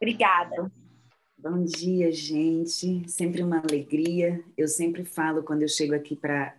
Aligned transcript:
Obrigada. 0.00 0.72
Bom 1.36 1.62
dia, 1.64 2.10
gente. 2.10 3.08
Sempre 3.08 3.42
uma 3.42 3.58
alegria. 3.58 4.42
Eu 4.56 4.66
sempre 4.66 5.04
falo, 5.04 5.42
quando 5.42 5.62
eu 5.62 5.68
chego 5.68 5.94
aqui 5.94 6.16
para 6.16 6.56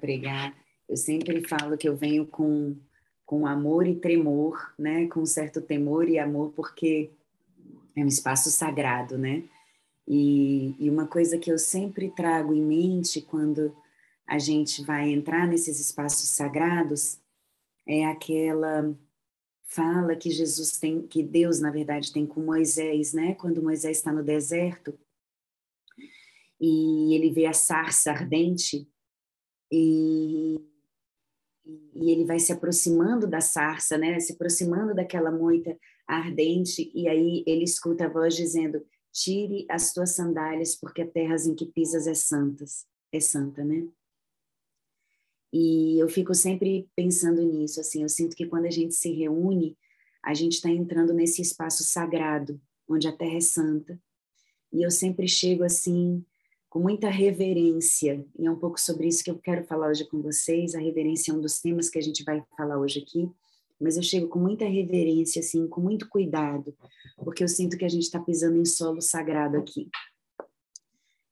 pregar, 0.00 0.54
eu 0.88 0.96
sempre 0.96 1.46
falo 1.48 1.78
que 1.78 1.88
eu 1.88 1.96
venho 1.96 2.26
com, 2.26 2.76
com 3.24 3.46
amor 3.46 3.86
e 3.86 3.96
tremor, 3.96 4.74
né? 4.78 5.06
com 5.08 5.24
certo 5.24 5.60
temor 5.62 6.08
e 6.08 6.18
amor, 6.18 6.52
porque 6.52 7.10
é 7.96 8.04
um 8.04 8.08
espaço 8.08 8.50
sagrado, 8.50 9.16
né? 9.16 9.42
E, 10.06 10.76
e 10.78 10.90
uma 10.90 11.06
coisa 11.06 11.38
que 11.38 11.50
eu 11.50 11.58
sempre 11.58 12.10
trago 12.10 12.54
em 12.54 12.62
mente 12.62 13.22
quando 13.22 13.74
a 14.26 14.38
gente 14.38 14.84
vai 14.84 15.10
entrar 15.10 15.48
nesses 15.48 15.80
espaços 15.80 16.28
sagrados 16.28 17.18
é 17.86 18.04
aquela 18.04 18.94
fala 19.66 20.16
que 20.16 20.30
Jesus 20.30 20.78
tem, 20.78 21.06
que 21.06 21.22
Deus 21.22 21.60
na 21.60 21.70
verdade 21.70 22.12
tem 22.12 22.26
com 22.26 22.40
Moisés, 22.40 23.12
né? 23.12 23.34
Quando 23.34 23.62
Moisés 23.62 23.98
está 23.98 24.12
no 24.12 24.22
deserto 24.22 24.98
e 26.60 27.14
ele 27.14 27.30
vê 27.30 27.46
a 27.46 27.52
sarça 27.52 28.10
ardente 28.10 28.88
e, 29.70 30.60
e 31.94 32.10
ele 32.10 32.24
vai 32.24 32.38
se 32.38 32.52
aproximando 32.52 33.26
da 33.26 33.40
sarça, 33.40 33.98
né? 33.98 34.18
Se 34.20 34.32
aproximando 34.32 34.94
daquela 34.94 35.30
moita 35.30 35.76
ardente 36.06 36.90
e 36.94 37.08
aí 37.08 37.42
ele 37.46 37.64
escuta 37.64 38.06
a 38.06 38.08
voz 38.08 38.36
dizendo: 38.36 38.84
"Tire 39.12 39.66
as 39.68 39.92
tuas 39.92 40.14
sandálias, 40.14 40.76
porque 40.76 41.02
a 41.02 41.10
terra 41.10 41.36
em 41.46 41.54
que 41.54 41.66
pisas 41.66 42.06
é 42.06 42.14
santas, 42.14 42.86
é 43.12 43.20
santa", 43.20 43.64
né? 43.64 43.86
E 45.52 45.98
eu 45.98 46.08
fico 46.08 46.34
sempre 46.34 46.88
pensando 46.94 47.42
nisso, 47.42 47.80
assim, 47.80 48.02
eu 48.02 48.08
sinto 48.08 48.36
que 48.36 48.46
quando 48.46 48.66
a 48.66 48.70
gente 48.70 48.94
se 48.94 49.12
reúne, 49.12 49.76
a 50.22 50.34
gente 50.34 50.54
está 50.54 50.68
entrando 50.68 51.14
nesse 51.14 51.40
espaço 51.40 51.84
sagrado, 51.84 52.60
onde 52.88 53.06
a 53.06 53.16
terra 53.16 53.36
é 53.36 53.40
santa. 53.40 53.98
E 54.72 54.82
eu 54.82 54.90
sempre 54.90 55.28
chego 55.28 55.62
assim, 55.62 56.24
com 56.68 56.80
muita 56.80 57.08
reverência, 57.08 58.24
e 58.38 58.46
é 58.46 58.50
um 58.50 58.58
pouco 58.58 58.80
sobre 58.80 59.06
isso 59.06 59.22
que 59.22 59.30
eu 59.30 59.38
quero 59.38 59.64
falar 59.64 59.88
hoje 59.88 60.04
com 60.04 60.20
vocês. 60.20 60.74
A 60.74 60.80
reverência 60.80 61.30
é 61.30 61.34
um 61.34 61.40
dos 61.40 61.60
temas 61.60 61.88
que 61.88 61.98
a 61.98 62.02
gente 62.02 62.24
vai 62.24 62.44
falar 62.56 62.78
hoje 62.78 63.00
aqui, 63.00 63.30
mas 63.80 63.96
eu 63.96 64.02
chego 64.02 64.28
com 64.28 64.38
muita 64.38 64.64
reverência, 64.66 65.40
assim, 65.40 65.66
com 65.68 65.80
muito 65.80 66.08
cuidado, 66.08 66.76
porque 67.18 67.44
eu 67.44 67.48
sinto 67.48 67.76
que 67.76 67.84
a 67.84 67.88
gente 67.88 68.02
está 68.02 68.20
pisando 68.20 68.58
em 68.58 68.64
solo 68.64 69.00
sagrado 69.00 69.56
aqui. 69.56 69.88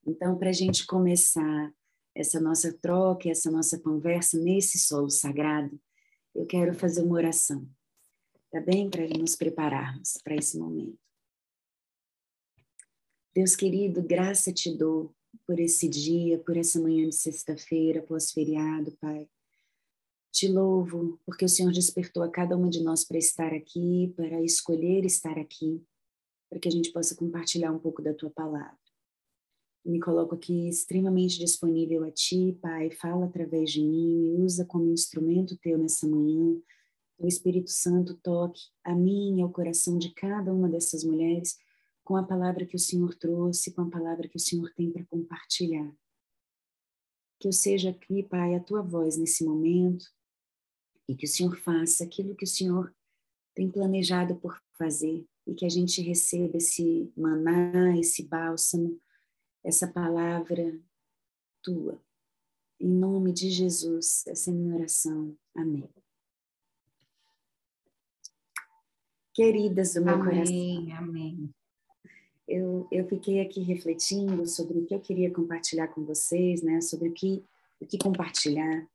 Então, 0.07 0.37
para 0.39 0.51
a 0.51 0.53
gente 0.53 0.87
começar 0.87 1.73
essa 2.15 2.41
nossa 2.41 2.73
troca, 2.73 3.29
essa 3.29 3.51
nossa 3.51 3.79
conversa 3.79 4.39
nesse 4.39 4.79
solo 4.79 5.11
sagrado, 5.11 5.79
eu 6.35 6.47
quero 6.47 6.75
fazer 6.75 7.03
uma 7.03 7.17
oração, 7.17 7.69
tá 8.51 8.61
bem? 8.61 8.89
Para 8.89 9.07
nos 9.09 9.37
prepararmos 9.37 10.19
para 10.23 10.37
esse 10.37 10.59
momento. 10.59 10.99
Deus 13.35 13.57
querido, 13.57 14.03
graça 14.03 14.53
te 14.53 14.73
dou 14.77 15.15
por 15.47 15.59
esse 15.59 15.89
dia, 15.89 16.39
por 16.39 16.57
essa 16.57 16.81
manhã 16.81 17.09
de 17.09 17.15
sexta-feira, 17.17 18.01
pós-feriado, 18.03 18.93
Pai. 19.01 19.29
Te 20.33 20.49
louvo 20.49 21.21
porque 21.27 21.45
o 21.45 21.49
Senhor 21.49 21.73
despertou 21.73 22.23
a 22.23 22.31
cada 22.31 22.57
uma 22.57 22.71
de 22.71 22.83
nós 22.83 23.05
para 23.05 23.19
estar 23.19 23.53
aqui, 23.53 24.13
para 24.17 24.41
escolher 24.43 25.05
estar 25.05 25.39
aqui, 25.39 25.85
para 26.49 26.59
que 26.59 26.69
a 26.69 26.71
gente 26.71 26.93
possa 26.93 27.15
compartilhar 27.15 27.73
um 27.73 27.79
pouco 27.79 28.03
da 28.03 28.15
tua 28.15 28.31
palavra. 28.31 28.84
Me 29.85 30.01
coloco 30.01 30.35
aqui 30.35 30.67
extremamente 30.69 31.39
disponível 31.39 32.05
a 32.05 32.11
Ti, 32.11 32.57
Pai. 32.63 32.91
Fala 32.91 33.27
através 33.27 33.71
de 33.71 33.83
mim, 33.83 34.17
me 34.17 34.43
usa 34.43 34.65
como 34.65 34.91
instrumento 34.91 35.59
Teu 35.59 35.77
nessa 35.77 36.09
manhã. 36.09 36.59
O 37.19 37.27
Espírito 37.27 37.71
Santo 37.71 38.15
toque 38.23 38.63
a 38.83 38.95
mim 38.95 39.39
e 39.39 39.43
ao 39.43 39.51
coração 39.51 39.99
de 39.99 40.13
cada 40.15 40.53
uma 40.53 40.69
dessas 40.69 41.05
mulheres 41.05 41.59
com 42.03 42.17
a 42.17 42.23
palavra 42.23 42.67
que 42.67 42.77
o 42.77 42.79
Senhor 42.79 43.15
trouxe, 43.15 43.73
com 43.73 43.83
a 43.83 43.91
palavra 43.91 44.27
que 44.27 44.37
o 44.37 44.41
Senhor 44.41 44.73
tem 44.75 44.91
para 44.91 45.05
compartilhar. 45.05 45.95
Que 47.39 47.49
eu 47.49 47.53
seja 47.53 47.91
aqui, 47.91 48.23
Pai, 48.23 48.55
a 48.55 48.61
Tua 48.61 48.81
voz 48.81 49.19
nesse 49.19 49.45
momento 49.45 50.07
e 51.07 51.15
que 51.15 51.27
o 51.27 51.29
Senhor 51.29 51.57
faça 51.59 52.05
aquilo 52.05 52.35
que 52.35 52.45
o 52.45 52.49
Senhor 52.49 52.95
tem 53.55 53.71
planejado 53.71 54.35
por 54.37 54.59
fazer 54.79 55.27
e 55.47 55.55
que 55.55 55.67
a 55.67 55.69
gente 55.69 56.01
receba 56.01 56.57
esse 56.57 57.13
maná, 57.17 57.99
esse 57.99 58.23
bálsamo 58.23 58.99
essa 59.65 59.89
palavra 59.89 60.79
tua. 61.63 61.99
Em 62.79 62.89
nome 62.89 63.33
de 63.33 63.51
Jesus, 63.51 64.25
essa 64.27 64.51
é 64.51 64.53
minha 64.53 64.77
oração. 64.77 65.35
Amém. 65.57 65.89
Queridas 69.33 69.95
do 69.95 70.05
meu 70.05 70.15
amém, 70.15 70.25
coração. 70.25 70.99
Amém. 70.99 71.51
Eu, 72.47 72.87
eu 72.93 73.09
fiquei 73.09 73.41
aqui 73.41 73.63
refletindo 73.63 74.47
sobre 74.47 74.79
o 74.79 74.85
que 74.85 74.95
eu 74.95 75.01
queria 75.01 75.33
compartilhar 75.33 75.89
com 75.89 76.05
vocês, 76.05 76.63
né? 76.63 76.81
Sobre 76.81 77.09
o 77.09 77.13
que, 77.13 77.43
o 77.81 77.87
que 77.87 77.97
compartilhar. 77.97 78.87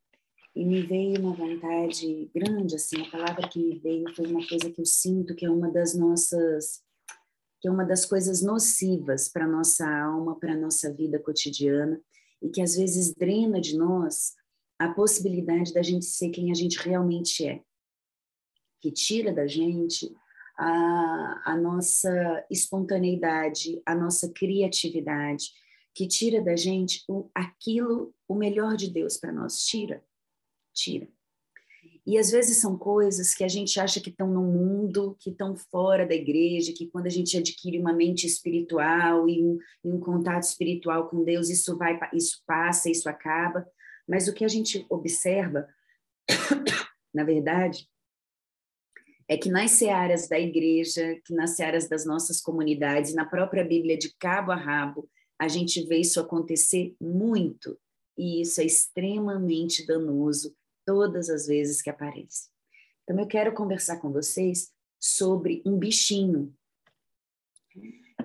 E 0.55 0.63
me 0.63 0.81
veio 0.81 1.19
uma 1.19 1.33
vontade 1.33 2.29
grande, 2.33 2.75
assim, 2.75 3.01
a 3.01 3.09
palavra 3.09 3.47
que 3.47 3.59
me 3.59 3.79
veio 3.79 4.13
foi 4.15 4.27
uma 4.27 4.45
coisa 4.47 4.69
que 4.69 4.81
eu 4.81 4.85
sinto 4.85 5.35
que 5.35 5.45
é 5.45 5.49
uma 5.49 5.69
das 5.69 5.95
nossas 5.95 6.83
que 7.59 7.67
é 7.67 7.71
uma 7.71 7.85
das 7.85 8.05
coisas 8.05 8.41
nocivas 8.41 9.27
para 9.27 9.47
nossa 9.47 9.87
alma, 9.87 10.39
para 10.39 10.55
nossa 10.55 10.93
vida 10.93 11.19
cotidiana, 11.19 12.01
e 12.41 12.49
que 12.49 12.61
às 12.61 12.75
vezes 12.75 13.13
drena 13.13 13.59
de 13.59 13.77
nós 13.77 14.33
a 14.77 14.93
possibilidade 14.93 15.73
da 15.73 15.81
gente 15.81 16.05
ser 16.05 16.29
quem 16.29 16.51
a 16.51 16.53
gente 16.53 16.79
realmente 16.79 17.45
é, 17.45 17.61
que 18.79 18.91
tira 18.91 19.33
da 19.33 19.45
gente 19.45 20.15
a, 20.57 21.51
a 21.51 21.57
nossa 21.57 22.45
espontaneidade, 22.49 23.81
a 23.85 23.93
nossa 23.93 24.31
criatividade, 24.31 25.51
que 25.93 26.07
tira 26.07 26.41
da 26.41 26.55
gente 26.55 27.03
o, 27.09 27.29
aquilo, 27.35 28.13
o 28.27 28.35
melhor 28.35 28.77
de 28.77 28.89
Deus 28.89 29.17
para 29.17 29.33
nós. 29.33 29.65
Tira, 29.65 30.01
tira. 30.73 31.09
E 32.05 32.17
às 32.17 32.31
vezes 32.31 32.57
são 32.57 32.75
coisas 32.77 33.35
que 33.35 33.43
a 33.43 33.47
gente 33.47 33.79
acha 33.79 34.01
que 34.01 34.09
estão 34.09 34.27
no 34.27 34.41
mundo, 34.41 35.15
que 35.19 35.29
estão 35.29 35.55
fora 35.55 36.07
da 36.07 36.15
igreja, 36.15 36.73
que 36.73 36.87
quando 36.87 37.05
a 37.05 37.11
gente 37.11 37.37
adquire 37.37 37.77
uma 37.77 37.93
mente 37.93 38.25
espiritual 38.25 39.29
e 39.29 39.43
um, 39.43 39.59
e 39.83 39.91
um 39.91 39.99
contato 39.99 40.41
espiritual 40.41 41.07
com 41.07 41.23
Deus, 41.23 41.49
isso 41.49 41.77
vai, 41.77 41.99
isso 42.13 42.41
passa, 42.47 42.89
isso 42.89 43.07
acaba. 43.07 43.63
Mas 44.07 44.27
o 44.27 44.33
que 44.33 44.43
a 44.43 44.47
gente 44.47 44.85
observa, 44.89 45.67
na 47.13 47.23
verdade, 47.23 47.87
é 49.27 49.37
que 49.37 49.49
nas 49.49 49.71
searas 49.71 50.27
da 50.27 50.39
igreja, 50.39 51.15
que 51.23 51.35
nas 51.35 51.51
searas 51.51 51.87
das 51.87 52.07
nossas 52.07 52.41
comunidades, 52.41 53.13
na 53.13 53.25
própria 53.25 53.63
Bíblia 53.63 53.95
de 53.95 54.11
cabo 54.17 54.51
a 54.51 54.55
rabo, 54.55 55.07
a 55.37 55.47
gente 55.47 55.85
vê 55.85 55.97
isso 55.97 56.19
acontecer 56.19 56.95
muito, 56.99 57.77
e 58.17 58.41
isso 58.41 58.59
é 58.59 58.65
extremamente 58.65 59.85
danoso 59.85 60.55
todas 60.89 61.29
as 61.29 61.45
vezes 61.45 61.83
que 61.83 61.89
aparece. 61.91 62.49
Então, 63.03 63.19
eu 63.19 63.27
quero 63.27 63.53
conversar 63.53 63.97
com 63.97 64.11
vocês 64.11 64.73
sobre 64.99 65.61
um 65.63 65.77
bichinho 65.77 66.51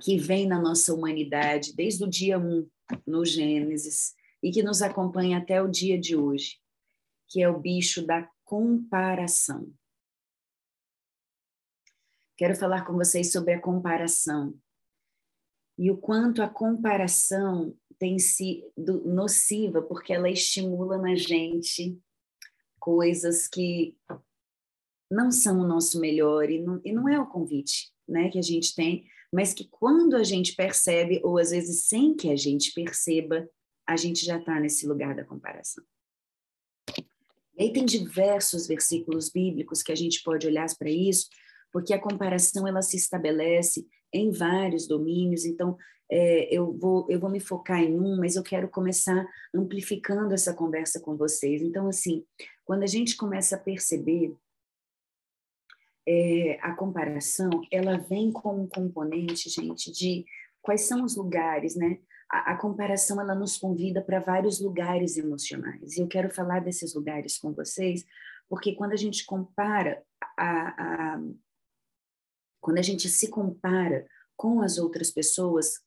que 0.01 0.17
vem 0.17 0.47
na 0.47 0.59
nossa 0.59 0.95
humanidade 0.95 1.75
desde 1.77 2.03
o 2.05 2.09
dia 2.09 2.39
1 2.39 2.67
no 3.07 3.23
Gênesis 3.23 4.15
e 4.43 4.51
que 4.51 4.63
nos 4.63 4.81
acompanha 4.81 5.37
até 5.37 5.61
o 5.61 5.69
dia 5.69 6.01
de 6.01 6.17
hoje, 6.17 6.59
que 7.29 7.43
é 7.43 7.49
o 7.51 7.61
bicho 7.61 8.07
da 8.07 8.27
comparação. 8.45 9.71
Quero 12.35 12.57
falar 12.57 12.87
com 12.87 12.95
vocês 12.95 13.31
sobre 13.31 13.53
a 13.53 13.61
comparação 13.61 14.59
e 15.77 15.91
o 15.91 15.99
quanto 15.99 16.43
a 16.43 16.49
comparação 16.49 17.77
tem 17.99 18.19
sido 18.19 19.05
nociva, 19.05 19.83
porque 19.83 20.15
ela 20.15 20.31
estimula 20.31 20.97
na 20.97 21.15
gente 21.15 22.03
coisas 22.85 23.49
que 23.49 23.97
não 25.11 25.31
são 25.31 25.59
o 25.59 25.67
nosso 25.67 25.99
melhor 25.99 26.51
e 26.51 26.61
não, 26.61 26.79
e 26.85 26.93
não 26.93 27.09
é 27.09 27.19
o 27.19 27.27
convite 27.27 27.91
né, 28.07 28.29
que 28.29 28.39
a 28.39 28.43
gente 28.43 28.75
tem, 28.75 29.07
mas 29.33 29.55
que 29.55 29.67
quando 29.71 30.15
a 30.15 30.23
gente 30.23 30.55
percebe, 30.55 31.19
ou 31.25 31.39
às 31.39 31.51
vezes 31.51 31.87
sem 31.87 32.15
que 32.15 32.29
a 32.29 32.37
gente 32.37 32.75
perceba, 32.75 33.49
a 33.87 33.97
gente 33.97 34.23
já 34.23 34.39
está 34.39 34.61
nesse 34.61 34.87
lugar 34.87 35.15
da 35.15 35.25
comparação. 35.25 35.83
E 37.57 37.63
aí 37.63 37.73
tem 37.73 37.87
diversos 37.87 38.67
versículos 38.67 39.31
bíblicos 39.31 39.83
que 39.83 39.91
a 39.91 39.97
gente 39.97 40.23
pode 40.23 40.47
olhar 40.47 40.67
para 40.79 40.91
isso, 40.91 41.27
porque 41.73 41.95
a 41.95 41.99
comparação 41.99 42.69
ela 42.69 42.83
se 42.83 42.99
estabelece 42.99 43.87
em 44.13 44.31
vários 44.31 44.87
domínios, 44.87 45.47
então 45.47 45.75
é, 46.11 46.55
eu, 46.55 46.73
vou, 46.73 47.07
eu 47.09 47.19
vou 47.19 47.31
me 47.31 47.41
focar 47.41 47.81
em 47.81 47.99
um, 47.99 48.17
mas 48.17 48.37
eu 48.37 48.43
quero 48.43 48.69
começar 48.69 49.27
amplificando 49.55 50.35
essa 50.35 50.55
conversa 50.55 51.01
com 51.01 51.17
vocês. 51.17 51.63
Então, 51.63 51.89
assim, 51.89 52.25
quando 52.65 52.83
a 52.83 52.87
gente 52.87 53.17
começa 53.17 53.57
a 53.57 53.59
perceber 53.59 54.35
é, 56.07 56.59
a 56.61 56.75
comparação, 56.75 57.51
ela 57.71 57.97
vem 57.97 58.31
com 58.31 58.63
um 58.63 58.69
componente, 58.69 59.49
gente, 59.49 59.91
de 59.91 60.25
quais 60.61 60.83
são 60.83 61.05
os 61.05 61.17
lugares, 61.17 61.75
né? 61.75 61.99
A, 62.31 62.53
a 62.53 62.57
comparação, 62.57 63.21
ela 63.21 63.35
nos 63.35 63.57
convida 63.57 64.03
para 64.03 64.21
vários 64.21 64.61
lugares 64.61 65.17
emocionais. 65.17 65.97
E 65.97 66.01
eu 66.01 66.09
quero 66.09 66.31
falar 66.31 66.61
desses 66.61 66.95
lugares 66.95 67.39
com 67.39 67.53
vocês, 67.53 68.05
porque 68.49 68.75
quando 68.75 68.93
a 68.93 68.97
gente 68.97 69.25
compara 69.25 70.03
a, 70.37 71.15
a 71.15 71.21
quando 72.61 72.79
a 72.79 72.83
gente 72.83 73.11
se 73.11 73.29
compara 73.29 74.07
com 74.37 74.63
as 74.63 74.79
outras 74.79 75.11
pessoas, 75.11 75.85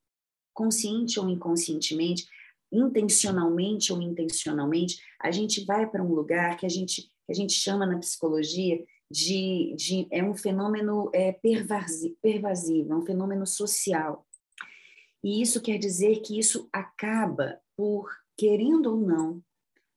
consciente 0.57 1.19
ou 1.19 1.29
inconscientemente, 1.29 2.27
intencionalmente 2.71 3.93
ou 3.93 4.01
intencionalmente, 4.01 4.99
a 5.21 5.29
gente 5.29 5.63
vai 5.63 5.87
para 5.87 6.03
um 6.03 6.11
lugar 6.11 6.57
que 6.57 6.65
a 6.65 6.69
gente, 6.69 7.03
que 7.03 7.31
a 7.31 7.33
gente 7.33 7.53
chama 7.53 7.85
na 7.85 7.99
psicologia 7.99 8.83
de, 9.09 9.75
de 9.77 10.07
é 10.09 10.23
um 10.23 10.33
fenômeno 10.33 11.11
é, 11.13 11.31
pervasivo, 11.31 12.91
é 12.91 12.95
um 12.95 13.05
fenômeno 13.05 13.45
social. 13.45 14.25
E 15.23 15.43
isso 15.43 15.61
quer 15.61 15.77
dizer 15.77 16.21
que 16.21 16.39
isso 16.39 16.67
acaba 16.73 17.59
por, 17.75 18.09
querendo 18.35 18.87
ou 18.87 18.97
não, 18.97 19.43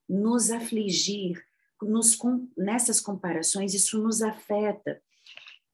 nos 0.06 0.50
afligir, 0.50 1.42
nos, 1.80 2.18
nessas 2.54 3.00
comparações, 3.00 3.72
isso 3.72 3.98
nos 3.98 4.20
afeta 4.20 5.00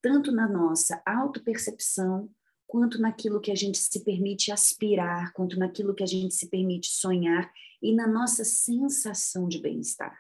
tanto 0.00 0.30
na 0.30 0.48
nossa 0.48 1.02
autopercepção, 1.04 2.30
quanto 2.66 3.00
naquilo 3.00 3.40
que 3.40 3.50
a 3.50 3.54
gente 3.54 3.78
se 3.78 4.04
permite 4.04 4.50
aspirar, 4.50 5.32
quanto 5.32 5.58
naquilo 5.58 5.94
que 5.94 6.02
a 6.02 6.06
gente 6.06 6.34
se 6.34 6.48
permite 6.48 6.88
sonhar 6.88 7.52
e 7.80 7.94
na 7.94 8.06
nossa 8.06 8.44
sensação 8.44 9.48
de 9.48 9.58
bem-estar. 9.60 10.18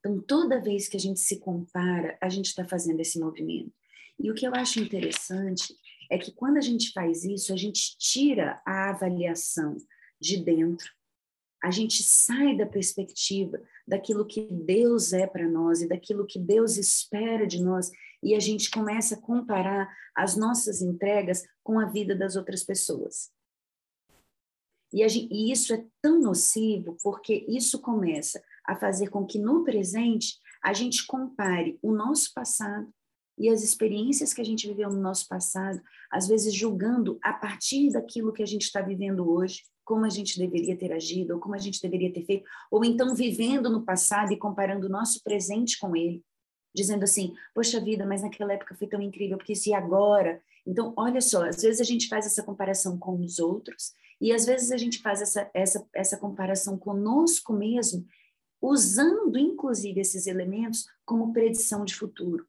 Então, 0.00 0.20
toda 0.20 0.60
vez 0.60 0.88
que 0.88 0.96
a 0.96 1.00
gente 1.00 1.20
se 1.20 1.38
compara, 1.38 2.18
a 2.20 2.28
gente 2.28 2.46
está 2.46 2.64
fazendo 2.64 3.00
esse 3.00 3.20
movimento. 3.20 3.72
E 4.18 4.30
o 4.30 4.34
que 4.34 4.46
eu 4.46 4.52
acho 4.54 4.80
interessante 4.80 5.74
é 6.10 6.18
que 6.18 6.32
quando 6.32 6.56
a 6.56 6.60
gente 6.60 6.92
faz 6.92 7.24
isso, 7.24 7.52
a 7.52 7.56
gente 7.56 7.96
tira 7.98 8.60
a 8.66 8.90
avaliação 8.90 9.76
de 10.20 10.36
dentro, 10.36 10.90
a 11.62 11.70
gente 11.70 12.02
sai 12.02 12.56
da 12.56 12.66
perspectiva 12.66 13.62
daquilo 13.86 14.26
que 14.26 14.48
Deus 14.50 15.12
é 15.12 15.26
para 15.26 15.48
nós 15.48 15.80
e 15.80 15.88
daquilo 15.88 16.26
que 16.26 16.38
Deus 16.38 16.76
espera 16.76 17.46
de 17.46 17.62
nós 17.62 17.90
e 18.22 18.34
a 18.34 18.40
gente 18.40 18.70
começa 18.70 19.14
a 19.14 19.20
comparar 19.20 19.88
as 20.14 20.36
nossas 20.36 20.82
entregas 20.82 21.44
com 21.62 21.78
a 21.78 21.86
vida 21.86 22.16
das 22.16 22.34
outras 22.34 22.64
pessoas. 22.64 23.30
E, 24.92 25.08
gente, 25.08 25.32
e, 25.32 25.52
isso 25.52 25.72
é 25.72 25.86
tão 26.02 26.20
nocivo 26.20 26.96
porque 27.02 27.46
isso 27.48 27.80
começa 27.80 28.42
a 28.66 28.76
fazer 28.76 29.08
com 29.08 29.24
que 29.24 29.38
no 29.38 29.64
presente 29.64 30.38
a 30.62 30.72
gente 30.72 31.06
compare 31.06 31.78
o 31.80 31.92
nosso 31.92 32.32
passado 32.34 32.92
e 33.38 33.48
as 33.48 33.62
experiências 33.62 34.34
que 34.34 34.40
a 34.40 34.44
gente 34.44 34.68
viveu 34.68 34.90
no 34.90 35.00
nosso 35.00 35.26
passado, 35.26 35.80
às 36.10 36.28
vezes 36.28 36.54
julgando 36.54 37.18
a 37.22 37.32
partir 37.32 37.90
daquilo 37.90 38.32
que 38.32 38.42
a 38.42 38.46
gente 38.46 38.62
está 38.62 38.82
vivendo 38.82 39.28
hoje, 39.28 39.62
como 39.84 40.04
a 40.04 40.08
gente 40.08 40.38
deveria 40.38 40.76
ter 40.76 40.92
agido, 40.92 41.34
ou 41.34 41.40
como 41.40 41.54
a 41.54 41.58
gente 41.58 41.80
deveria 41.80 42.12
ter 42.12 42.24
feito, 42.24 42.48
ou 42.70 42.84
então 42.84 43.14
vivendo 43.14 43.70
no 43.70 43.84
passado 43.84 44.32
e 44.32 44.36
comparando 44.36 44.86
o 44.86 44.90
nosso 44.90 45.22
presente 45.22 45.78
com 45.78 45.96
ele, 45.96 46.24
dizendo 46.74 47.04
assim: 47.04 47.34
Poxa 47.54 47.80
vida, 47.80 48.06
mas 48.06 48.22
naquela 48.22 48.52
época 48.52 48.74
foi 48.74 48.86
tão 48.86 49.00
incrível, 49.00 49.36
porque 49.36 49.54
se 49.54 49.74
agora. 49.74 50.42
Então, 50.66 50.94
olha 50.96 51.20
só, 51.20 51.44
às 51.44 51.62
vezes 51.62 51.80
a 51.80 51.84
gente 51.84 52.08
faz 52.08 52.24
essa 52.24 52.42
comparação 52.42 52.96
com 52.96 53.20
os 53.20 53.38
outros, 53.38 53.92
e 54.20 54.32
às 54.32 54.46
vezes 54.46 54.70
a 54.70 54.76
gente 54.76 55.00
faz 55.00 55.20
essa, 55.20 55.50
essa, 55.52 55.88
essa 55.92 56.16
comparação 56.16 56.78
conosco 56.78 57.52
mesmo, 57.52 58.06
usando 58.60 59.36
inclusive 59.36 60.00
esses 60.00 60.28
elementos 60.28 60.86
como 61.04 61.32
predição 61.32 61.84
de 61.84 61.94
futuro. 61.94 62.46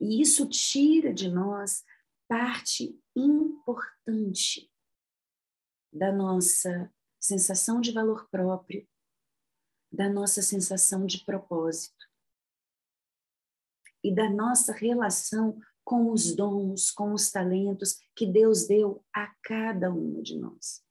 E 0.00 0.20
isso 0.20 0.48
tira 0.48 1.14
de 1.14 1.28
nós 1.28 1.84
parte 2.28 2.98
importante 3.14 4.68
da 5.94 6.12
nossa 6.12 6.92
sensação 7.20 7.80
de 7.80 7.92
valor 7.92 8.28
próprio, 8.28 8.86
da 9.90 10.10
nossa 10.10 10.42
sensação 10.42 11.06
de 11.06 11.24
propósito 11.24 12.04
e 14.02 14.12
da 14.12 14.28
nossa 14.28 14.72
relação 14.72 15.58
com 15.84 16.10
os 16.10 16.34
dons, 16.34 16.90
com 16.90 17.12
os 17.12 17.30
talentos 17.30 17.96
que 18.16 18.26
Deus 18.26 18.66
deu 18.66 19.04
a 19.14 19.32
cada 19.42 19.92
uma 19.92 20.20
de 20.20 20.36
nós. 20.36 20.82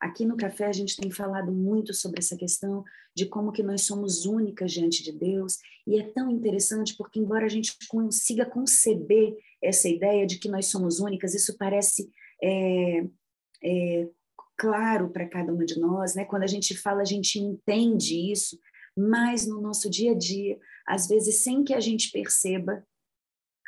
Aqui 0.00 0.24
no 0.24 0.36
café 0.36 0.66
a 0.66 0.72
gente 0.72 0.96
tem 0.96 1.10
falado 1.12 1.52
muito 1.52 1.94
sobre 1.94 2.18
essa 2.18 2.36
questão 2.36 2.82
de 3.14 3.26
como 3.26 3.52
que 3.52 3.62
nós 3.62 3.82
somos 3.82 4.26
únicas 4.26 4.72
diante 4.72 5.02
de 5.04 5.12
Deus 5.12 5.58
e 5.86 6.00
é 6.00 6.10
tão 6.10 6.28
interessante 6.28 6.96
porque 6.96 7.20
embora 7.20 7.44
a 7.46 7.48
gente 7.48 7.76
consiga 7.86 8.44
conceber 8.44 9.36
essa 9.62 9.88
ideia 9.88 10.26
de 10.26 10.38
que 10.38 10.48
nós 10.48 10.66
somos 10.66 10.98
únicas, 10.98 11.34
isso 11.34 11.56
parece 11.56 12.10
é, 12.42 13.06
é, 13.64 14.08
claro 14.56 15.10
para 15.10 15.28
cada 15.28 15.52
uma 15.52 15.64
de 15.64 15.78
nós, 15.78 16.14
né? 16.14 16.24
Quando 16.24 16.42
a 16.42 16.48
gente 16.48 16.76
fala, 16.76 17.02
a 17.02 17.06
gente 17.06 17.38
entende 17.38 18.30
isso, 18.30 18.58
mas 18.96 19.46
no 19.46 19.60
nosso 19.60 19.88
dia 19.88 20.12
a 20.12 20.14
dia, 20.14 20.58
às 20.86 21.06
vezes 21.06 21.42
sem 21.42 21.64
que 21.64 21.74
a 21.74 21.80
gente 21.80 22.10
perceba, 22.10 22.86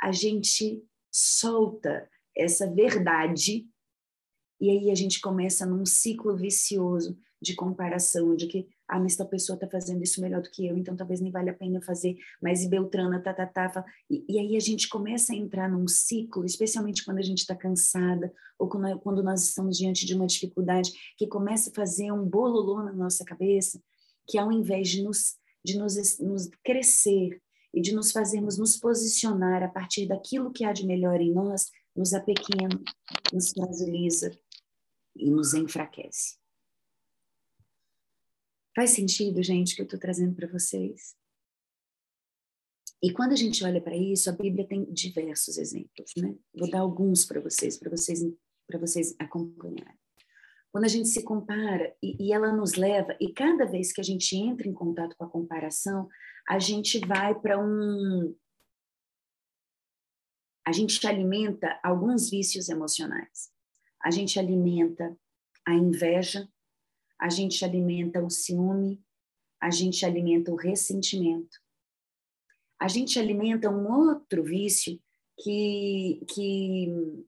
a 0.01 0.13
gente 0.13 0.85
solta 1.13 2.09
essa 2.37 2.71
verdade 2.71 3.67
e 4.61 4.71
aí 4.71 4.91
a 4.91 4.95
gente 4.95 5.21
começa 5.21 5.67
num 5.67 5.85
ciclo 5.85 6.37
vicioso 6.37 7.19
de 7.41 7.55
comparação, 7.55 8.35
de 8.35 8.47
que, 8.47 8.69
ah, 8.89 9.01
mas 9.01 9.17
tal 9.17 9.27
pessoa 9.27 9.57
está 9.57 9.67
fazendo 9.67 10.03
isso 10.03 10.21
melhor 10.21 10.43
do 10.43 10.51
que 10.51 10.67
eu, 10.67 10.77
então 10.77 10.95
talvez 10.95 11.21
nem 11.21 11.33
vale 11.33 11.51
a 11.51 11.55
pena 11.55 11.81
fazer, 11.81 12.17
mas 12.41 12.63
e 12.63 12.69
Beltrana, 12.69 13.21
tá, 13.21 13.33
tá, 13.33 13.47
tá. 13.47 13.85
E, 14.11 14.25
e 14.29 14.39
aí 14.39 14.57
a 14.57 14.61
gente 14.61 14.89
começa 14.89 15.33
a 15.33 15.37
entrar 15.37 15.71
num 15.71 15.89
ciclo, 15.89 16.45
especialmente 16.45 17.05
quando 17.05 17.19
a 17.19 17.23
gente 17.23 17.39
está 17.39 17.55
cansada, 17.55 18.33
ou 18.59 18.69
quando, 18.69 18.99
quando 19.01 19.23
nós 19.23 19.43
estamos 19.49 19.79
diante 19.79 20.05
de 20.05 20.15
uma 20.15 20.27
dificuldade, 20.27 20.93
que 21.17 21.27
começa 21.27 21.71
a 21.71 21.75
fazer 21.75 22.13
um 22.13 22.25
bololô 22.25 22.83
na 22.83 22.93
nossa 22.93 23.25
cabeça, 23.25 23.81
que 24.29 24.39
ao 24.39 24.53
invés 24.53 24.89
de 24.89 25.03
nos, 25.03 25.37
de 25.65 25.79
nos, 25.79 26.19
nos 26.19 26.51
crescer 26.63 27.41
e 27.73 27.81
de 27.81 27.95
nos 27.95 28.13
fazermos 28.13 28.59
nos 28.59 28.77
posicionar 28.77 29.63
a 29.63 29.69
partir 29.69 30.07
daquilo 30.07 30.53
que 30.53 30.65
há 30.65 30.73
de 30.73 30.87
melhor 30.87 31.21
em 31.21 31.33
nós, 31.33 31.71
nos 31.97 32.13
apequena, 32.13 32.81
nos 33.33 33.51
fragiliza 33.51 34.31
e 35.17 35.31
nos 35.31 35.55
enfraquece. 35.55 36.44
Faz 38.75 38.91
sentido, 38.91 39.43
gente, 39.43 39.73
o 39.73 39.77
que 39.77 39.83
eu 39.83 39.87
estou 39.87 40.01
trazendo 40.01 40.35
para 40.35 40.49
vocês? 40.49 41.15
E 43.03 43.13
quando 43.13 43.33
a 43.33 43.37
gente 43.37 43.63
olha 43.65 43.81
para 43.81 43.97
isso, 43.97 44.31
a 44.31 44.33
Bíblia 44.33 44.67
tem 44.67 44.85
diversos 44.93 45.59
exemplos, 45.59 46.13
né? 46.17 46.35
Vou 46.55 46.71
dar 46.71 46.81
alguns 46.81 47.25
para 47.25 47.41
vocês, 47.41 47.79
para 47.79 47.91
vocês, 47.91 48.21
vocês 48.81 49.15
acompanharem. 49.19 49.99
Quando 50.73 50.85
a 50.85 50.89
gente 50.89 51.09
se 51.09 51.23
compara 51.23 51.95
e, 52.03 52.17
e 52.29 52.33
ela 52.33 52.51
nos 52.51 52.75
leva, 52.75 53.17
e 53.21 53.33
cada 53.33 53.65
vez 53.65 53.93
que 53.93 54.01
a 54.01 54.05
gente 54.05 54.35
entra 54.37 54.67
em 54.67 54.73
contato 54.73 55.15
com 55.17 55.25
a 55.25 55.31
comparação, 55.31 56.09
a 56.49 56.59
gente 56.59 56.99
vai 56.99 57.39
para 57.39 57.59
um, 57.59 58.35
a 60.67 60.73
gente 60.73 61.07
alimenta 61.07 61.79
alguns 61.83 62.31
vícios 62.31 62.69
emocionais. 62.69 63.51
A 64.03 64.11
gente 64.11 64.39
alimenta 64.39 65.17
a 65.67 65.75
inveja, 65.75 66.49
a 67.21 67.29
gente 67.29 67.65
alimenta 67.65 68.23
o 68.23 68.31
ciúme, 68.31 69.01
a 69.61 69.71
gente 69.71 70.05
alimenta 70.05 70.53
o 70.53 70.57
ressentimento. 70.57 71.59
A 72.81 72.89
gente 72.89 73.19
alimenta 73.19 73.71
um 73.71 73.91
outro 73.91 74.43
vício 74.43 75.01
que, 75.43 76.21
que 76.29 77.25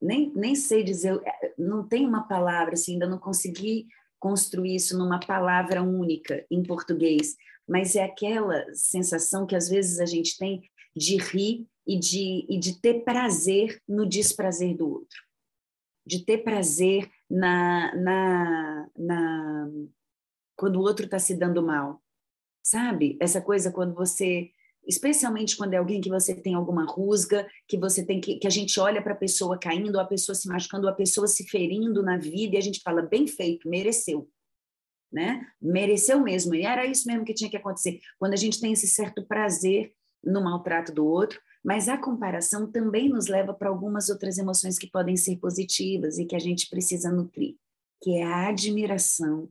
nem, 0.00 0.32
nem 0.34 0.54
sei 0.54 0.82
dizer, 0.82 1.20
não 1.58 1.86
tem 1.86 2.06
uma 2.06 2.22
palavra, 2.22 2.74
assim, 2.74 2.94
ainda 2.94 3.08
não 3.08 3.18
consegui 3.18 3.86
construir 4.18 4.76
isso 4.76 4.96
numa 4.96 5.18
palavra 5.18 5.82
única 5.82 6.46
em 6.50 6.62
português, 6.62 7.34
mas 7.68 7.96
é 7.96 8.04
aquela 8.04 8.64
sensação 8.74 9.46
que 9.46 9.56
às 9.56 9.68
vezes 9.68 9.98
a 9.98 10.06
gente 10.06 10.38
tem 10.38 10.62
de 10.94 11.16
rir 11.16 11.66
e 11.86 11.98
de, 11.98 12.46
e 12.48 12.58
de 12.58 12.80
ter 12.80 13.02
prazer 13.02 13.80
no 13.88 14.06
desprazer 14.08 14.76
do 14.76 14.88
outro, 14.88 15.18
de 16.06 16.24
ter 16.24 16.38
prazer 16.38 17.10
na, 17.32 17.94
na, 17.94 18.90
na 18.94 19.70
quando 20.54 20.76
o 20.76 20.82
outro 20.82 21.06
está 21.06 21.18
se 21.18 21.34
dando 21.34 21.62
mal, 21.62 22.02
sabe? 22.62 23.16
Essa 23.20 23.40
coisa 23.40 23.72
quando 23.72 23.94
você, 23.94 24.50
especialmente 24.86 25.56
quando 25.56 25.72
é 25.72 25.78
alguém 25.78 26.00
que 26.00 26.10
você 26.10 26.34
tem 26.34 26.54
alguma 26.54 26.84
rusga, 26.84 27.48
que 27.66 27.78
você 27.78 28.04
tem 28.04 28.20
que, 28.20 28.36
que 28.36 28.46
a 28.46 28.50
gente 28.50 28.78
olha 28.78 29.00
para 29.00 29.14
a 29.14 29.16
pessoa 29.16 29.58
caindo, 29.58 29.98
a 29.98 30.04
pessoa 30.04 30.34
se 30.34 30.46
machucando, 30.46 30.86
a 30.88 30.92
pessoa 30.92 31.26
se 31.26 31.48
ferindo 31.48 32.02
na 32.02 32.18
vida 32.18 32.54
e 32.54 32.58
a 32.58 32.62
gente 32.62 32.82
fala 32.82 33.00
bem 33.00 33.26
feito, 33.26 33.68
mereceu. 33.68 34.28
Né? 35.10 35.46
Mereceu 35.60 36.20
mesmo, 36.20 36.54
e 36.54 36.62
era 36.62 36.86
isso 36.86 37.06
mesmo 37.06 37.24
que 37.24 37.34
tinha 37.34 37.50
que 37.50 37.56
acontecer. 37.56 38.00
Quando 38.18 38.34
a 38.34 38.36
gente 38.36 38.60
tem 38.60 38.72
esse 38.72 38.86
certo 38.86 39.26
prazer 39.26 39.92
no 40.22 40.42
maltrato 40.42 40.92
do 40.92 41.06
outro, 41.06 41.40
mas 41.64 41.88
a 41.88 41.96
comparação 41.96 42.70
também 42.70 43.08
nos 43.08 43.28
leva 43.28 43.54
para 43.54 43.68
algumas 43.68 44.08
outras 44.08 44.38
emoções 44.38 44.78
que 44.78 44.90
podem 44.90 45.16
ser 45.16 45.36
positivas 45.36 46.18
e 46.18 46.24
que 46.24 46.34
a 46.34 46.38
gente 46.38 46.68
precisa 46.68 47.10
nutrir, 47.10 47.56
que 48.02 48.16
é 48.16 48.24
a 48.24 48.48
admiração, 48.48 49.48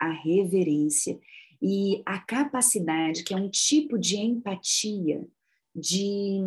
a 0.00 0.10
reverência 0.10 1.18
e 1.62 2.02
a 2.04 2.18
capacidade, 2.18 3.24
que 3.24 3.32
é 3.32 3.36
um 3.36 3.48
tipo 3.48 3.98
de 3.98 4.16
empatia, 4.16 5.26
de, 5.74 6.40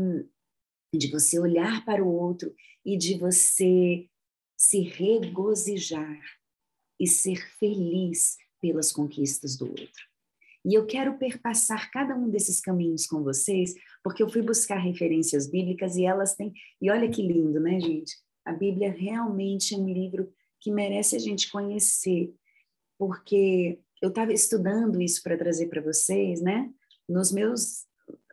de 0.94 1.08
você 1.10 1.40
olhar 1.40 1.84
para 1.84 2.04
o 2.04 2.14
outro 2.14 2.54
e 2.86 2.96
de 2.96 3.18
você 3.18 4.08
se 4.56 4.82
regozijar 4.82 6.22
e 7.00 7.08
ser 7.08 7.38
feliz 7.58 8.38
pelas 8.62 8.92
conquistas 8.92 9.58
do 9.58 9.68
outro. 9.68 10.08
E 10.66 10.74
eu 10.74 10.86
quero 10.86 11.18
perpassar 11.18 11.90
cada 11.92 12.16
um 12.16 12.30
desses 12.30 12.60
caminhos 12.60 13.06
com 13.08 13.24
vocês, 13.24 13.74
porque 14.08 14.24
eu 14.24 14.30
fui 14.30 14.42
buscar 14.42 14.78
referências 14.78 15.50
bíblicas 15.50 15.98
e 15.98 16.06
elas 16.06 16.34
têm. 16.34 16.54
E 16.82 16.90
olha 16.90 17.10
que 17.10 17.22
lindo, 17.22 17.60
né, 17.60 17.78
gente? 17.78 18.16
A 18.46 18.54
Bíblia 18.54 18.90
realmente 18.90 19.76
é 19.76 19.78
um 19.78 19.86
livro 19.86 20.32
que 20.62 20.72
merece 20.72 21.18
a 21.18 21.20
gente 21.20 21.52
conhecer, 21.52 22.34
porque 22.98 23.78
eu 24.02 24.08
estava 24.08 24.32
estudando 24.32 25.02
isso 25.02 25.22
para 25.22 25.38
trazer 25.38 25.68
para 25.68 25.82
vocês, 25.82 26.40
né? 26.40 26.72
Nos 27.10 27.34
meus, 27.34 27.84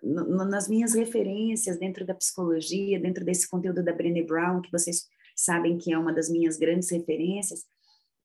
no, 0.01 0.45
nas 0.45 0.69
minhas 0.69 0.95
referências 0.95 1.77
dentro 1.77 2.07
da 2.07 2.15
psicologia, 2.15 3.01
dentro 3.01 3.25
desse 3.25 3.51
conteúdo 3.51 3.83
da 3.83 3.93
Brené 3.93 4.23
Brown, 4.23 4.61
que 4.61 4.71
vocês 4.71 5.09
sabem 5.35 5.77
que 5.77 5.93
é 5.93 5.99
uma 5.99 6.13
das 6.13 6.31
minhas 6.31 6.57
grandes 6.57 6.89
referências. 6.89 7.65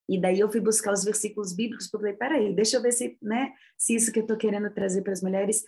E 0.08 0.22
daí 0.22 0.40
eu 0.40 0.52
fui 0.52 0.62
buscar 0.62 0.94
os 0.94 1.04
versículos 1.04 1.52
bíblicos, 1.52 1.88
porque 1.88 2.06
falei, 2.06 2.16
peraí, 2.16 2.54
deixa 2.54 2.78
eu 2.78 2.82
ver 2.84 2.92
se, 2.92 3.18
né, 3.20 3.54
se 3.76 3.96
isso 3.96 4.12
que 4.12 4.20
eu 4.20 4.24
estou 4.24 4.38
querendo 4.38 4.70
trazer 4.72 5.02
para 5.02 5.14
as 5.14 5.24
mulheres 5.24 5.64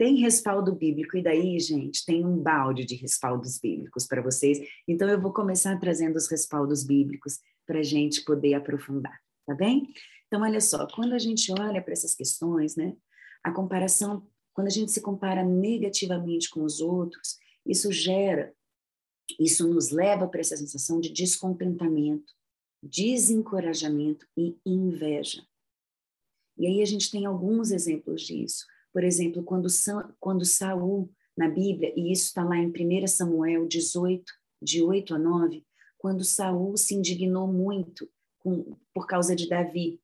tem 0.00 0.16
respaldo 0.16 0.74
bíblico. 0.74 1.18
E 1.18 1.22
daí, 1.22 1.60
gente, 1.60 2.06
tem 2.06 2.24
um 2.24 2.38
balde 2.38 2.86
de 2.86 2.94
respaldos 2.94 3.58
bíblicos 3.58 4.06
para 4.06 4.22
vocês. 4.22 4.58
Então, 4.88 5.06
eu 5.06 5.20
vou 5.20 5.30
começar 5.30 5.78
trazendo 5.78 6.16
os 6.16 6.26
respaldos 6.26 6.82
bíblicos 6.82 7.38
para 7.66 7.80
a 7.80 7.82
gente 7.82 8.24
poder 8.24 8.54
aprofundar, 8.54 9.20
tá 9.44 9.54
bem? 9.54 9.92
Então, 10.26 10.40
olha 10.40 10.58
só, 10.58 10.86
quando 10.86 11.12
a 11.12 11.18
gente 11.18 11.52
olha 11.52 11.82
para 11.82 11.92
essas 11.92 12.14
questões, 12.14 12.76
né, 12.76 12.96
a 13.44 13.52
comparação, 13.52 14.26
quando 14.54 14.68
a 14.68 14.70
gente 14.70 14.90
se 14.90 15.02
compara 15.02 15.44
negativamente 15.44 16.48
com 16.48 16.64
os 16.64 16.80
outros, 16.80 17.36
isso 17.66 17.92
gera, 17.92 18.54
isso 19.38 19.68
nos 19.68 19.90
leva 19.90 20.26
para 20.26 20.40
essa 20.40 20.56
sensação 20.56 20.98
de 20.98 21.12
descontentamento, 21.12 22.32
desencorajamento 22.82 24.26
e 24.34 24.56
inveja. 24.64 25.46
E 26.56 26.66
aí 26.66 26.80
a 26.80 26.86
gente 26.86 27.10
tem 27.10 27.26
alguns 27.26 27.70
exemplos 27.70 28.22
disso. 28.22 28.64
Por 28.92 29.04
exemplo, 29.04 29.42
quando, 29.42 29.68
quando 30.18 30.44
Saul, 30.44 31.10
na 31.36 31.48
Bíblia, 31.48 31.92
e 31.96 32.12
isso 32.12 32.26
está 32.26 32.44
lá 32.44 32.56
em 32.56 32.68
1 32.68 33.06
Samuel 33.06 33.66
18, 33.66 34.24
de 34.60 34.82
8 34.82 35.14
a 35.14 35.18
9, 35.18 35.64
quando 35.96 36.24
Saul 36.24 36.76
se 36.76 36.94
indignou 36.94 37.46
muito 37.46 38.08
com, 38.38 38.76
por 38.92 39.06
causa 39.06 39.36
de 39.36 39.48
Davi, 39.48 40.00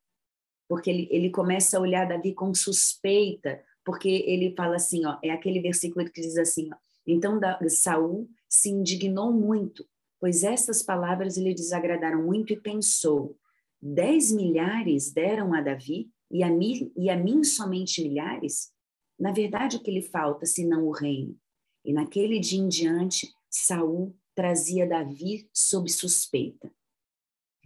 porque 0.69 0.91
ele, 0.91 1.09
ele 1.11 1.31
começa 1.31 1.79
a 1.79 1.81
olhar 1.81 2.07
Davi 2.07 2.35
com 2.35 2.55
suspeita, 2.55 3.63
porque 3.85 4.09
ele 4.27 4.55
fala 4.55 4.77
assim, 4.77 5.05
ó, 5.07 5.19
é 5.23 5.31
aquele 5.31 5.61
versículo 5.61 6.05
que 6.11 6.21
diz 6.21 6.37
assim, 6.37 6.69
ó, 6.73 6.77
então 7.07 7.39
da, 7.39 7.59
Saul 7.69 8.29
se 8.49 8.71
indignou 8.71 9.33
muito, 9.33 9.87
pois 10.21 10.43
estas 10.43 10.83
palavras 10.83 11.37
lhe 11.37 11.55
desagradaram 11.55 12.23
muito 12.25 12.53
e 12.53 12.61
pensou, 12.61 13.39
dez 13.81 14.33
milhares 14.33 15.13
deram 15.13 15.55
a 15.55 15.61
Davi 15.61 16.11
e 16.31 16.43
a 16.43 16.51
mim, 16.51 16.93
e 16.97 17.09
a 17.09 17.17
mim 17.17 17.45
somente 17.45 18.03
milhares? 18.03 18.73
Na 19.19 19.33
verdade, 19.33 19.77
o 19.77 19.83
que 19.83 19.91
lhe 19.91 20.03
falta, 20.03 20.45
senão 20.47 20.87
o 20.87 20.93
reino? 20.93 21.39
E 21.85 21.93
naquele 21.93 22.39
dia 22.39 22.61
em 22.61 22.69
diante, 22.69 23.33
Saul 23.49 24.15
trazia 24.35 24.87
Davi 24.87 25.49
sob 25.53 25.91
suspeita. 25.91 26.71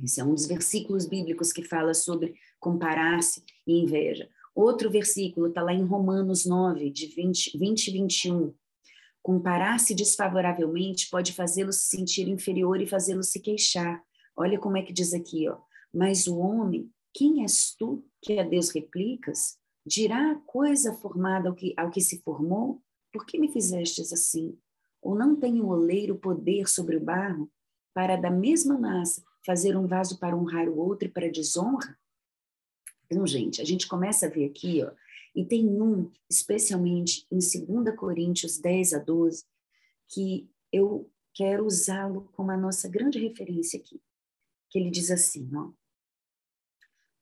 Esse 0.03 0.21
é 0.21 0.25
um 0.25 0.35
dos 0.35 0.47
versículos 0.47 1.07
bíblicos 1.07 1.53
que 1.53 1.63
fala 1.63 1.93
sobre 1.93 2.35
comparar-se 2.59 3.43
e 3.67 3.81
inveja. 3.81 4.31
Outro 4.55 4.91
versículo 4.91 5.49
está 5.49 5.63
lá 5.63 5.73
em 5.73 5.85
Romanos 5.85 6.47
9, 6.47 6.91
de 6.91 7.07
20, 7.07 7.59
20 7.59 7.89
e 7.89 7.93
21. 7.93 8.55
Comparar-se 9.23 9.95
desfavoravelmente 9.95 11.11
pode 11.11 11.33
fazê-lo 11.33 11.73
se 11.73 11.89
sentir 11.89 12.29
inferior 12.29 12.81
e 12.81 12.87
fazê-lo 12.87 13.23
se 13.23 13.41
queixar. 13.41 14.03
Olha 14.35 14.59
como 14.59 14.79
é 14.79 14.83
que 14.83 14.93
diz 14.93 15.13
aqui, 15.13 15.49
ó. 15.49 15.59
Mas 15.93 16.27
o 16.27 16.39
homem, 16.39 16.91
quem 17.13 17.43
és 17.43 17.75
tu 17.75 18.05
que 18.23 18.39
a 18.39 18.45
Deus 18.45 18.71
replicas? 18.71 19.60
Dirá 19.91 20.31
a 20.31 20.37
coisa 20.37 20.95
formada 20.95 21.49
ao 21.49 21.55
que, 21.57 21.75
ao 21.77 21.91
que 21.91 22.01
se 22.01 22.23
formou? 22.23 22.81
Por 23.13 23.27
que 23.27 23.37
me 23.37 23.53
fizestes 23.53 24.13
assim? 24.13 24.57
Ou 25.03 25.17
não 25.17 25.35
tem 25.35 25.61
o 25.61 25.67
oleiro 25.67 26.17
poder 26.17 26.69
sobre 26.69 26.97
o 26.97 27.01
barro 27.01 27.51
para 27.93 28.15
da 28.15 28.31
mesma 28.31 28.79
massa 28.79 29.21
fazer 29.45 29.77
um 29.77 29.89
vaso 29.89 30.21
para 30.21 30.37
honrar 30.37 30.69
o 30.69 30.79
outro 30.79 31.09
e 31.09 31.11
para 31.11 31.29
desonra? 31.29 31.99
Então, 33.07 33.27
gente, 33.27 33.61
a 33.61 33.65
gente 33.65 33.89
começa 33.89 34.27
a 34.27 34.29
ver 34.29 34.45
aqui, 34.45 34.81
ó, 34.85 34.93
e 35.35 35.45
tem 35.45 35.67
um, 35.67 36.09
especialmente 36.31 37.27
em 37.29 37.39
2 37.39 37.97
Coríntios 37.97 38.59
10 38.59 38.95
a 38.95 38.99
12, 39.01 39.45
que 40.09 40.49
eu 40.73 41.11
quero 41.35 41.67
usá-lo 41.67 42.31
como 42.37 42.53
a 42.53 42.57
nossa 42.57 42.89
grande 42.89 43.19
referência 43.19 43.81
aqui. 43.81 44.01
Que 44.71 44.79
ele 44.79 44.91
diz 44.93 45.11
assim, 45.11 45.51
ó, 45.53 45.73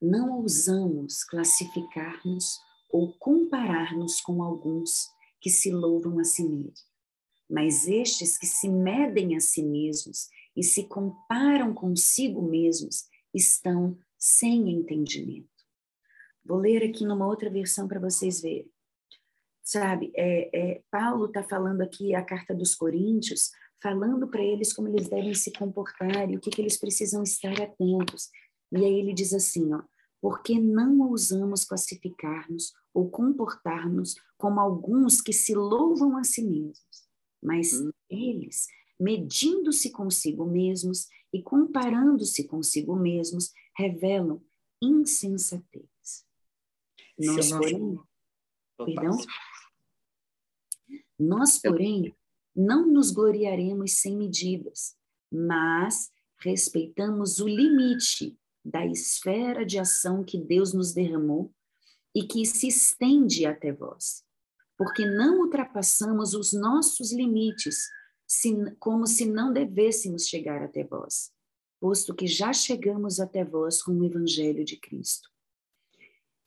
não 0.00 0.40
ousamos 0.40 1.24
classificar-nos 1.24 2.58
ou 2.90 3.12
comparar-nos 3.18 4.20
com 4.20 4.42
alguns 4.42 5.08
que 5.40 5.50
se 5.50 5.70
louvam 5.70 6.18
a 6.18 6.24
si 6.24 6.42
mesmos, 6.42 6.86
mas 7.48 7.86
estes 7.86 8.38
que 8.38 8.46
se 8.46 8.68
medem 8.68 9.36
a 9.36 9.40
si 9.40 9.62
mesmos 9.62 10.28
e 10.56 10.62
se 10.62 10.84
comparam 10.84 11.72
consigo 11.72 12.42
mesmos 12.42 13.04
estão 13.32 13.96
sem 14.18 14.70
entendimento. 14.70 15.48
Vou 16.44 16.58
ler 16.58 16.82
aqui 16.82 17.04
numa 17.04 17.26
outra 17.26 17.50
versão 17.50 17.86
para 17.86 18.00
vocês 18.00 18.40
verem. 18.40 18.70
Sabe, 19.62 20.10
é, 20.16 20.48
é, 20.52 20.82
Paulo 20.90 21.26
está 21.26 21.42
falando 21.42 21.82
aqui 21.82 22.14
a 22.14 22.24
carta 22.24 22.54
dos 22.54 22.74
Coríntios, 22.74 23.50
falando 23.82 24.26
para 24.26 24.42
eles 24.42 24.72
como 24.72 24.88
eles 24.88 25.08
devem 25.08 25.34
se 25.34 25.52
comportar 25.52 26.28
e 26.30 26.36
o 26.36 26.40
que, 26.40 26.50
que 26.50 26.60
eles 26.60 26.78
precisam 26.78 27.22
estar 27.22 27.52
atentos. 27.60 28.30
E 28.72 28.84
aí 28.84 28.98
ele 28.98 29.14
diz 29.14 29.32
assim, 29.32 29.72
ó, 29.72 29.82
porque 30.20 30.58
não 30.60 31.00
ousamos 31.08 31.64
classificar-nos 31.64 32.72
ou 32.92 33.08
comportar-nos 33.08 34.16
como 34.36 34.60
alguns 34.60 35.20
que 35.20 35.32
se 35.32 35.54
louvam 35.54 36.16
a 36.16 36.24
si 36.24 36.42
mesmos, 36.42 37.08
mas 37.42 37.72
hum. 37.72 37.90
eles, 38.10 38.66
medindo-se 38.98 39.90
consigo 39.90 40.44
mesmos 40.44 41.06
e 41.32 41.42
comparando-se 41.42 42.44
consigo 42.44 42.96
mesmos, 42.96 43.52
revelam 43.76 44.42
insensatez. 44.82 46.26
Nós, 47.18 47.50
porém, 47.50 47.98
perdão? 48.76 49.16
Nós, 51.18 51.58
porém, 51.58 52.14
não 52.54 52.86
nos 52.86 53.10
gloriaremos 53.10 54.00
sem 54.00 54.16
medidas, 54.16 54.96
mas 55.30 56.10
respeitamos 56.38 57.40
o 57.40 57.48
limite 57.48 58.38
da 58.68 58.86
esfera 58.86 59.64
de 59.64 59.78
ação 59.78 60.22
que 60.22 60.38
Deus 60.38 60.74
nos 60.74 60.92
derramou 60.92 61.52
e 62.14 62.22
que 62.22 62.44
se 62.44 62.68
estende 62.68 63.46
até 63.46 63.72
vós, 63.72 64.22
porque 64.76 65.04
não 65.06 65.40
ultrapassamos 65.40 66.34
os 66.34 66.52
nossos 66.52 67.12
limites, 67.12 67.88
como 68.78 69.06
se 69.06 69.24
não 69.24 69.52
devêssemos 69.52 70.28
chegar 70.28 70.62
até 70.62 70.84
vós, 70.84 71.32
posto 71.80 72.14
que 72.14 72.26
já 72.26 72.52
chegamos 72.52 73.20
até 73.20 73.44
vós 73.44 73.82
com 73.82 73.92
o 73.92 74.04
Evangelho 74.04 74.64
de 74.64 74.76
Cristo. 74.76 75.30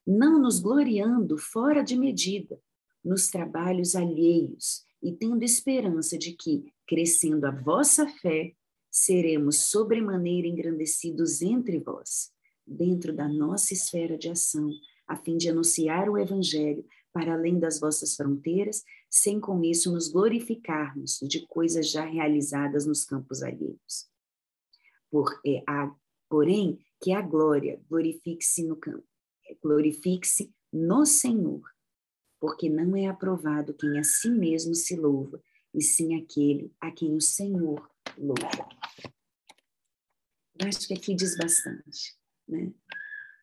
Não 0.06 0.40
nos 0.40 0.60
gloriando 0.60 1.38
fora 1.38 1.84
de 1.84 1.98
medida 1.98 2.62
nos 3.04 3.30
trabalhos 3.30 3.96
alheios 3.96 4.84
e 5.02 5.12
tendo 5.12 5.44
esperança 5.44 6.18
de 6.18 6.34
que, 6.34 6.72
crescendo 6.86 7.46
a 7.46 7.52
vossa 7.52 8.08
fé, 8.08 8.54
seremos 8.92 9.70
sobremaneira 9.70 10.48
engrandecidos 10.48 11.42
entre 11.42 11.80
vós, 11.80 12.32
dentro 12.68 13.14
da 13.14 13.28
nossa 13.28 13.74
esfera 13.74 14.18
de 14.18 14.30
ação, 14.30 14.70
a 15.08 15.16
fim 15.16 15.38
de 15.38 15.50
anunciar 15.50 16.10
o 16.10 16.18
Evangelho 16.18 16.86
para 17.14 17.34
além 17.34 17.60
das 17.60 17.80
vossas 17.80 18.16
fronteiras, 18.16 18.84
sem 19.10 19.40
com 19.40 19.64
isso 19.64 19.92
nos 19.92 20.08
glorificarmos 20.08 21.20
de 21.22 21.46
coisas 21.48 21.90
já 21.90 22.06
realizadas 22.06 22.86
nos 22.86 23.04
campos 23.04 23.42
alheios. 23.42 24.10
Por, 25.10 25.28
é, 25.46 25.64
a, 25.68 25.94
porém, 26.30 26.80
que 27.02 27.12
a 27.12 27.22
glória 27.22 27.82
glorifique-se 27.90 28.64
no 28.64 28.76
campo 28.76 29.04
glorifique-se 29.62 30.54
no 30.72 31.06
Senhor, 31.06 31.62
porque 32.40 32.70
não 32.70 32.96
é 32.96 33.08
aprovado 33.08 33.74
quem 33.74 34.00
a 34.00 34.04
si 34.04 34.30
mesmo 34.30 34.74
se 34.74 34.96
louva, 34.96 35.42
e 35.74 35.82
sim 35.82 36.16
aquele 36.16 36.72
a 36.80 36.92
quem 36.92 37.16
o 37.16 37.22
Senhor 37.22 37.90
louva. 38.18 38.81
Acho 40.66 40.88
que 40.88 40.94
aqui 40.94 41.16
diz 41.16 41.36
bastante, 41.38 42.16
né? 42.48 42.74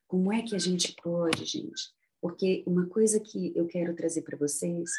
Como 0.06 0.32
é 0.32 0.42
que 0.42 0.54
a 0.54 0.58
gente 0.58 0.94
pode, 1.02 1.44
gente? 1.44 1.92
Porque 2.20 2.62
uma 2.66 2.86
coisa 2.86 3.20
que 3.20 3.52
eu 3.56 3.66
quero 3.66 3.94
trazer 3.94 4.22
para 4.22 4.38
vocês 4.38 4.90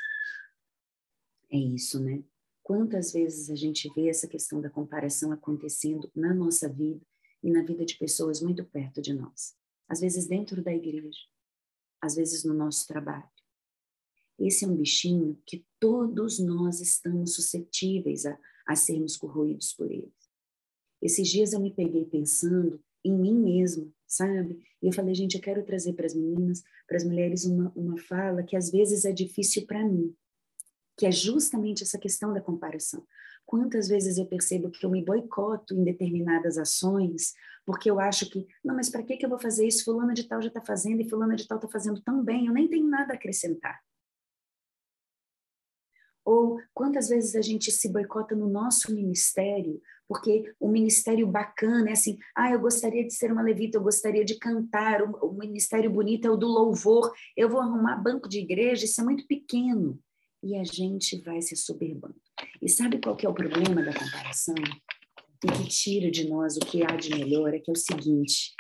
é 1.51 1.57
isso, 1.57 1.99
né? 1.99 2.23
Quantas 2.61 3.11
vezes 3.11 3.49
a 3.49 3.55
gente 3.55 3.91
vê 3.95 4.09
essa 4.09 4.27
questão 4.27 4.61
da 4.61 4.69
comparação 4.69 5.31
acontecendo 5.31 6.11
na 6.15 6.33
nossa 6.33 6.69
vida 6.69 7.01
e 7.41 7.49
na 7.49 7.63
vida 7.63 7.85
de 7.85 7.97
pessoas 7.97 8.41
muito 8.41 8.63
perto 8.63 9.01
de 9.01 9.13
nós 9.13 9.57
às 9.89 9.99
vezes 9.99 10.27
dentro 10.27 10.61
da 10.61 10.71
igreja, 10.71 11.19
às 11.99 12.15
vezes 12.15 12.43
no 12.43 12.53
nosso 12.53 12.85
trabalho. 12.88 13.27
Esse 14.38 14.63
é 14.63 14.67
um 14.67 14.77
bichinho 14.77 15.41
que 15.45 15.65
todos 15.79 16.39
nós 16.39 16.79
estamos 16.79 17.33
suscetíveis 17.33 18.25
a, 18.25 18.39
a 18.67 18.75
sermos 18.75 19.17
corroídos 19.17 19.73
por 19.73 19.91
ele. 19.91 20.13
Esses 21.01 21.27
dias 21.27 21.53
eu 21.53 21.60
me 21.60 21.74
peguei 21.74 22.06
pensando 22.06 22.79
em 23.03 23.13
mim 23.13 23.34
mesma, 23.34 23.88
sabe? 24.06 24.62
E 24.82 24.88
eu 24.88 24.94
falei, 24.94 25.13
gente, 25.15 25.36
eu 25.36 25.41
quero 25.41 25.63
trazer 25.63 25.94
para 25.94 26.06
as 26.06 26.13
meninas, 26.13 26.63
para 26.88 26.98
as 26.98 27.03
mulheres, 27.03 27.46
uma, 27.46 27.72
uma 27.75 27.98
fala 27.98 28.44
que 28.44 28.56
às 28.56 28.70
vezes 28.70 29.06
é 29.06 29.12
difícil 29.12 29.65
para 29.65 29.84
mim, 29.84 30.13
que 30.98 31.06
é 31.06 31.12
justamente 31.12 31.84
essa 31.84 31.98
questão 31.98 32.34
da 32.34 32.41
comparação. 32.41 33.06
Quantas 33.46 33.88
vezes 33.88 34.18
eu 34.18 34.25
percebo 34.25 34.70
que 34.70 34.86
eu 34.86 34.89
me 34.89 35.03
boicoto 35.03 35.74
em 35.74 35.84
determinadas 35.84 36.58
ações, 36.58 37.34
porque 37.65 37.89
eu 37.89 38.00
acho 38.00 38.29
que, 38.29 38.48
não, 38.63 38.75
mas 38.75 38.89
para 38.89 39.03
que, 39.03 39.18
que 39.18 39.25
eu 39.25 39.29
vou 39.29 39.39
fazer 39.39 39.65
isso? 39.65 39.86
Fulana 39.86 40.13
de 40.13 40.25
tal 40.25 40.41
já 40.41 40.50
está 40.50 40.62
fazendo 40.62 41.01
e 41.01 41.10
fulana 41.10 41.36
de 41.36 41.48
tal 41.48 41.58
está 41.58 41.68
fazendo 41.68 42.01
tão 42.01 42.24
bem, 42.24 42.46
eu 42.46 42.53
nem 42.53 42.68
tenho 42.68 42.88
nada 42.88 43.13
a 43.13 43.15
acrescentar. 43.15 43.79
Ou 46.24 46.62
quantas 46.75 47.10
vezes 47.10 47.36
a 47.36 47.41
gente 47.41 47.72
se 47.72 47.89
boicota 47.89 48.36
no 48.36 48.48
nosso 48.48 48.94
ministério, 48.94 49.82
porque 50.09 50.51
o 50.59 50.67
ministério 50.67 51.27
bacana 51.27 51.89
é 51.89 51.93
assim, 51.93 52.17
ah, 52.35 52.51
eu 52.51 52.59
gostaria 52.59 53.05
de 53.05 53.13
ser 53.13 53.31
uma 53.31 53.43
levita, 53.43 53.77
eu 53.77 53.83
gostaria 53.83 54.25
de 54.25 54.39
cantar, 54.39 55.03
o, 55.03 55.27
o 55.27 55.33
ministério 55.37 55.91
bonito 55.91 56.25
é 56.25 56.31
o 56.31 56.35
do 56.35 56.47
louvor, 56.47 57.13
eu 57.37 57.47
vou 57.47 57.61
arrumar 57.61 57.95
banco 57.97 58.27
de 58.27 58.39
igreja, 58.39 58.85
isso 58.85 58.99
é 58.99 59.03
muito 59.03 59.27
pequeno. 59.27 59.99
E 60.41 60.55
a 60.55 60.63
gente 60.63 61.21
vai 61.21 61.41
se 61.43 61.55
soberbando. 61.55 62.15
E 62.59 62.67
sabe 62.67 62.99
qual 62.99 63.15
que 63.15 63.25
é 63.25 63.29
o 63.29 63.33
problema 63.35 63.83
da 63.83 63.93
comparação? 63.93 64.55
E 65.43 65.47
que 65.47 65.69
tira 65.69 66.09
de 66.09 66.27
nós 66.27 66.57
o 66.57 66.61
que 66.61 66.81
há 66.81 66.95
de 66.95 67.11
melhor 67.11 67.53
é 67.53 67.59
que 67.59 67.69
é 67.69 67.73
o 67.73 67.77
seguinte, 67.77 68.55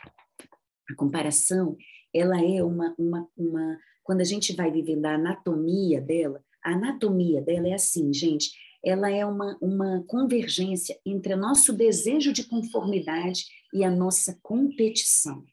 a 0.87 0.95
comparação, 0.95 1.75
ela 2.13 2.39
é 2.39 2.63
uma, 2.63 2.93
uma, 2.97 3.27
uma 3.35 3.79
quando 4.03 4.21
a 4.21 4.25
gente 4.25 4.55
vai 4.55 4.71
vivendo 4.71 5.05
a 5.05 5.15
anatomia 5.15 5.99
dela, 5.99 6.43
a 6.63 6.73
anatomia 6.73 7.41
dela 7.41 7.69
é 7.69 7.73
assim, 7.73 8.13
gente, 8.13 8.51
ela 8.83 9.09
é 9.11 9.25
uma, 9.25 9.57
uma 9.61 10.03
convergência 10.07 10.97
entre 11.05 11.35
nosso 11.35 11.73
desejo 11.73 12.31
de 12.31 12.43
conformidade 12.43 13.45
e 13.73 13.83
a 13.83 13.91
nossa 13.91 14.37
competição. 14.41 15.43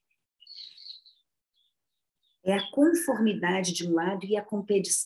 É 2.45 2.53
a 2.53 2.71
conformidade 2.71 3.73
de 3.73 3.89
um 3.89 3.93
lado 3.93 4.25
e 4.25 4.37
a 4.37 4.47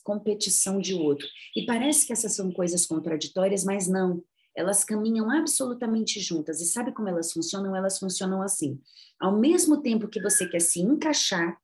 competição 0.04 0.78
de 0.78 0.94
outro. 0.94 1.26
E 1.56 1.64
parece 1.64 2.06
que 2.06 2.12
essas 2.12 2.34
são 2.34 2.52
coisas 2.52 2.84
contraditórias, 2.84 3.64
mas 3.64 3.88
não. 3.88 4.22
Elas 4.54 4.84
caminham 4.84 5.30
absolutamente 5.30 6.20
juntas. 6.20 6.60
E 6.60 6.66
sabe 6.66 6.92
como 6.92 7.08
elas 7.08 7.32
funcionam? 7.32 7.74
Elas 7.74 7.98
funcionam 7.98 8.42
assim. 8.42 8.78
Ao 9.18 9.38
mesmo 9.38 9.80
tempo 9.80 10.08
que 10.08 10.20
você 10.20 10.46
quer 10.46 10.60
se 10.60 10.80
encaixar 10.80 11.58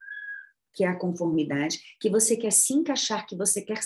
que 0.76 0.84
é 0.84 0.88
a 0.88 0.98
conformidade, 0.98 1.80
que 1.98 2.10
você 2.10 2.36
quer 2.36 2.52
se 2.52 2.74
encaixar, 2.74 3.26
que 3.26 3.34
você 3.34 3.62
quer 3.62 3.80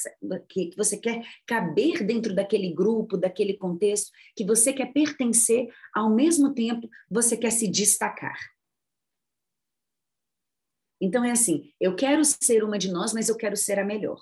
que 0.49 0.75
você 0.77 0.99
quer 0.99 1.25
caber 1.47 2.05
dentro 2.05 2.35
daquele 2.35 2.75
grupo, 2.75 3.17
daquele 3.17 3.57
contexto, 3.57 4.11
que 4.35 4.45
você 4.45 4.73
quer 4.73 4.93
pertencer, 4.93 5.73
ao 5.95 6.13
mesmo 6.13 6.53
tempo 6.53 6.91
você 7.09 7.37
quer 7.37 7.53
se 7.53 7.69
destacar. 7.69 8.37
Então 11.01 11.25
é 11.25 11.31
assim, 11.31 11.73
eu 11.81 11.95
quero 11.95 12.23
ser 12.25 12.65
uma 12.65 12.77
de 12.77 12.91
nós, 12.91 13.15
mas 13.15 13.29
eu 13.29 13.37
quero 13.37 13.57
ser 13.57 13.79
a 13.79 13.85
melhor. 13.85 14.21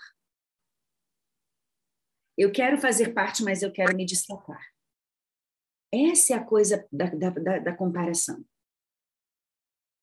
Eu 2.37 2.53
quero 2.53 2.79
fazer 2.79 3.15
parte, 3.15 3.43
mas 3.43 3.63
eu 3.63 3.73
quero 3.73 3.97
me 3.97 4.05
destacar. 4.05 4.63
Essa 5.93 6.35
é 6.35 6.37
a 6.37 6.45
coisa 6.45 6.87
da, 6.93 7.07
da, 7.07 7.31
da, 7.31 7.59
da 7.59 7.75
comparação. 7.75 8.45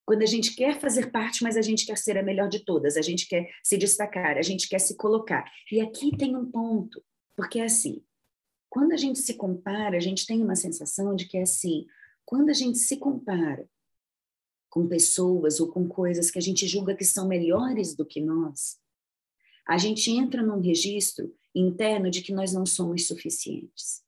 Quando 0.05 0.21
a 0.21 0.27
gente 0.27 0.55
quer 0.55 0.79
fazer 0.79 1.11
parte, 1.11 1.43
mas 1.43 1.57
a 1.57 1.61
gente 1.61 1.85
quer 1.85 1.97
ser 1.97 2.17
a 2.17 2.23
melhor 2.23 2.47
de 2.47 2.63
todas, 2.63 2.95
a 2.95 3.01
gente 3.01 3.27
quer 3.27 3.49
se 3.63 3.77
destacar, 3.77 4.37
a 4.37 4.41
gente 4.41 4.69
quer 4.69 4.79
se 4.79 4.95
colocar. 4.95 5.51
E 5.71 5.81
aqui 5.81 6.15
tem 6.15 6.35
um 6.35 6.49
ponto, 6.49 7.03
porque 7.35 7.59
é 7.59 7.63
assim, 7.63 8.03
quando 8.69 8.91
a 8.91 8.97
gente 8.97 9.19
se 9.19 9.33
compara, 9.33 9.97
a 9.97 9.99
gente 9.99 10.27
tem 10.27 10.43
uma 10.43 10.55
sensação 10.55 11.15
de 11.15 11.25
que 11.25 11.37
é 11.37 11.41
assim, 11.41 11.87
quando 12.23 12.49
a 12.49 12.53
gente 12.53 12.77
se 12.77 12.97
compara 12.97 13.67
com 14.69 14.87
pessoas 14.87 15.59
ou 15.59 15.71
com 15.71 15.87
coisas 15.87 16.29
que 16.29 16.37
a 16.37 16.41
gente 16.41 16.67
julga 16.67 16.95
que 16.95 17.05
são 17.05 17.27
melhores 17.27 17.95
do 17.95 18.05
que 18.05 18.21
nós, 18.21 18.77
a 19.67 19.77
gente 19.77 20.11
entra 20.11 20.43
num 20.43 20.59
registro 20.59 21.33
interno 21.55 22.11
de 22.11 22.21
que 22.21 22.33
nós 22.33 22.53
não 22.53 22.65
somos 22.65 23.07
suficientes. 23.07 24.04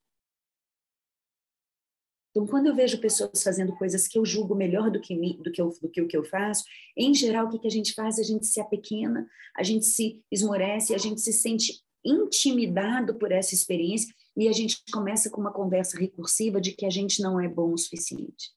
Então, 2.38 2.46
quando 2.46 2.68
eu 2.68 2.74
vejo 2.76 3.00
pessoas 3.00 3.42
fazendo 3.42 3.74
coisas 3.74 4.06
que 4.06 4.16
eu 4.16 4.24
julgo 4.24 4.54
melhor 4.54 4.92
do 4.92 5.00
que, 5.00 5.12
do 5.42 5.50
que, 5.50 5.60
eu, 5.60 5.76
do 5.82 5.88
que 5.88 6.00
o 6.00 6.06
que 6.06 6.16
eu 6.16 6.22
faço, 6.22 6.62
em 6.96 7.12
geral, 7.12 7.46
o 7.46 7.50
que, 7.50 7.58
que 7.58 7.66
a 7.66 7.70
gente 7.70 7.92
faz? 7.94 8.16
A 8.16 8.22
gente 8.22 8.46
se 8.46 8.60
apequena, 8.60 9.28
a 9.56 9.64
gente 9.64 9.84
se 9.84 10.22
esmorece, 10.30 10.94
a 10.94 10.98
gente 10.98 11.20
se 11.20 11.32
sente 11.32 11.82
intimidado 12.04 13.18
por 13.18 13.32
essa 13.32 13.56
experiência 13.56 14.14
e 14.36 14.46
a 14.46 14.52
gente 14.52 14.80
começa 14.92 15.28
com 15.28 15.40
uma 15.40 15.52
conversa 15.52 15.98
recursiva 15.98 16.60
de 16.60 16.70
que 16.70 16.86
a 16.86 16.90
gente 16.90 17.20
não 17.20 17.40
é 17.40 17.48
bom 17.48 17.72
o 17.72 17.76
suficiente. 17.76 18.52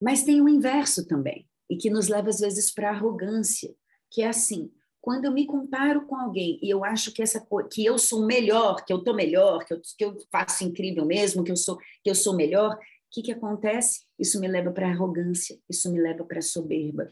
Mas 0.00 0.22
tem 0.22 0.40
o 0.40 0.48
inverso 0.48 1.08
também, 1.08 1.44
e 1.68 1.76
que 1.76 1.90
nos 1.90 2.06
leva 2.06 2.28
às 2.28 2.38
vezes 2.38 2.72
para 2.72 2.90
a 2.90 2.92
arrogância, 2.92 3.74
que 4.12 4.22
é 4.22 4.28
assim: 4.28 4.70
quando 5.08 5.24
eu 5.24 5.32
me 5.32 5.46
comparo 5.46 6.06
com 6.06 6.16
alguém 6.16 6.60
e 6.62 6.68
eu 6.68 6.84
acho 6.84 7.14
que 7.14 7.22
essa 7.22 7.42
que 7.72 7.82
eu 7.82 7.98
sou 7.98 8.26
melhor, 8.26 8.84
que 8.84 8.92
eu 8.92 9.02
tô 9.02 9.14
melhor, 9.14 9.64
que 9.64 9.72
eu, 9.72 9.80
que 9.80 10.04
eu 10.04 10.18
faço 10.30 10.64
incrível 10.64 11.06
mesmo, 11.06 11.42
que 11.42 11.50
eu 11.50 11.56
sou 11.56 11.78
que 11.78 12.10
eu 12.10 12.14
sou 12.14 12.36
melhor, 12.36 12.74
o 12.74 12.78
que 13.10 13.22
que 13.22 13.32
acontece? 13.32 14.04
Isso 14.18 14.38
me 14.38 14.46
leva 14.46 14.70
para 14.70 14.86
arrogância, 14.86 15.58
isso 15.66 15.90
me 15.90 15.98
leva 15.98 16.26
para 16.26 16.42
soberba. 16.42 17.10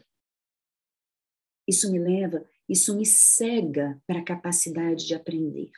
Isso 1.67 1.91
me 1.91 1.97
leva, 1.97 2.47
isso 2.69 2.95
me 2.95 3.03
cega 3.03 3.99
para 4.05 4.19
a 4.19 4.23
capacidade 4.23 5.03
de 5.03 5.15
aprender. 5.15 5.71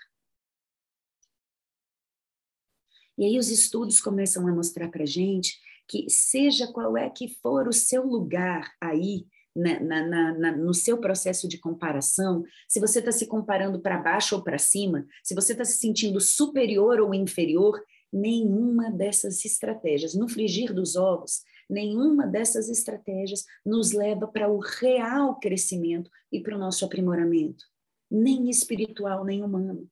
E 3.17 3.23
aí 3.23 3.37
os 3.37 3.47
estudos 3.49 4.01
começam 4.01 4.45
a 4.45 4.51
mostrar 4.51 4.89
para 4.89 5.05
gente 5.05 5.57
que 5.87 6.09
seja 6.09 6.67
qual 6.67 6.97
é 6.97 7.09
que 7.09 7.29
for 7.41 7.65
o 7.65 7.71
seu 7.71 8.05
lugar 8.05 8.75
aí 8.81 9.25
na, 9.55 9.79
na, 9.79 10.33
na, 10.33 10.51
no 10.57 10.73
seu 10.73 10.97
processo 10.99 11.47
de 11.47 11.57
comparação, 11.57 12.43
se 12.67 12.79
você 12.79 12.99
está 12.99 13.11
se 13.11 13.27
comparando 13.27 13.79
para 13.81 13.97
baixo 13.97 14.35
ou 14.35 14.43
para 14.43 14.57
cima, 14.57 15.05
se 15.23 15.35
você 15.35 15.53
está 15.53 15.65
se 15.65 15.79
sentindo 15.79 16.19
superior 16.19 16.99
ou 16.99 17.13
inferior, 17.13 17.81
nenhuma 18.11 18.91
dessas 18.91 19.43
estratégias, 19.45 20.13
no 20.13 20.27
frigir 20.27 20.73
dos 20.73 20.95
ovos, 20.95 21.41
nenhuma 21.69 22.25
dessas 22.25 22.69
estratégias 22.69 23.45
nos 23.65 23.91
leva 23.91 24.27
para 24.27 24.49
o 24.49 24.59
real 24.59 25.39
crescimento 25.39 26.09
e 26.31 26.41
para 26.41 26.55
o 26.55 26.59
nosso 26.59 26.85
aprimoramento, 26.85 27.65
nem 28.09 28.49
espiritual, 28.49 29.23
nem 29.23 29.43
humano. 29.43 29.87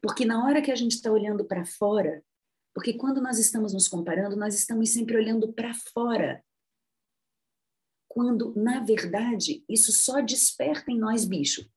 Porque 0.00 0.24
na 0.24 0.44
hora 0.44 0.62
que 0.62 0.70
a 0.70 0.76
gente 0.76 0.92
está 0.92 1.10
olhando 1.10 1.44
para 1.44 1.64
fora, 1.64 2.22
porque 2.74 2.92
quando 2.92 3.20
nós 3.20 3.38
estamos 3.38 3.72
nos 3.72 3.88
comparando, 3.88 4.36
nós 4.36 4.54
estamos 4.54 4.90
sempre 4.90 5.16
olhando 5.16 5.52
para 5.52 5.72
fora 5.92 6.42
quando, 8.18 8.52
na 8.56 8.80
verdade, 8.80 9.64
isso 9.68 9.92
só 9.92 10.20
desperta 10.20 10.90
em 10.90 10.98
nós 10.98 11.24
bicho. 11.24 11.70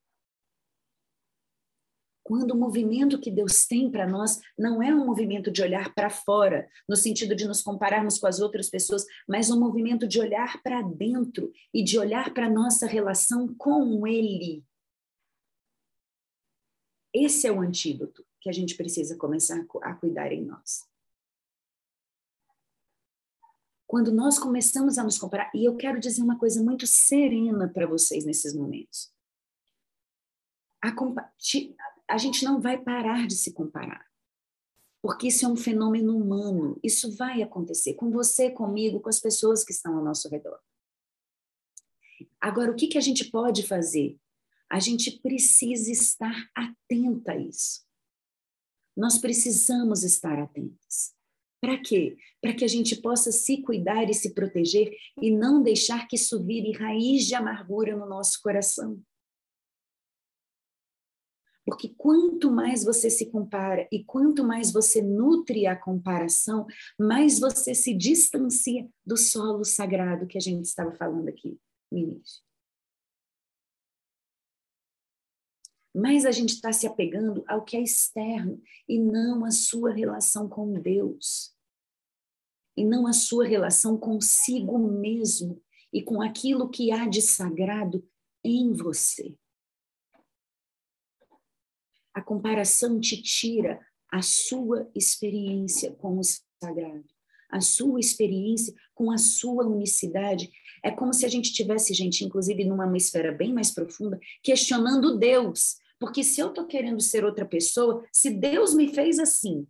Quando 2.23 2.55
o 2.55 2.57
movimento 2.57 3.21
que 3.21 3.29
Deus 3.29 3.67
tem 3.67 3.91
para 3.91 4.07
nós 4.07 4.39
não 4.57 4.81
é 4.81 4.91
um 4.91 5.05
movimento 5.05 5.51
de 5.51 5.61
olhar 5.61 5.93
para 5.93 6.09
fora, 6.09 6.67
no 6.89 6.95
sentido 6.95 7.35
de 7.35 7.45
nos 7.45 7.61
compararmos 7.61 8.17
com 8.17 8.25
as 8.25 8.39
outras 8.39 8.71
pessoas, 8.71 9.05
mas 9.29 9.51
um 9.51 9.59
movimento 9.59 10.07
de 10.07 10.19
olhar 10.19 10.59
para 10.63 10.81
dentro 10.81 11.53
e 11.71 11.83
de 11.83 11.99
olhar 11.99 12.33
para 12.33 12.49
nossa 12.49 12.87
relação 12.87 13.53
com 13.53 14.07
Ele. 14.07 14.65
Esse 17.13 17.45
é 17.45 17.51
o 17.51 17.61
antídoto 17.61 18.25
que 18.39 18.49
a 18.49 18.51
gente 18.51 18.75
precisa 18.75 19.15
começar 19.15 19.63
a 19.83 19.93
cuidar 19.93 20.31
em 20.31 20.43
nós. 20.43 20.90
Quando 23.91 24.09
nós 24.09 24.39
começamos 24.39 24.97
a 24.97 25.03
nos 25.03 25.17
comparar, 25.17 25.51
e 25.53 25.65
eu 25.65 25.75
quero 25.75 25.99
dizer 25.99 26.23
uma 26.23 26.39
coisa 26.39 26.63
muito 26.63 26.87
serena 26.87 27.67
para 27.67 27.85
vocês 27.85 28.23
nesses 28.23 28.55
momentos. 28.55 29.11
A, 30.81 30.95
a 32.07 32.17
gente 32.17 32.45
não 32.45 32.61
vai 32.61 32.81
parar 32.81 33.27
de 33.27 33.35
se 33.35 33.51
comparar, 33.51 34.09
porque 35.01 35.27
isso 35.27 35.45
é 35.45 35.49
um 35.49 35.57
fenômeno 35.57 36.15
humano, 36.15 36.79
isso 36.81 37.13
vai 37.17 37.41
acontecer 37.41 37.95
com 37.95 38.09
você, 38.09 38.49
comigo, 38.49 39.01
com 39.01 39.09
as 39.09 39.19
pessoas 39.19 39.61
que 39.61 39.73
estão 39.73 39.97
ao 39.97 40.03
nosso 40.05 40.29
redor. 40.29 40.57
Agora, 42.39 42.71
o 42.71 42.75
que, 42.75 42.87
que 42.87 42.97
a 42.97 43.01
gente 43.01 43.25
pode 43.25 43.67
fazer? 43.67 44.17
A 44.69 44.79
gente 44.79 45.19
precisa 45.19 45.91
estar 45.91 46.49
atenta 46.55 47.33
a 47.33 47.37
isso. 47.37 47.85
Nós 48.95 49.17
precisamos 49.17 50.05
estar 50.05 50.39
atentos. 50.39 51.13
Para 51.61 51.77
quê? 51.79 52.17
Para 52.41 52.55
que 52.55 52.65
a 52.65 52.67
gente 52.67 52.99
possa 52.99 53.31
se 53.31 53.61
cuidar 53.61 54.09
e 54.09 54.13
se 54.15 54.33
proteger 54.33 54.91
e 55.21 55.29
não 55.29 55.61
deixar 55.61 56.07
que 56.07 56.15
isso 56.15 56.43
vire 56.43 56.71
raiz 56.71 57.27
de 57.27 57.35
amargura 57.35 57.95
no 57.95 58.07
nosso 58.07 58.41
coração. 58.41 58.99
Porque 61.63 61.93
quanto 61.95 62.51
mais 62.51 62.83
você 62.83 63.09
se 63.11 63.29
compara 63.29 63.87
e 63.91 64.03
quanto 64.03 64.43
mais 64.43 64.73
você 64.73 65.01
nutre 65.03 65.67
a 65.67 65.75
comparação, 65.75 66.65
mais 66.99 67.39
você 67.39 67.75
se 67.75 67.93
distancia 67.93 68.89
do 69.05 69.15
solo 69.15 69.63
sagrado 69.63 70.25
que 70.25 70.39
a 70.39 70.41
gente 70.41 70.65
estava 70.65 70.91
falando 70.95 71.29
aqui 71.29 71.59
no 71.91 71.99
início. 71.99 72.41
Mas 75.93 76.25
a 76.25 76.31
gente 76.31 76.53
está 76.53 76.71
se 76.71 76.87
apegando 76.87 77.43
ao 77.47 77.63
que 77.63 77.75
é 77.75 77.81
externo 77.81 78.61
e 78.87 78.99
não 78.99 79.43
à 79.43 79.51
sua 79.51 79.91
relação 79.91 80.47
com 80.47 80.73
Deus. 80.73 81.53
e 82.75 82.85
não 82.85 83.05
a 83.05 83.13
sua 83.13 83.45
relação 83.45 83.97
consigo 83.97 84.77
mesmo 84.77 85.61
e 85.91 86.01
com 86.01 86.21
aquilo 86.21 86.69
que 86.69 86.91
há 86.91 87.05
de 87.05 87.21
sagrado 87.21 88.07
em 88.43 88.71
você. 88.73 89.37
A 92.13 92.21
comparação 92.21 92.99
te 92.99 93.21
tira 93.21 93.85
a 94.09 94.21
sua 94.21 94.89
experiência 94.95 95.93
com 95.95 96.17
o 96.17 96.21
sagrado, 96.23 97.13
a 97.51 97.61
sua 97.61 97.99
experiência 97.99 98.73
com 98.95 99.11
a 99.11 99.17
sua 99.17 99.65
unicidade. 99.65 100.49
É 100.83 100.89
como 100.89 101.13
se 101.13 101.25
a 101.25 101.29
gente 101.29 101.53
tivesse, 101.53 101.93
gente, 101.93 102.23
inclusive 102.23 102.63
numa 102.63 102.95
esfera 102.97 103.31
bem 103.31 103.53
mais 103.53 103.71
profunda, 103.71 104.19
questionando 104.41 105.17
Deus. 105.17 105.77
Porque 105.99 106.23
se 106.23 106.41
eu 106.41 106.47
estou 106.47 106.65
querendo 106.65 106.99
ser 106.99 107.23
outra 107.23 107.45
pessoa, 107.45 108.03
se 108.11 108.31
Deus 108.31 108.73
me 108.73 108.87
fez 108.93 109.19
assim, 109.19 109.67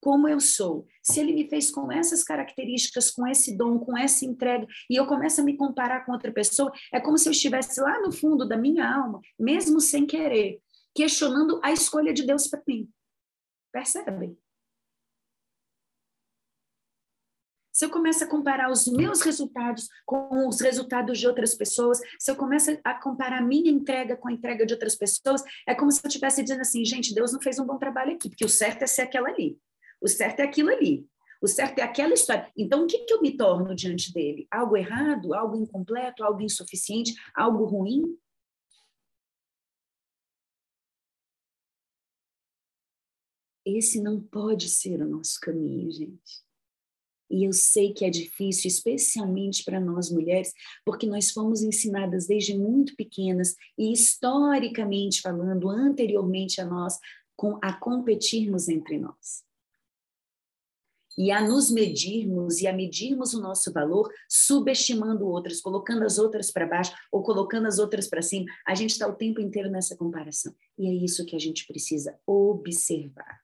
como 0.00 0.28
eu 0.28 0.38
sou, 0.38 0.86
se 1.02 1.18
ele 1.18 1.32
me 1.32 1.48
fez 1.48 1.70
com 1.70 1.90
essas 1.90 2.22
características, 2.22 3.10
com 3.10 3.26
esse 3.26 3.56
dom, 3.56 3.78
com 3.78 3.96
essa 3.96 4.24
entrega, 4.24 4.66
e 4.88 4.96
eu 4.96 5.06
começo 5.06 5.40
a 5.40 5.44
me 5.44 5.56
comparar 5.56 6.04
com 6.04 6.12
outra 6.12 6.30
pessoa, 6.32 6.70
é 6.92 7.00
como 7.00 7.16
se 7.16 7.28
eu 7.28 7.32
estivesse 7.32 7.80
lá 7.80 8.00
no 8.02 8.12
fundo 8.12 8.46
da 8.46 8.56
minha 8.56 8.88
alma, 8.88 9.20
mesmo 9.38 9.80
sem 9.80 10.06
querer, 10.06 10.60
questionando 10.94 11.58
a 11.62 11.72
escolha 11.72 12.12
de 12.12 12.24
Deus 12.24 12.46
para 12.46 12.62
mim. 12.68 12.88
Percebem? 13.72 14.36
Se 17.76 17.84
eu 17.84 17.90
começo 17.90 18.24
a 18.24 18.26
comparar 18.26 18.70
os 18.70 18.86
meus 18.86 19.20
resultados 19.20 19.86
com 20.06 20.48
os 20.48 20.62
resultados 20.62 21.18
de 21.18 21.26
outras 21.28 21.54
pessoas, 21.54 22.00
se 22.18 22.30
eu 22.30 22.34
começo 22.34 22.70
a 22.82 22.94
comparar 22.94 23.42
a 23.42 23.44
minha 23.44 23.70
entrega 23.70 24.16
com 24.16 24.28
a 24.28 24.32
entrega 24.32 24.64
de 24.64 24.72
outras 24.72 24.96
pessoas, 24.96 25.42
é 25.68 25.74
como 25.74 25.92
se 25.92 26.00
eu 26.02 26.08
estivesse 26.08 26.42
dizendo 26.42 26.62
assim, 26.62 26.82
gente, 26.86 27.14
Deus 27.14 27.34
não 27.34 27.40
fez 27.42 27.58
um 27.58 27.66
bom 27.66 27.76
trabalho 27.76 28.14
aqui, 28.14 28.30
porque 28.30 28.46
o 28.46 28.48
certo 28.48 28.80
é 28.84 28.86
ser 28.86 29.02
aquela 29.02 29.28
ali. 29.28 29.60
O 30.00 30.08
certo 30.08 30.40
é 30.40 30.44
aquilo 30.44 30.70
ali. 30.70 31.06
O 31.42 31.46
certo 31.46 31.78
é 31.78 31.82
aquela 31.82 32.14
história. 32.14 32.50
Então, 32.56 32.84
o 32.84 32.86
que, 32.86 33.00
que 33.00 33.12
eu 33.12 33.20
me 33.20 33.36
torno 33.36 33.74
diante 33.74 34.10
dele? 34.10 34.46
Algo 34.50 34.74
errado? 34.74 35.34
Algo 35.34 35.56
incompleto? 35.56 36.24
Algo 36.24 36.40
insuficiente? 36.40 37.14
Algo 37.34 37.66
ruim? 37.66 38.18
Esse 43.66 44.00
não 44.00 44.18
pode 44.18 44.70
ser 44.70 45.02
o 45.02 45.06
nosso 45.06 45.38
caminho, 45.38 45.90
gente. 45.90 46.45
E 47.30 47.44
eu 47.44 47.52
sei 47.52 47.92
que 47.92 48.04
é 48.04 48.10
difícil, 48.10 48.68
especialmente 48.68 49.64
para 49.64 49.80
nós 49.80 50.10
mulheres, 50.10 50.52
porque 50.84 51.06
nós 51.06 51.30
fomos 51.30 51.62
ensinadas 51.62 52.26
desde 52.26 52.56
muito 52.56 52.94
pequenas 52.94 53.54
e 53.76 53.92
historicamente 53.92 55.20
falando, 55.20 55.68
anteriormente 55.68 56.60
a 56.60 56.64
nós, 56.64 56.98
com, 57.36 57.58
a 57.60 57.72
competirmos 57.72 58.68
entre 58.68 58.98
nós. 58.98 59.44
E 61.18 61.30
a 61.30 61.40
nos 61.40 61.70
medirmos 61.70 62.60
e 62.60 62.66
a 62.66 62.72
medirmos 62.74 63.32
o 63.32 63.40
nosso 63.40 63.72
valor, 63.72 64.12
subestimando 64.28 65.26
outras, 65.26 65.62
colocando 65.62 66.04
as 66.04 66.18
outras 66.18 66.50
para 66.50 66.66
baixo 66.66 66.94
ou 67.10 67.22
colocando 67.22 67.66
as 67.66 67.78
outras 67.78 68.06
para 68.06 68.20
cima. 68.20 68.46
A 68.66 68.74
gente 68.74 68.90
está 68.90 69.08
o 69.08 69.14
tempo 69.14 69.40
inteiro 69.40 69.70
nessa 69.70 69.96
comparação. 69.96 70.54
E 70.78 70.86
é 70.86 70.92
isso 70.92 71.24
que 71.24 71.34
a 71.34 71.38
gente 71.38 71.66
precisa 71.66 72.18
observar. 72.26 73.40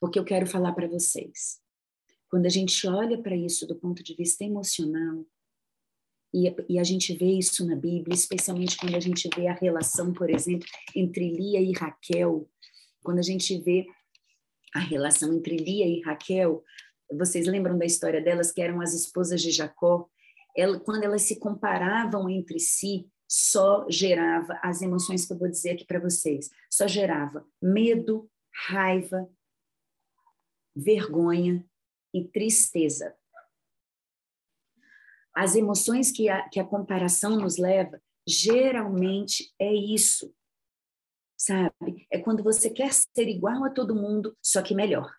Porque 0.00 0.18
eu 0.18 0.24
quero 0.24 0.48
falar 0.48 0.72
para 0.72 0.88
vocês. 0.88 1.63
Quando 2.34 2.46
a 2.46 2.50
gente 2.50 2.84
olha 2.88 3.16
para 3.16 3.36
isso 3.36 3.64
do 3.64 3.76
ponto 3.76 4.02
de 4.02 4.12
vista 4.12 4.42
emocional, 4.42 5.24
e, 6.34 6.52
e, 6.68 6.80
a 6.80 6.82
gente 6.82 7.16
vê 7.16 7.26
isso 7.26 7.64
na 7.64 7.76
Bíblia, 7.76 8.12
especialmente 8.12 8.76
quando 8.76 8.96
a 8.96 9.00
gente 9.00 9.30
vê 9.36 9.46
a 9.46 9.52
relação, 9.52 10.12
por 10.12 10.28
exemplo, 10.28 10.66
entre 10.96 11.28
Lia 11.28 11.60
e 11.60 11.70
Raquel, 11.70 12.50
quando 13.04 13.20
a 13.20 13.22
gente 13.22 13.56
vê 13.60 13.86
a 14.74 14.80
relação 14.80 15.32
entre 15.32 15.56
Lia 15.56 15.86
e 15.86 16.00
Raquel, 16.00 16.64
vocês 17.12 17.46
lembram 17.46 17.78
da 17.78 17.86
história 17.86 18.20
delas, 18.20 18.50
que 18.50 18.60
eram 18.60 18.80
as 18.80 18.94
esposas 18.94 19.40
de 19.40 19.52
Jacó? 19.52 20.08
Ela, 20.56 20.80
quando 20.80 21.04
elas 21.04 21.22
se 21.22 21.38
comparavam 21.38 22.28
entre 22.28 22.58
si, 22.58 23.08
só 23.28 23.86
gerava 23.88 24.58
as 24.60 24.82
emoções 24.82 25.24
que 25.24 25.32
eu 25.32 25.38
vou 25.38 25.48
dizer 25.48 25.70
aqui 25.70 25.84
para 25.84 26.00
vocês, 26.00 26.50
só 26.68 26.88
gerava 26.88 27.46
medo, 27.62 28.28
raiva, 28.52 29.30
vergonha 30.74 31.64
e 32.14 32.24
tristeza. 32.24 33.14
As 35.34 35.56
emoções 35.56 36.12
que 36.12 36.28
a, 36.28 36.48
que 36.48 36.60
a 36.60 36.64
comparação 36.64 37.36
nos 37.36 37.58
leva, 37.58 38.00
geralmente 38.26 39.52
é 39.58 39.74
isso, 39.74 40.32
sabe? 41.36 42.06
É 42.10 42.20
quando 42.20 42.42
você 42.42 42.70
quer 42.70 42.92
ser 42.92 43.28
igual 43.28 43.64
a 43.64 43.70
todo 43.70 43.96
mundo, 43.96 44.36
só 44.40 44.62
que 44.62 44.74
melhor. 44.74 45.12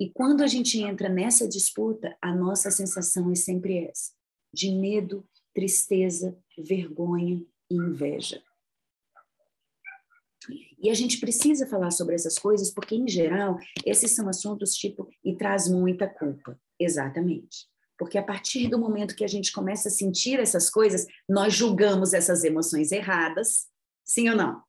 E 0.00 0.10
quando 0.10 0.42
a 0.42 0.46
gente 0.46 0.78
entra 0.80 1.08
nessa 1.08 1.48
disputa, 1.48 2.16
a 2.20 2.34
nossa 2.34 2.70
sensação 2.70 3.30
é 3.30 3.34
sempre 3.34 3.86
essa: 3.86 4.12
de 4.52 4.70
medo, 4.70 5.26
tristeza, 5.54 6.36
vergonha 6.58 7.44
e 7.70 7.74
inveja. 7.74 8.42
E 10.78 10.90
a 10.90 10.94
gente 10.94 11.18
precisa 11.18 11.66
falar 11.66 11.90
sobre 11.90 12.14
essas 12.14 12.38
coisas 12.38 12.70
porque, 12.70 12.94
em 12.94 13.08
geral, 13.08 13.58
esses 13.84 14.12
são 14.12 14.28
assuntos 14.28 14.74
tipo 14.74 15.08
e 15.24 15.34
traz 15.36 15.68
muita 15.68 16.06
culpa. 16.06 16.58
Exatamente. 16.78 17.66
Porque 17.98 18.18
a 18.18 18.22
partir 18.22 18.68
do 18.68 18.78
momento 18.78 19.16
que 19.16 19.24
a 19.24 19.28
gente 19.28 19.52
começa 19.52 19.88
a 19.88 19.92
sentir 19.92 20.38
essas 20.38 20.68
coisas, 20.68 21.06
nós 21.28 21.54
julgamos 21.54 22.12
essas 22.12 22.44
emoções 22.44 22.92
erradas, 22.92 23.66
sim 24.04 24.28
ou 24.28 24.36
não? 24.36 24.62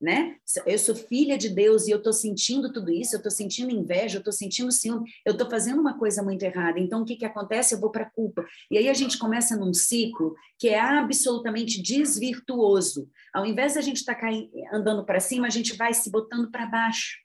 Né? 0.00 0.36
Eu 0.64 0.78
sou 0.78 0.94
filha 0.94 1.36
de 1.36 1.48
Deus 1.48 1.86
e 1.86 1.90
eu 1.90 1.98
estou 1.98 2.12
sentindo 2.12 2.72
tudo 2.72 2.90
isso, 2.90 3.14
eu 3.14 3.18
estou 3.18 3.32
sentindo 3.32 3.70
inveja, 3.70 4.16
eu 4.16 4.20
estou 4.20 4.32
sentindo 4.32 4.70
ciúme, 4.70 5.10
eu 5.24 5.32
estou 5.32 5.50
fazendo 5.50 5.80
uma 5.80 5.98
coisa 5.98 6.22
muito 6.22 6.42
errada. 6.42 6.78
Então, 6.78 7.02
o 7.02 7.04
que, 7.04 7.16
que 7.16 7.24
acontece? 7.24 7.74
Eu 7.74 7.80
vou 7.80 7.90
para 7.90 8.04
a 8.04 8.10
culpa. 8.10 8.46
E 8.70 8.78
aí 8.78 8.88
a 8.88 8.94
gente 8.94 9.18
começa 9.18 9.56
num 9.56 9.74
ciclo 9.74 10.34
que 10.58 10.68
é 10.68 10.80
absolutamente 10.80 11.82
desvirtuoso. 11.82 13.10
Ao 13.34 13.44
invés 13.44 13.72
de 13.72 13.78
a 13.80 13.82
gente 13.82 13.96
estar 13.96 14.14
tá 14.14 14.28
andando 14.72 15.04
para 15.04 15.20
cima, 15.20 15.46
a 15.46 15.50
gente 15.50 15.76
vai 15.76 15.92
se 15.92 16.10
botando 16.10 16.50
para 16.50 16.66
baixo. 16.66 17.18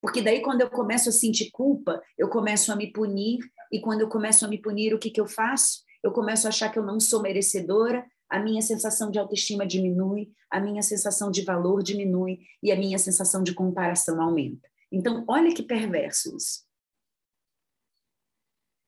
Porque 0.00 0.22
daí, 0.22 0.40
quando 0.40 0.60
eu 0.60 0.70
começo 0.70 1.08
a 1.08 1.12
sentir 1.12 1.50
culpa, 1.50 2.00
eu 2.16 2.28
começo 2.28 2.70
a 2.70 2.76
me 2.76 2.92
punir, 2.92 3.38
e 3.72 3.80
quando 3.80 4.02
eu 4.02 4.08
começo 4.08 4.44
a 4.44 4.48
me 4.48 4.56
punir, 4.56 4.94
o 4.94 4.98
que, 4.98 5.10
que 5.10 5.20
eu 5.20 5.26
faço? 5.26 5.84
Eu 6.02 6.12
começo 6.12 6.46
a 6.46 6.50
achar 6.50 6.70
que 6.70 6.78
eu 6.78 6.84
não 6.84 7.00
sou 7.00 7.20
merecedora, 7.20 8.06
a 8.28 8.38
minha 8.38 8.60
sensação 8.60 9.10
de 9.10 9.18
autoestima 9.18 9.66
diminui, 9.66 10.32
a 10.50 10.60
minha 10.60 10.82
sensação 10.82 11.30
de 11.30 11.42
valor 11.42 11.82
diminui 11.82 12.40
e 12.62 12.72
a 12.72 12.76
minha 12.76 12.98
sensação 12.98 13.42
de 13.42 13.54
comparação 13.54 14.20
aumenta. 14.20 14.68
Então, 14.90 15.24
olha 15.28 15.54
que 15.54 15.62
perverso 15.62 16.36
isso. 16.36 16.66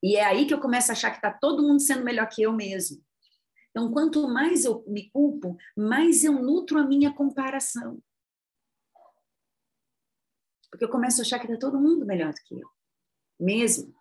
E 0.02 0.16
é 0.16 0.24
aí 0.24 0.46
que 0.46 0.54
eu 0.54 0.60
começo 0.60 0.90
a 0.90 0.92
achar 0.92 1.10
que 1.10 1.16
está 1.16 1.32
todo 1.32 1.62
mundo 1.62 1.80
sendo 1.80 2.04
melhor 2.04 2.28
que 2.28 2.42
eu 2.42 2.52
mesmo. 2.52 3.04
Então, 3.70 3.92
quanto 3.92 4.28
mais 4.28 4.64
eu 4.64 4.84
me 4.86 5.10
culpo, 5.10 5.56
mais 5.76 6.24
eu 6.24 6.32
nutro 6.32 6.78
a 6.78 6.86
minha 6.86 7.12
comparação. 7.12 8.02
Porque 10.70 10.84
eu 10.84 10.90
começo 10.90 11.20
a 11.20 11.22
achar 11.22 11.38
que 11.38 11.46
está 11.46 11.58
todo 11.58 11.80
mundo 11.80 12.06
melhor 12.06 12.32
do 12.32 12.40
que 12.44 12.60
eu, 12.60 12.68
mesmo. 13.38 13.94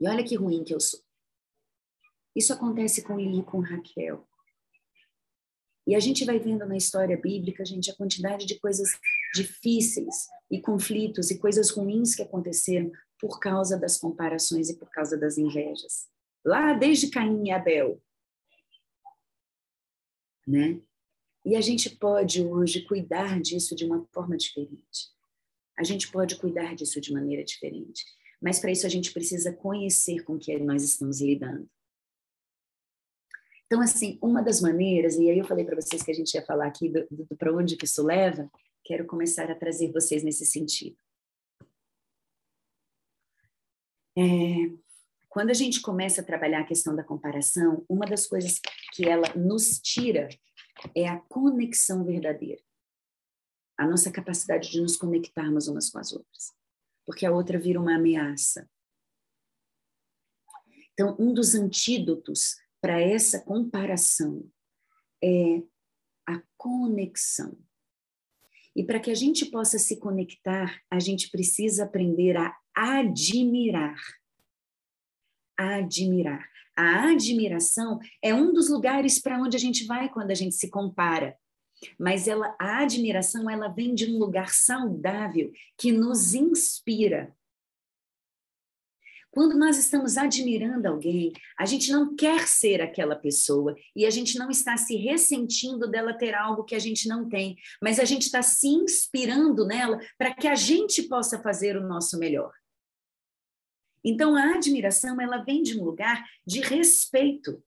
E 0.00 0.08
olha 0.08 0.24
que 0.24 0.34
ruim 0.34 0.64
que 0.64 0.74
eu 0.74 0.80
sou. 0.80 1.00
Isso 2.34 2.52
acontece 2.52 3.02
com 3.02 3.18
Lia 3.18 3.40
e 3.40 3.44
com 3.44 3.60
Raquel. 3.60 4.26
E 5.86 5.94
a 5.94 6.00
gente 6.00 6.24
vai 6.24 6.38
vendo 6.38 6.64
na 6.66 6.76
história 6.76 7.16
bíblica, 7.16 7.64
gente, 7.64 7.90
a 7.90 7.96
quantidade 7.96 8.46
de 8.46 8.58
coisas 8.60 8.90
difíceis 9.34 10.28
e 10.50 10.60
conflitos 10.60 11.30
e 11.30 11.38
coisas 11.38 11.70
ruins 11.70 12.14
que 12.14 12.22
aconteceram 12.22 12.92
por 13.18 13.40
causa 13.40 13.78
das 13.78 13.96
comparações 13.98 14.70
e 14.70 14.78
por 14.78 14.90
causa 14.90 15.16
das 15.16 15.36
invejas. 15.36 16.08
Lá 16.44 16.74
desde 16.74 17.10
Caim 17.10 17.48
e 17.48 17.50
Abel. 17.50 18.00
Né? 20.46 20.80
E 21.44 21.56
a 21.56 21.60
gente 21.60 21.90
pode 21.90 22.42
hoje 22.42 22.82
cuidar 22.82 23.40
disso 23.40 23.74
de 23.74 23.84
uma 23.84 24.06
forma 24.12 24.36
diferente. 24.36 25.10
A 25.78 25.82
gente 25.82 26.10
pode 26.10 26.36
cuidar 26.36 26.74
disso 26.74 27.00
de 27.00 27.12
maneira 27.12 27.42
diferente. 27.42 28.04
Mas 28.40 28.58
para 28.58 28.70
isso 28.70 28.86
a 28.86 28.90
gente 28.90 29.12
precisa 29.12 29.52
conhecer 29.52 30.22
com 30.24 30.38
que 30.38 30.58
nós 30.58 30.82
estamos 30.82 31.20
lidando. 31.20 31.68
Então, 33.70 33.80
assim, 33.80 34.18
uma 34.20 34.42
das 34.42 34.60
maneiras, 34.60 35.14
e 35.14 35.30
aí 35.30 35.38
eu 35.38 35.44
falei 35.44 35.64
para 35.64 35.80
vocês 35.80 36.02
que 36.02 36.10
a 36.10 36.14
gente 36.14 36.34
ia 36.34 36.44
falar 36.44 36.66
aqui 36.66 36.88
do, 36.88 37.06
do, 37.08 37.36
para 37.36 37.54
onde 37.54 37.76
que 37.76 37.84
isso 37.84 38.02
leva, 38.02 38.50
quero 38.82 39.06
começar 39.06 39.48
a 39.48 39.54
trazer 39.54 39.92
vocês 39.92 40.24
nesse 40.24 40.44
sentido. 40.44 40.96
É, 44.18 44.22
quando 45.28 45.50
a 45.50 45.54
gente 45.54 45.80
começa 45.80 46.20
a 46.20 46.24
trabalhar 46.24 46.62
a 46.62 46.66
questão 46.66 46.96
da 46.96 47.04
comparação, 47.04 47.86
uma 47.88 48.06
das 48.06 48.26
coisas 48.26 48.60
que 48.92 49.08
ela 49.08 49.32
nos 49.36 49.78
tira 49.78 50.28
é 50.92 51.06
a 51.06 51.20
conexão 51.20 52.04
verdadeira. 52.04 52.60
A 53.78 53.86
nossa 53.86 54.10
capacidade 54.10 54.68
de 54.68 54.80
nos 54.80 54.96
conectarmos 54.96 55.68
umas 55.68 55.88
com 55.90 56.00
as 56.00 56.12
outras. 56.12 56.52
Porque 57.06 57.24
a 57.24 57.30
outra 57.30 57.56
vira 57.56 57.80
uma 57.80 57.94
ameaça. 57.94 58.68
Então, 60.92 61.14
um 61.20 61.32
dos 61.32 61.54
antídotos 61.54 62.56
para 62.80 63.00
essa 63.00 63.40
comparação 63.40 64.44
é 65.22 65.62
a 66.26 66.42
conexão. 66.56 67.58
E 68.74 68.84
para 68.84 69.00
que 69.00 69.10
a 69.10 69.14
gente 69.14 69.46
possa 69.46 69.78
se 69.78 69.98
conectar, 69.98 70.80
a 70.90 70.98
gente 70.98 71.30
precisa 71.30 71.84
aprender 71.84 72.36
a 72.36 72.56
admirar. 72.74 74.00
Admirar. 75.58 76.48
A 76.76 77.10
admiração 77.10 77.98
é 78.22 78.32
um 78.32 78.52
dos 78.52 78.70
lugares 78.70 79.20
para 79.20 79.38
onde 79.38 79.56
a 79.56 79.60
gente 79.60 79.84
vai 79.84 80.08
quando 80.08 80.30
a 80.30 80.34
gente 80.34 80.54
se 80.54 80.70
compara. 80.70 81.36
Mas 81.98 82.28
ela, 82.28 82.54
a 82.58 82.78
admiração 82.78 83.50
ela 83.50 83.68
vem 83.68 83.94
de 83.94 84.06
um 84.10 84.18
lugar 84.18 84.50
saudável 84.50 85.50
que 85.76 85.92
nos 85.92 86.34
inspira. 86.34 87.34
Quando 89.30 89.56
nós 89.56 89.78
estamos 89.78 90.16
admirando 90.16 90.88
alguém, 90.88 91.32
a 91.56 91.64
gente 91.64 91.92
não 91.92 92.16
quer 92.16 92.48
ser 92.48 92.82
aquela 92.82 93.14
pessoa 93.14 93.76
e 93.94 94.04
a 94.04 94.10
gente 94.10 94.36
não 94.36 94.50
está 94.50 94.76
se 94.76 94.96
ressentindo 94.96 95.88
dela 95.88 96.12
ter 96.12 96.34
algo 96.34 96.64
que 96.64 96.74
a 96.74 96.78
gente 96.80 97.06
não 97.08 97.28
tem, 97.28 97.56
mas 97.80 98.00
a 98.00 98.04
gente 98.04 98.22
está 98.22 98.42
se 98.42 98.66
inspirando 98.66 99.64
nela 99.66 100.00
para 100.18 100.34
que 100.34 100.48
a 100.48 100.56
gente 100.56 101.04
possa 101.04 101.40
fazer 101.40 101.76
o 101.76 101.86
nosso 101.86 102.18
melhor. 102.18 102.52
Então, 104.04 104.34
a 104.34 104.54
admiração 104.54 105.20
ela 105.20 105.44
vem 105.44 105.62
de 105.62 105.78
um 105.78 105.84
lugar 105.84 106.24
de 106.44 106.60
respeito. 106.60 107.62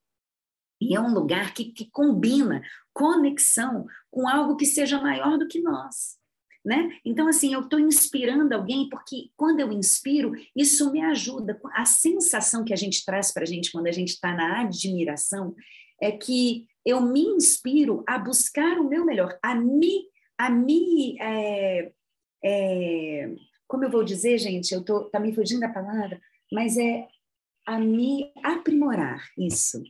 E 0.82 0.95
é 0.95 0.99
um 0.99 1.13
lugar 1.13 1.54
que, 1.54 1.65
que 1.65 1.89
combina 1.89 2.62
conexão 2.91 3.86
com 4.12 4.28
algo 4.28 4.58
que 4.58 4.65
seja 4.65 4.99
maior 4.99 5.38
do 5.38 5.47
que 5.47 5.62
nós 5.62 6.21
né? 6.63 6.97
Então, 7.04 7.28
assim, 7.28 7.54
eu 7.54 7.62
estou 7.62 7.80
inspirando 7.80 8.54
alguém 8.54 8.88
porque 8.89 9.30
quando 9.36 9.60
eu 9.60 9.71
inspiro, 9.71 10.34
isso 10.56 10.91
me 10.91 11.02
ajuda. 11.02 11.60
A 11.73 11.86
sensação 11.86 12.63
que 12.63 12.73
a 12.73 12.78
gente 12.78 13.04
traz 13.04 13.34
para 13.34 13.43
a 13.43 13.45
gente 13.45 13.71
quando 13.71 13.88
a 13.88 13.91
gente 13.91 14.10
está 14.10 14.34
na 14.34 14.62
admiração 14.62 15.54
é 16.02 16.12
que 16.12 16.65
eu 16.86 17.02
me 17.02 17.21
inspiro 17.21 18.04
a 18.08 18.17
buscar 18.17 18.80
o 18.80 18.88
meu 18.88 19.06
melhor, 19.06 19.38
a 19.41 19.56
me, 19.56 20.06
a 20.38 20.49
me, 20.49 21.17
é, 21.19 21.91
é, 22.43 23.30
como 23.67 23.86
eu 23.86 23.89
vou 23.89 24.04
dizer, 24.04 24.38
gente, 24.38 24.73
eu 24.73 24.82
estou 24.82 25.06
tá 25.10 25.19
me 25.19 25.34
fugindo 25.34 25.62
da 25.62 25.69
palavra, 25.69 26.19
mas 26.52 26.78
é 26.78 27.08
a 27.65 27.80
me 27.80 28.32
aprimorar 28.43 29.23
isso. 29.38 29.82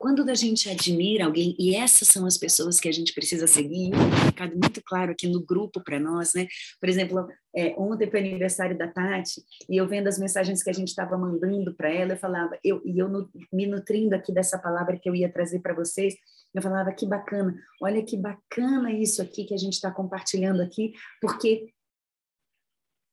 Quando 0.00 0.26
a 0.30 0.34
gente 0.34 0.66
admira 0.70 1.26
alguém, 1.26 1.54
e 1.58 1.76
essas 1.76 2.08
são 2.08 2.24
as 2.24 2.38
pessoas 2.38 2.80
que 2.80 2.88
a 2.88 2.92
gente 2.92 3.12
precisa 3.12 3.46
seguir, 3.46 3.92
um 3.94 4.24
recado 4.24 4.52
muito 4.52 4.82
claro 4.82 5.12
aqui 5.12 5.28
no 5.28 5.44
grupo 5.44 5.84
para 5.84 6.00
nós, 6.00 6.32
né? 6.32 6.48
Por 6.80 6.88
exemplo, 6.88 7.28
é, 7.54 7.74
ontem 7.76 8.10
foi 8.10 8.20
aniversário 8.20 8.78
da 8.78 8.88
Tati, 8.88 9.42
e 9.68 9.76
eu 9.76 9.86
vendo 9.86 10.08
as 10.08 10.18
mensagens 10.18 10.62
que 10.62 10.70
a 10.70 10.72
gente 10.72 10.88
estava 10.88 11.18
mandando 11.18 11.74
para 11.74 11.92
ela, 11.92 12.14
eu 12.14 12.16
falava, 12.16 12.58
eu, 12.64 12.80
e 12.82 12.98
eu 12.98 13.10
me 13.52 13.66
nutrindo 13.66 14.14
aqui 14.14 14.32
dessa 14.32 14.58
palavra 14.58 14.98
que 14.98 15.06
eu 15.06 15.14
ia 15.14 15.30
trazer 15.30 15.60
para 15.60 15.74
vocês, 15.74 16.14
eu 16.54 16.62
falava, 16.62 16.90
que 16.94 17.06
bacana, 17.06 17.54
olha 17.82 18.02
que 18.02 18.16
bacana 18.16 18.90
isso 18.90 19.20
aqui 19.20 19.44
que 19.44 19.52
a 19.52 19.58
gente 19.58 19.74
está 19.74 19.90
compartilhando 19.90 20.62
aqui, 20.62 20.94
porque 21.20 21.74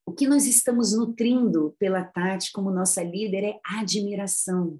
o 0.06 0.14
que 0.14 0.26
nós 0.26 0.46
estamos 0.46 0.96
nutrindo 0.96 1.76
pela 1.78 2.06
Tati 2.06 2.50
como 2.54 2.72
nossa 2.72 3.04
líder 3.04 3.44
é 3.44 3.60
admiração. 3.78 4.80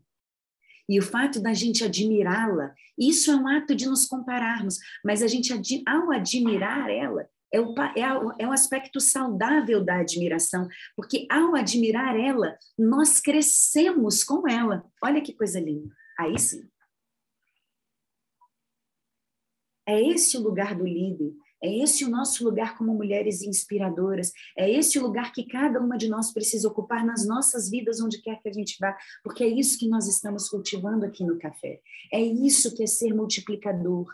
E 0.90 1.00
o 1.00 1.04
fato 1.04 1.42
da 1.42 1.54
gente 1.54 1.84
admirá-la, 1.84 2.74
isso 2.98 3.30
é 3.32 3.36
um 3.36 3.48
ato 3.48 3.76
de 3.76 3.86
nos 3.86 4.06
compararmos, 4.06 4.78
mas 5.04 5.22
a 5.22 5.28
gente, 5.28 5.52
ao 5.86 6.12
admirar 6.12 6.90
ela, 6.90 7.28
é 7.52 7.62
o, 7.62 7.74
é, 7.80 8.44
é 8.44 8.48
o 8.48 8.52
aspecto 8.52 9.00
saudável 9.00 9.84
da 9.84 10.00
admiração, 10.00 10.68
porque 10.96 11.26
ao 11.30 11.56
admirar 11.56 12.18
ela, 12.18 12.58
nós 12.78 13.20
crescemos 13.20 14.24
com 14.24 14.48
ela. 14.48 14.86
Olha 15.04 15.22
que 15.22 15.34
coisa 15.34 15.60
linda. 15.60 15.94
Aí 16.20 16.38
sim. 16.40 16.68
É 19.88 20.02
esse 20.02 20.38
o 20.38 20.42
lugar 20.42 20.76
do 20.76 20.86
líder, 20.86 21.34
é 21.62 21.84
esse 21.84 22.06
o 22.06 22.10
nosso 22.10 22.44
lugar 22.44 22.78
como 22.78 22.94
mulheres 22.94 23.42
inspiradoras. 23.42 24.32
É 24.58 24.70
esse 24.70 25.00
o 25.00 25.02
lugar 25.02 25.32
que 25.32 25.44
cada 25.46 25.80
uma 25.80 25.98
de 25.98 26.08
nós 26.08 26.32
precisa 26.32 26.68
ocupar 26.68 27.06
nas 27.06 27.26
nossas 27.28 27.70
vidas, 27.70 28.00
onde 28.00 28.22
quer 28.22 28.40
que 28.42 28.50
a 28.50 28.54
gente 28.54 28.78
vá, 28.80 28.96
porque 29.24 29.44
é 29.44 29.48
isso 29.48 29.78
que 29.78 29.88
nós 29.88 30.08
estamos 30.08 30.50
cultivando 30.50 31.06
aqui 31.06 31.24
no 31.24 31.40
café. 31.40 31.80
É 32.12 32.22
isso 32.22 32.76
que 32.76 32.84
é 32.84 32.88
ser 32.88 33.14
multiplicador. 33.14 34.08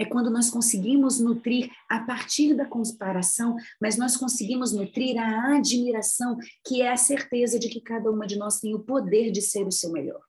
É 0.00 0.04
quando 0.04 0.30
nós 0.30 0.48
conseguimos 0.48 1.18
nutrir 1.18 1.68
a 1.90 1.98
partir 1.98 2.54
da 2.54 2.64
comparação, 2.64 3.56
mas 3.80 3.96
nós 3.96 4.16
conseguimos 4.16 4.72
nutrir 4.72 5.18
a 5.18 5.56
admiração, 5.56 6.38
que 6.64 6.80
é 6.80 6.92
a 6.92 6.96
certeza 6.96 7.58
de 7.58 7.68
que 7.68 7.80
cada 7.80 8.08
uma 8.08 8.24
de 8.24 8.38
nós 8.38 8.60
tem 8.60 8.74
o 8.74 8.78
poder 8.78 9.32
de 9.32 9.42
ser 9.42 9.66
o 9.66 9.72
seu 9.72 9.90
melhor. 9.90 10.27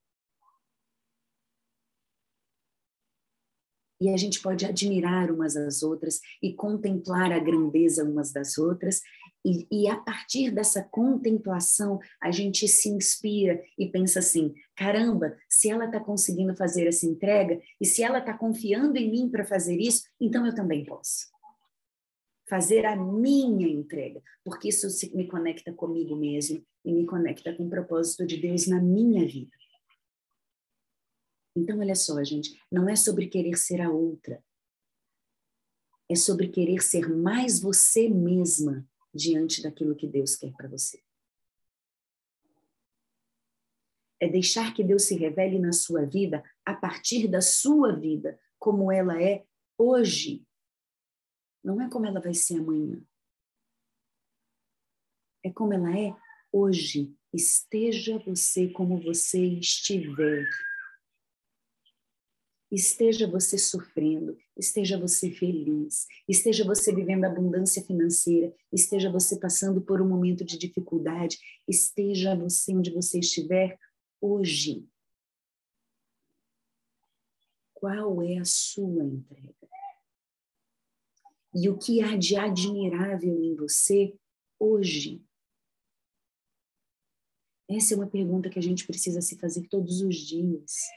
E 4.00 4.10
a 4.10 4.18
gente 4.18 4.42
pode 4.42 4.66
admirar 4.66 5.32
umas 5.32 5.56
às 5.58 5.84
outras 5.84 6.22
e 6.42 6.54
contemplar 6.54 7.32
a 7.32 7.40
grandeza 7.40 8.04
umas 8.04 8.32
das 8.32 8.58
outras. 8.58 9.02
E, 9.46 9.68
e, 9.72 9.88
a 9.88 9.96
partir 9.96 10.52
dessa 10.52 10.84
contemplação, 10.84 12.00
a 12.22 12.30
gente 12.30 12.68
se 12.68 12.90
inspira 12.90 13.62
e 13.78 13.88
pensa 13.88 14.20
assim: 14.20 14.54
caramba, 14.76 15.38
se 15.48 15.70
ela 15.70 15.86
está 15.86 16.00
conseguindo 16.00 16.56
fazer 16.56 16.88
essa 16.88 17.06
entrega 17.06 17.60
e 17.80 17.86
se 17.86 18.04
ela 18.04 18.20
está 18.20 18.34
confiando 18.38 18.98
em 18.98 19.10
mim 19.10 19.30
para 19.30 19.46
fazer 19.46 19.78
isso, 19.78 20.04
então 20.20 20.46
eu 20.46 20.54
também 20.54 20.86
posso. 20.86 21.28
Fazer 22.50 22.86
a 22.86 22.96
minha 22.96 23.68
entrega, 23.68 24.22
porque 24.44 24.70
isso 24.70 24.88
me 25.16 25.28
conecta 25.28 25.72
comigo 25.72 26.16
mesmo 26.16 26.62
e 26.84 26.92
me 26.92 27.06
conecta 27.06 27.54
com 27.54 27.68
o 27.68 27.70
propósito 27.70 28.26
de 28.26 28.38
Deus 28.38 28.68
na 28.68 28.82
minha 28.82 29.26
vida. 29.26 29.59
Então, 31.60 31.80
olha 31.80 31.96
só, 31.96 32.24
gente, 32.24 32.58
não 32.72 32.88
é 32.88 32.96
sobre 32.96 33.28
querer 33.28 33.58
ser 33.58 33.82
a 33.82 33.92
outra. 33.92 34.42
É 36.08 36.16
sobre 36.16 36.48
querer 36.48 36.82
ser 36.82 37.10
mais 37.10 37.60
você 37.60 38.08
mesma 38.08 38.88
diante 39.14 39.62
daquilo 39.62 39.96
que 39.96 40.08
Deus 40.08 40.38
quer 40.38 40.54
para 40.54 40.70
você. 40.70 41.04
É 44.22 44.30
deixar 44.30 44.74
que 44.74 44.84
Deus 44.84 45.04
se 45.04 45.16
revele 45.18 45.60
na 45.60 45.74
sua 45.74 46.06
vida 46.06 46.44
a 46.66 46.74
partir 46.74 47.28
da 47.28 47.42
sua 47.42 47.94
vida, 47.94 48.40
como 48.58 48.90
ela 48.90 49.22
é 49.22 49.46
hoje. 49.78 50.48
Não 51.62 51.82
é 51.82 51.90
como 51.90 52.06
ela 52.06 52.22
vai 52.22 52.34
ser 52.34 52.60
amanhã. 52.60 53.02
É 55.44 55.52
como 55.52 55.74
ela 55.74 55.98
é 55.98 56.16
hoje. 56.52 57.14
Esteja 57.34 58.18
você 58.20 58.70
como 58.70 59.02
você 59.02 59.46
estiver 59.46 60.48
esteja 62.72 63.28
você 63.28 63.58
sofrendo, 63.58 64.38
esteja 64.56 64.98
você 65.00 65.32
feliz, 65.32 66.08
esteja 66.28 66.64
você 66.64 66.94
vivendo 66.94 67.26
abundância 67.26 67.84
financeira, 67.84 68.54
esteja 68.72 69.12
você 69.12 69.40
passando 69.40 69.82
por 69.82 70.02
um 70.02 70.08
momento 70.08 70.46
de 70.46 70.58
dificuldade, 70.58 71.40
esteja 71.68 72.36
você 72.36 72.76
onde 72.76 72.92
você 72.92 73.20
estiver 73.20 73.80
hoje. 74.22 74.88
Qual 77.74 78.22
é 78.22 78.38
a 78.38 78.46
sua 78.46 79.04
entrega? 79.04 79.56
E 81.56 81.68
o 81.70 81.78
que 81.78 82.02
há 82.02 82.16
de 82.16 82.36
admirável 82.36 83.44
em 83.44 83.56
você 83.56 84.16
hoje? 84.60 85.24
Essa 87.68 87.94
é 87.94 87.98
uma 87.98 88.08
pergunta 88.08 88.50
que 88.50 88.60
a 88.60 88.62
gente 88.62 88.86
precisa 88.86 89.22
se 89.22 89.38
fazer 89.38 89.68
todos 89.68 90.02
os 90.02 90.16
dias 90.16 90.90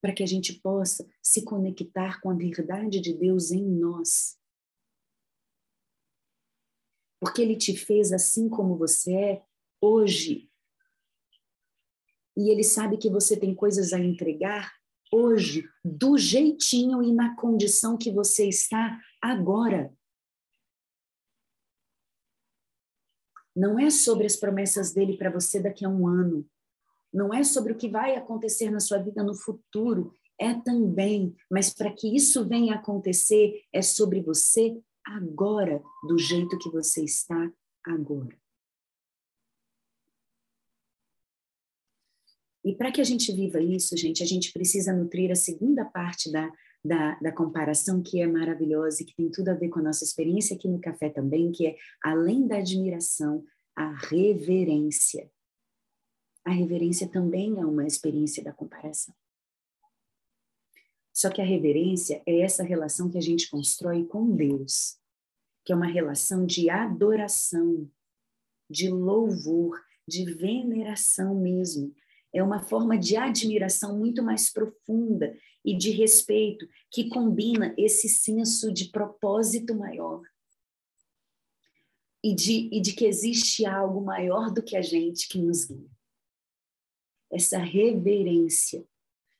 para 0.00 0.12
que 0.12 0.22
a 0.22 0.26
gente 0.26 0.54
possa 0.60 1.06
se 1.22 1.44
conectar 1.44 2.20
com 2.20 2.30
a 2.30 2.34
verdade 2.34 3.00
de 3.00 3.12
Deus 3.12 3.50
em 3.50 3.64
nós. 3.64 4.38
Porque 7.20 7.42
Ele 7.42 7.56
te 7.56 7.76
fez 7.76 8.12
assim 8.12 8.48
como 8.48 8.78
você 8.78 9.14
é 9.14 9.44
hoje. 9.80 10.50
E 12.36 12.50
Ele 12.50 12.64
sabe 12.64 12.96
que 12.96 13.10
você 13.10 13.38
tem 13.38 13.54
coisas 13.54 13.92
a 13.92 13.98
entregar 13.98 14.72
hoje, 15.12 15.68
do 15.84 16.16
jeitinho 16.16 17.02
e 17.02 17.12
na 17.12 17.36
condição 17.36 17.98
que 17.98 18.10
você 18.10 18.48
está 18.48 18.98
agora. 19.20 19.92
Não 23.54 23.78
é 23.78 23.90
sobre 23.90 24.26
as 24.26 24.36
promessas 24.36 24.92
dele 24.92 25.18
para 25.18 25.30
você 25.30 25.60
daqui 25.60 25.84
a 25.84 25.88
um 25.88 26.06
ano 26.06 26.48
não 27.12 27.34
é 27.34 27.42
sobre 27.42 27.72
o 27.72 27.76
que 27.76 27.88
vai 27.88 28.14
acontecer 28.14 28.70
na 28.70 28.80
sua 28.80 28.98
vida 28.98 29.22
no 29.22 29.34
futuro, 29.34 30.12
é 30.40 30.54
também, 30.54 31.34
mas 31.50 31.72
para 31.74 31.92
que 31.92 32.14
isso 32.14 32.48
venha 32.48 32.74
a 32.74 32.78
acontecer, 32.78 33.62
é 33.72 33.82
sobre 33.82 34.22
você 34.22 34.80
agora, 35.04 35.82
do 36.08 36.18
jeito 36.18 36.58
que 36.58 36.70
você 36.70 37.04
está 37.04 37.52
agora. 37.86 38.38
E 42.64 42.74
para 42.74 42.92
que 42.92 43.00
a 43.00 43.04
gente 43.04 43.32
viva 43.32 43.60
isso, 43.60 43.96
gente, 43.96 44.22
a 44.22 44.26
gente 44.26 44.52
precisa 44.52 44.92
nutrir 44.92 45.30
a 45.30 45.34
segunda 45.34 45.84
parte 45.84 46.30
da, 46.30 46.50
da, 46.84 47.18
da, 47.18 47.32
comparação, 47.32 48.02
que 48.02 48.20
é 48.20 48.26
maravilhosa 48.26 49.02
e 49.02 49.06
que 49.06 49.16
tem 49.16 49.30
tudo 49.30 49.48
a 49.48 49.54
ver 49.54 49.70
com 49.70 49.78
a 49.78 49.82
nossa 49.82 50.04
experiência 50.04 50.56
aqui 50.56 50.68
no 50.68 50.80
café 50.80 51.08
também, 51.08 51.50
que 51.52 51.66
é, 51.66 51.76
além 52.02 52.46
da 52.46 52.58
admiração, 52.58 53.44
a 53.74 53.92
reverência 54.08 55.30
a 56.44 56.50
reverência 56.50 57.08
também 57.08 57.58
é 57.58 57.64
uma 57.64 57.86
experiência 57.86 58.42
da 58.42 58.52
comparação. 58.52 59.14
Só 61.12 61.28
que 61.28 61.40
a 61.40 61.44
reverência 61.44 62.22
é 62.24 62.40
essa 62.40 62.62
relação 62.62 63.10
que 63.10 63.18
a 63.18 63.20
gente 63.20 63.50
constrói 63.50 64.04
com 64.04 64.34
Deus, 64.34 64.98
que 65.64 65.72
é 65.72 65.76
uma 65.76 65.86
relação 65.86 66.46
de 66.46 66.70
adoração, 66.70 67.90
de 68.70 68.88
louvor, 68.88 69.78
de 70.06 70.24
veneração 70.32 71.34
mesmo. 71.34 71.94
É 72.32 72.42
uma 72.42 72.62
forma 72.62 72.96
de 72.96 73.16
admiração 73.16 73.98
muito 73.98 74.22
mais 74.22 74.50
profunda 74.52 75.36
e 75.64 75.76
de 75.76 75.90
respeito 75.90 76.66
que 76.90 77.08
combina 77.08 77.74
esse 77.76 78.08
senso 78.08 78.72
de 78.72 78.86
propósito 78.86 79.74
maior 79.74 80.22
e 82.22 82.34
de, 82.34 82.68
e 82.72 82.80
de 82.80 82.92
que 82.92 83.04
existe 83.04 83.66
algo 83.66 84.00
maior 84.00 84.50
do 84.52 84.62
que 84.62 84.76
a 84.76 84.82
gente 84.82 85.28
que 85.28 85.38
nos 85.38 85.64
guia. 85.64 85.99
Essa 87.30 87.58
reverência 87.58 88.84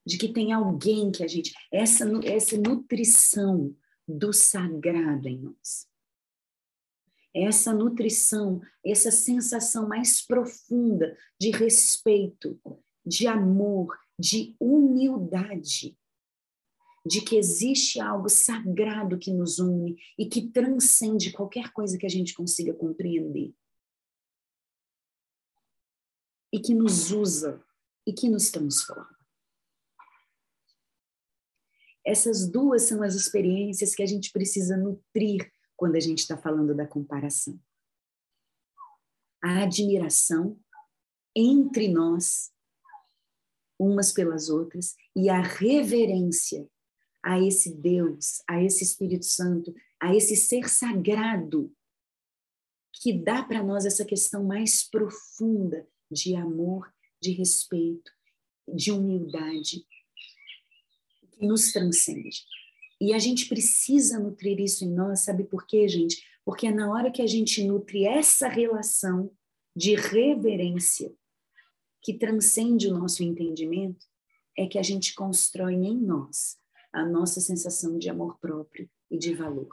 de 0.07 0.17
que 0.17 0.33
tem 0.33 0.53
alguém 0.53 1.11
que 1.11 1.23
a 1.23 1.29
gente. 1.29 1.53
Essa, 1.73 2.05
essa 2.25 2.57
nutrição 2.57 3.75
do 4.07 4.33
sagrado 4.33 5.29
em 5.29 5.39
nós. 5.39 5.89
Essa 7.33 7.73
nutrição, 7.73 8.61
essa 8.85 9.11
sensação 9.11 9.89
mais 9.89 10.21
profunda 10.21 11.17
de 11.39 11.51
respeito, 11.51 12.61
de 13.07 13.29
amor, 13.29 13.97
de 14.19 14.57
humildade, 14.59 15.97
de 17.07 17.21
que 17.21 17.37
existe 17.37 18.01
algo 18.01 18.29
sagrado 18.29 19.19
que 19.19 19.33
nos 19.33 19.59
une 19.59 19.97
e 20.19 20.27
que 20.27 20.49
transcende 20.49 21.33
qualquer 21.33 21.73
coisa 21.73 21.97
que 21.97 22.05
a 22.05 22.11
gente 22.11 22.35
consiga 22.35 22.75
compreender. 22.75 23.55
E 26.53 26.59
que 26.59 26.75
nos 26.75 27.13
usa 27.13 27.65
e 28.07 28.13
que 28.13 28.29
nos 28.29 28.51
transforma. 28.51 29.19
Essas 32.05 32.51
duas 32.51 32.83
são 32.83 33.03
as 33.03 33.15
experiências 33.15 33.95
que 33.95 34.03
a 34.03 34.07
gente 34.07 34.33
precisa 34.33 34.77
nutrir 34.77 35.53
quando 35.77 35.97
a 35.97 36.01
gente 36.01 36.21
está 36.21 36.37
falando 36.37 36.75
da 36.75 36.87
comparação. 36.87 37.61
A 39.43 39.63
admiração 39.63 40.59
entre 41.35 41.89
nós, 41.89 42.51
umas 43.79 44.13
pelas 44.13 44.49
outras, 44.49 44.95
e 45.15 45.29
a 45.29 45.41
reverência 45.41 46.69
a 47.23 47.39
esse 47.39 47.75
Deus, 47.75 48.43
a 48.49 48.63
esse 48.63 48.83
Espírito 48.83 49.27
Santo, 49.27 49.75
a 50.01 50.15
esse 50.15 50.37
ser 50.37 50.69
sagrado 50.69 51.73
que 52.93 53.13
dá 53.13 53.43
para 53.43 53.63
nós 53.63 53.85
essa 53.85 54.05
questão 54.05 54.45
mais 54.45 54.89
profunda 54.89 55.87
de 56.11 56.35
amor, 56.35 56.93
de 57.21 57.33
respeito, 57.33 58.11
de 58.69 58.93
humildade, 58.93 59.87
que 61.33 61.47
nos 61.47 61.73
transcende. 61.73 62.45
E 63.01 63.15
a 63.15 63.19
gente 63.19 63.49
precisa 63.49 64.19
nutrir 64.19 64.61
isso 64.61 64.85
em 64.85 64.91
nós, 64.91 65.21
sabe 65.21 65.45
por 65.45 65.67
quê, 65.67 65.89
gente? 65.89 66.23
Porque 66.45 66.67
é 66.67 66.73
na 66.73 66.91
hora 66.91 67.11
que 67.11 67.23
a 67.23 67.27
gente 67.27 67.65
nutre 67.65 68.05
essa 68.05 68.49
relação 68.49 69.31
de 69.75 69.95
reverência 69.95 71.13
que 72.03 72.15
transcende 72.15 72.89
o 72.89 72.99
nosso 72.99 73.23
entendimento, 73.23 74.07
é 74.57 74.67
que 74.67 74.79
a 74.79 74.83
gente 74.83 75.15
constrói 75.15 75.75
em 75.75 75.97
nós 75.97 76.59
a 76.93 77.05
nossa 77.07 77.41
sensação 77.41 77.99
de 77.99 78.11
amor 78.11 78.39
próprio 78.39 78.91
e 79.11 79.17
de 79.17 79.35
valor. 79.35 79.71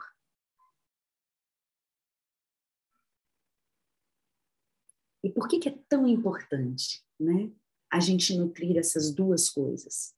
E 5.28 5.30
por 5.30 5.46
que, 5.46 5.58
que 5.58 5.68
é 5.68 5.78
tão 5.90 6.08
importante 6.08 7.04
né, 7.20 7.52
a 7.92 8.00
gente 8.00 8.34
nutrir 8.34 8.78
essas 8.78 9.12
duas 9.12 9.50
coisas? 9.50 10.14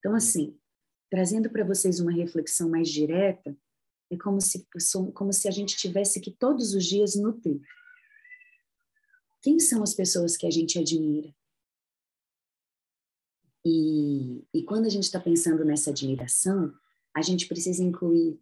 Então, 0.00 0.16
assim, 0.16 0.58
trazendo 1.08 1.48
para 1.48 1.64
vocês 1.64 2.00
uma 2.00 2.10
reflexão 2.10 2.68
mais 2.68 2.88
direta, 2.88 3.56
é 4.10 4.16
como 4.16 4.40
se, 4.40 4.66
como 5.14 5.32
se 5.32 5.46
a 5.46 5.52
gente 5.52 5.76
tivesse 5.76 6.20
que 6.20 6.32
todos 6.32 6.74
os 6.74 6.84
dias 6.84 7.14
nutrir. 7.14 7.60
Quem 9.40 9.60
são 9.60 9.80
as 9.80 9.94
pessoas 9.94 10.36
que 10.36 10.46
a 10.46 10.50
gente 10.50 10.76
admira? 10.76 11.32
E, 13.64 14.44
e 14.52 14.64
quando 14.64 14.86
a 14.86 14.90
gente 14.90 15.04
está 15.04 15.20
pensando 15.20 15.64
nessa 15.64 15.90
admiração, 15.90 16.74
a 17.14 17.22
gente 17.22 17.46
precisa 17.46 17.84
incluir 17.84 18.40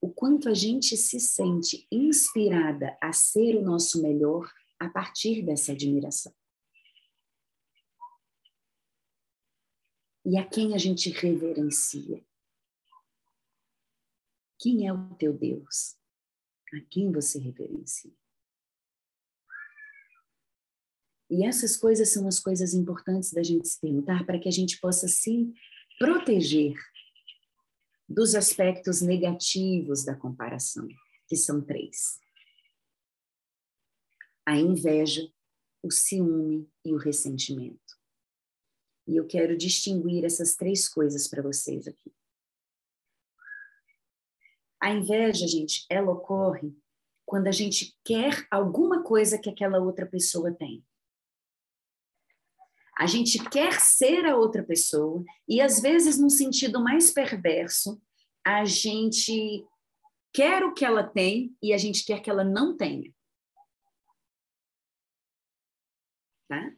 o 0.00 0.08
quanto 0.10 0.48
a 0.48 0.54
gente 0.54 0.96
se 0.96 1.20
sente 1.20 1.86
inspirada 1.92 2.96
a 3.02 3.12
ser 3.12 3.54
o 3.56 3.62
nosso 3.62 4.00
melhor 4.00 4.50
a 4.82 4.90
partir 4.90 5.42
dessa 5.42 5.72
admiração. 5.72 6.34
E 10.24 10.36
a 10.36 10.44
quem 10.44 10.74
a 10.74 10.78
gente 10.78 11.08
reverencia? 11.10 12.24
Quem 14.58 14.86
é 14.86 14.92
o 14.92 15.14
teu 15.14 15.36
Deus? 15.36 15.96
A 16.74 16.80
quem 16.90 17.12
você 17.12 17.38
reverencia? 17.38 18.12
E 21.30 21.46
essas 21.46 21.76
coisas 21.76 22.08
são 22.10 22.26
as 22.26 22.38
coisas 22.38 22.74
importantes 22.74 23.32
da 23.32 23.42
gente 23.42 23.66
se 23.68 23.80
perguntar 23.80 24.26
para 24.26 24.38
que 24.38 24.48
a 24.48 24.52
gente 24.52 24.80
possa 24.80 25.06
se 25.08 25.52
proteger 25.98 26.74
dos 28.08 28.34
aspectos 28.34 29.00
negativos 29.00 30.04
da 30.04 30.14
comparação, 30.14 30.86
que 31.28 31.36
são 31.36 31.60
três: 31.60 32.20
a 34.46 34.56
inveja, 34.56 35.30
o 35.82 35.90
ciúme 35.90 36.68
e 36.84 36.92
o 36.92 36.96
ressentimento. 36.96 37.80
E 39.06 39.16
eu 39.16 39.26
quero 39.26 39.56
distinguir 39.56 40.24
essas 40.24 40.54
três 40.54 40.88
coisas 40.88 41.28
para 41.28 41.42
vocês 41.42 41.86
aqui. 41.88 42.12
A 44.80 44.90
inveja, 44.90 45.46
gente, 45.46 45.86
ela 45.88 46.10
ocorre 46.12 46.76
quando 47.24 47.46
a 47.46 47.52
gente 47.52 47.96
quer 48.04 48.46
alguma 48.50 49.02
coisa 49.02 49.38
que 49.38 49.48
aquela 49.48 49.78
outra 49.78 50.06
pessoa 50.06 50.52
tem. 50.52 50.84
A 52.98 53.06
gente 53.06 53.38
quer 53.48 53.80
ser 53.80 54.26
a 54.26 54.36
outra 54.36 54.62
pessoa 54.62 55.24
e, 55.48 55.60
às 55.60 55.80
vezes, 55.80 56.18
num 56.18 56.28
sentido 56.28 56.82
mais 56.82 57.10
perverso, 57.10 58.00
a 58.44 58.64
gente 58.64 59.64
quer 60.32 60.64
o 60.64 60.74
que 60.74 60.84
ela 60.84 61.02
tem 61.02 61.56
e 61.62 61.72
a 61.72 61.78
gente 61.78 62.04
quer 62.04 62.20
que 62.20 62.28
ela 62.28 62.44
não 62.44 62.76
tenha. 62.76 63.12
Tá? 66.52 66.70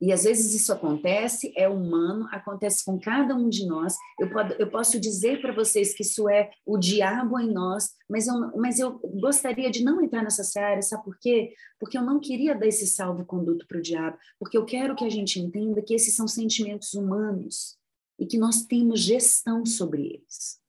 E 0.00 0.12
às 0.12 0.24
vezes 0.24 0.52
isso 0.52 0.72
acontece, 0.72 1.52
é 1.56 1.68
humano, 1.68 2.28
acontece 2.32 2.84
com 2.84 2.98
cada 2.98 3.36
um 3.36 3.48
de 3.48 3.64
nós. 3.66 3.94
Eu, 4.18 4.28
pode, 4.28 4.60
eu 4.60 4.68
posso 4.68 4.98
dizer 4.98 5.40
para 5.40 5.54
vocês 5.54 5.94
que 5.94 6.02
isso 6.02 6.28
é 6.28 6.50
o 6.66 6.76
diabo 6.76 7.38
em 7.38 7.52
nós, 7.52 7.94
mas 8.10 8.26
eu, 8.26 8.34
mas 8.56 8.80
eu 8.80 8.98
gostaria 8.98 9.70
de 9.70 9.84
não 9.84 10.02
entrar 10.02 10.24
nessa 10.24 10.60
área, 10.60 10.82
sabe 10.82 11.04
por 11.04 11.16
quê? 11.20 11.54
Porque 11.78 11.96
eu 11.96 12.02
não 12.02 12.18
queria 12.18 12.56
dar 12.56 12.66
esse 12.66 12.88
salvo-conduto 12.88 13.64
para 13.68 13.78
o 13.78 13.82
diabo, 13.82 14.18
porque 14.38 14.58
eu 14.58 14.66
quero 14.66 14.96
que 14.96 15.04
a 15.04 15.10
gente 15.10 15.38
entenda 15.38 15.80
que 15.80 15.94
esses 15.94 16.16
são 16.16 16.26
sentimentos 16.26 16.92
humanos 16.94 17.78
e 18.18 18.26
que 18.26 18.36
nós 18.36 18.64
temos 18.66 19.00
gestão 19.00 19.64
sobre 19.64 20.02
eles. 20.06 20.60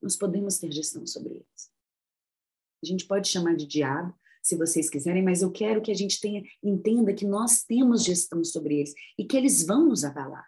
Nós 0.00 0.16
podemos 0.16 0.58
ter 0.58 0.72
gestão 0.72 1.06
sobre 1.06 1.34
eles. 1.34 1.70
A 2.82 2.86
gente 2.86 3.06
pode 3.06 3.28
chamar 3.28 3.54
de 3.54 3.66
diabo, 3.66 4.12
se 4.42 4.56
vocês 4.56 4.90
quiserem, 4.90 5.22
mas 5.22 5.40
eu 5.40 5.50
quero 5.50 5.80
que 5.80 5.90
a 5.90 5.94
gente 5.94 6.20
tenha, 6.20 6.42
entenda 6.62 7.14
que 7.14 7.24
nós 7.24 7.62
temos 7.62 8.02
gestão 8.02 8.42
sobre 8.44 8.78
eles 8.78 8.92
e 9.16 9.24
que 9.24 9.36
eles 9.36 9.64
vão 9.64 9.86
nos 9.86 10.04
abalar. 10.04 10.46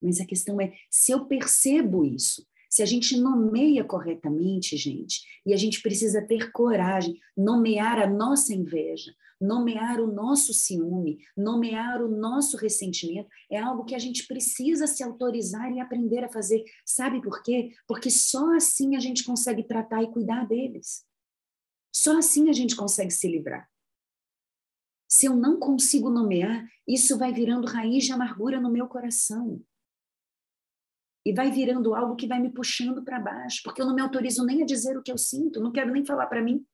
Mas 0.00 0.20
a 0.20 0.26
questão 0.26 0.60
é 0.60 0.72
se 0.90 1.10
eu 1.10 1.26
percebo 1.26 2.04
isso, 2.04 2.46
se 2.70 2.82
a 2.82 2.86
gente 2.86 3.16
nomeia 3.16 3.82
corretamente, 3.82 4.76
gente, 4.76 5.22
e 5.44 5.54
a 5.54 5.56
gente 5.56 5.80
precisa 5.80 6.20
ter 6.20 6.52
coragem, 6.52 7.18
nomear 7.34 7.98
a 7.98 8.06
nossa 8.06 8.52
inveja, 8.52 9.12
nomear 9.40 10.00
o 10.00 10.12
nosso 10.12 10.52
ciúme, 10.52 11.18
nomear 11.36 12.02
o 12.02 12.08
nosso 12.08 12.56
ressentimento, 12.56 13.28
é 13.50 13.58
algo 13.58 13.84
que 13.84 13.94
a 13.94 13.98
gente 13.98 14.26
precisa 14.26 14.86
se 14.86 15.02
autorizar 15.02 15.72
e 15.72 15.80
aprender 15.80 16.24
a 16.24 16.28
fazer. 16.28 16.62
Sabe 16.84 17.22
por 17.22 17.42
quê? 17.42 17.72
Porque 17.86 18.10
só 18.10 18.54
assim 18.54 18.96
a 18.96 19.00
gente 19.00 19.24
consegue 19.24 19.62
tratar 19.62 20.02
e 20.02 20.12
cuidar 20.12 20.46
deles. 20.46 21.08
Só 21.98 22.16
assim 22.16 22.48
a 22.48 22.52
gente 22.52 22.76
consegue 22.76 23.10
se 23.10 23.26
livrar. 23.26 23.68
Se 25.08 25.26
eu 25.26 25.34
não 25.34 25.58
consigo 25.58 26.08
nomear, 26.08 26.64
isso 26.86 27.18
vai 27.18 27.32
virando 27.32 27.66
raiz 27.66 28.04
de 28.04 28.12
amargura 28.12 28.60
no 28.60 28.70
meu 28.70 28.86
coração. 28.86 29.60
E 31.26 31.32
vai 31.32 31.50
virando 31.50 31.96
algo 31.96 32.14
que 32.14 32.28
vai 32.28 32.38
me 32.38 32.52
puxando 32.52 33.02
para 33.02 33.18
baixo, 33.18 33.62
porque 33.64 33.82
eu 33.82 33.86
não 33.86 33.96
me 33.96 34.00
autorizo 34.00 34.44
nem 34.44 34.62
a 34.62 34.64
dizer 34.64 34.96
o 34.96 35.02
que 35.02 35.10
eu 35.10 35.18
sinto, 35.18 35.60
não 35.60 35.72
quero 35.72 35.90
nem 35.90 36.04
falar 36.04 36.28
para 36.28 36.40
mim. 36.40 36.64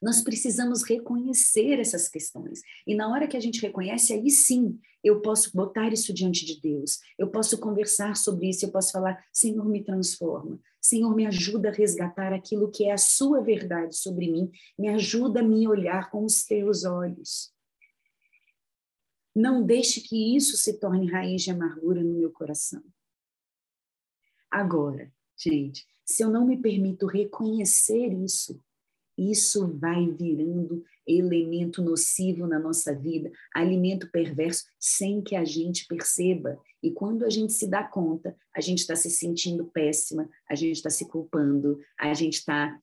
Nós 0.00 0.20
precisamos 0.22 0.82
reconhecer 0.82 1.80
essas 1.80 2.08
questões. 2.08 2.60
E 2.86 2.94
na 2.94 3.10
hora 3.10 3.26
que 3.26 3.36
a 3.36 3.40
gente 3.40 3.60
reconhece, 3.60 4.12
aí 4.12 4.30
sim 4.30 4.78
eu 5.02 5.20
posso 5.20 5.54
botar 5.56 5.92
isso 5.92 6.12
diante 6.12 6.44
de 6.44 6.60
Deus. 6.60 7.00
Eu 7.18 7.30
posso 7.30 7.58
conversar 7.58 8.16
sobre 8.16 8.48
isso, 8.48 8.64
eu 8.64 8.70
posso 8.70 8.92
falar: 8.92 9.24
Senhor, 9.32 9.68
me 9.68 9.82
transforma. 9.82 10.60
Senhor, 10.80 11.14
me 11.14 11.26
ajuda 11.26 11.68
a 11.68 11.72
resgatar 11.72 12.32
aquilo 12.32 12.70
que 12.70 12.84
é 12.84 12.92
a 12.92 12.98
sua 12.98 13.40
verdade 13.42 13.96
sobre 13.96 14.30
mim. 14.30 14.50
Me 14.78 14.88
ajuda 14.88 15.40
a 15.40 15.42
me 15.42 15.66
olhar 15.66 16.10
com 16.10 16.24
os 16.24 16.44
teus 16.44 16.84
olhos. 16.84 17.52
Não 19.34 19.64
deixe 19.64 20.00
que 20.00 20.36
isso 20.36 20.56
se 20.56 20.78
torne 20.78 21.10
raiz 21.10 21.42
de 21.42 21.50
amargura 21.50 22.02
no 22.02 22.14
meu 22.14 22.30
coração. 22.30 22.82
Agora, 24.50 25.12
gente, 25.36 25.86
se 26.04 26.22
eu 26.22 26.30
não 26.30 26.46
me 26.46 26.56
permito 26.56 27.06
reconhecer 27.06 28.12
isso, 28.14 28.60
isso 29.18 29.66
vai 29.78 30.08
virando 30.10 30.84
elemento 31.04 31.82
nocivo 31.82 32.46
na 32.46 32.58
nossa 32.58 32.94
vida, 32.94 33.32
alimento 33.52 34.08
perverso, 34.10 34.64
sem 34.78 35.20
que 35.20 35.34
a 35.34 35.44
gente 35.44 35.86
perceba. 35.86 36.56
E 36.80 36.92
quando 36.92 37.24
a 37.24 37.30
gente 37.30 37.52
se 37.52 37.66
dá 37.66 37.82
conta, 37.82 38.36
a 38.54 38.60
gente 38.60 38.78
está 38.78 38.94
se 38.94 39.10
sentindo 39.10 39.66
péssima, 39.66 40.30
a 40.48 40.54
gente 40.54 40.76
está 40.76 40.88
se 40.88 41.08
culpando, 41.08 41.80
a 41.98 42.14
gente 42.14 42.34
está 42.34 42.80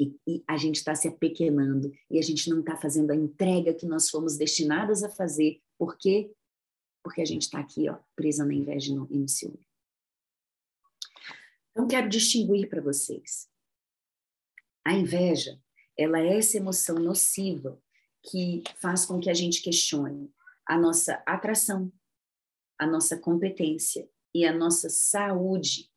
e, 0.00 0.16
e, 0.26 0.42
a 0.48 0.56
gente 0.56 0.76
está 0.76 0.92
se 0.92 1.06
apequenando 1.06 1.92
e 2.10 2.18
a 2.18 2.22
gente 2.22 2.50
não 2.50 2.58
está 2.58 2.76
fazendo 2.76 3.12
a 3.12 3.14
entrega 3.14 3.72
que 3.72 3.86
nós 3.86 4.10
fomos 4.10 4.36
destinadas 4.36 5.04
a 5.04 5.08
fazer. 5.08 5.60
Por 5.78 5.96
quê? 5.96 6.32
Porque 7.00 7.20
a 7.20 7.24
gente 7.24 7.42
está 7.42 7.60
aqui, 7.60 7.88
ó, 7.88 7.96
presa 8.16 8.44
na 8.44 8.54
inveja 8.54 8.90
e 8.90 8.96
no, 8.96 9.06
e 9.08 9.18
no 9.18 9.28
ciúme. 9.28 9.64
Então, 11.70 11.86
quero 11.86 12.08
distinguir 12.08 12.68
para 12.68 12.80
vocês. 12.80 13.48
A 14.84 14.92
inveja, 14.92 15.58
ela 15.96 16.20
é 16.20 16.38
essa 16.38 16.56
emoção 16.56 16.96
nociva 16.96 17.80
que 18.22 18.62
faz 18.80 19.06
com 19.06 19.18
que 19.18 19.30
a 19.30 19.34
gente 19.34 19.62
questione 19.62 20.32
a 20.66 20.78
nossa 20.78 21.22
atração, 21.26 21.92
a 22.78 22.86
nossa 22.86 23.18
competência 23.18 24.08
e 24.34 24.44
a 24.44 24.52
nossa 24.52 24.88
saúde. 24.88 25.90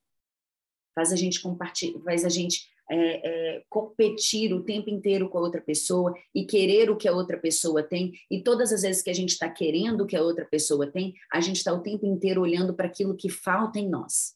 Faz 0.93 1.11
a 1.11 1.15
gente 1.15 1.41
compartilhar, 1.41 1.99
faz 2.01 2.25
a 2.25 2.29
gente 2.29 2.69
é, 2.89 3.57
é, 3.57 3.65
competir 3.69 4.53
o 4.53 4.63
tempo 4.63 4.89
inteiro 4.89 5.29
com 5.29 5.37
a 5.37 5.41
outra 5.41 5.61
pessoa 5.61 6.13
e 6.33 6.45
querer 6.45 6.89
o 6.89 6.97
que 6.97 7.07
a 7.07 7.13
outra 7.13 7.37
pessoa 7.37 7.83
tem. 7.83 8.13
E 8.31 8.41
todas 8.41 8.71
as 8.71 8.81
vezes 8.81 9.01
que 9.01 9.09
a 9.09 9.13
gente 9.13 9.31
está 9.31 9.49
querendo 9.49 10.01
o 10.01 10.07
que 10.07 10.15
a 10.15 10.21
outra 10.21 10.45
pessoa 10.45 10.89
tem, 10.89 11.13
a 11.31 11.39
gente 11.39 11.57
está 11.57 11.73
o 11.73 11.83
tempo 11.83 12.05
inteiro 12.05 12.41
olhando 12.41 12.73
para 12.73 12.87
aquilo 12.87 13.15
que 13.15 13.29
falta 13.29 13.79
em 13.79 13.89
nós. 13.89 14.35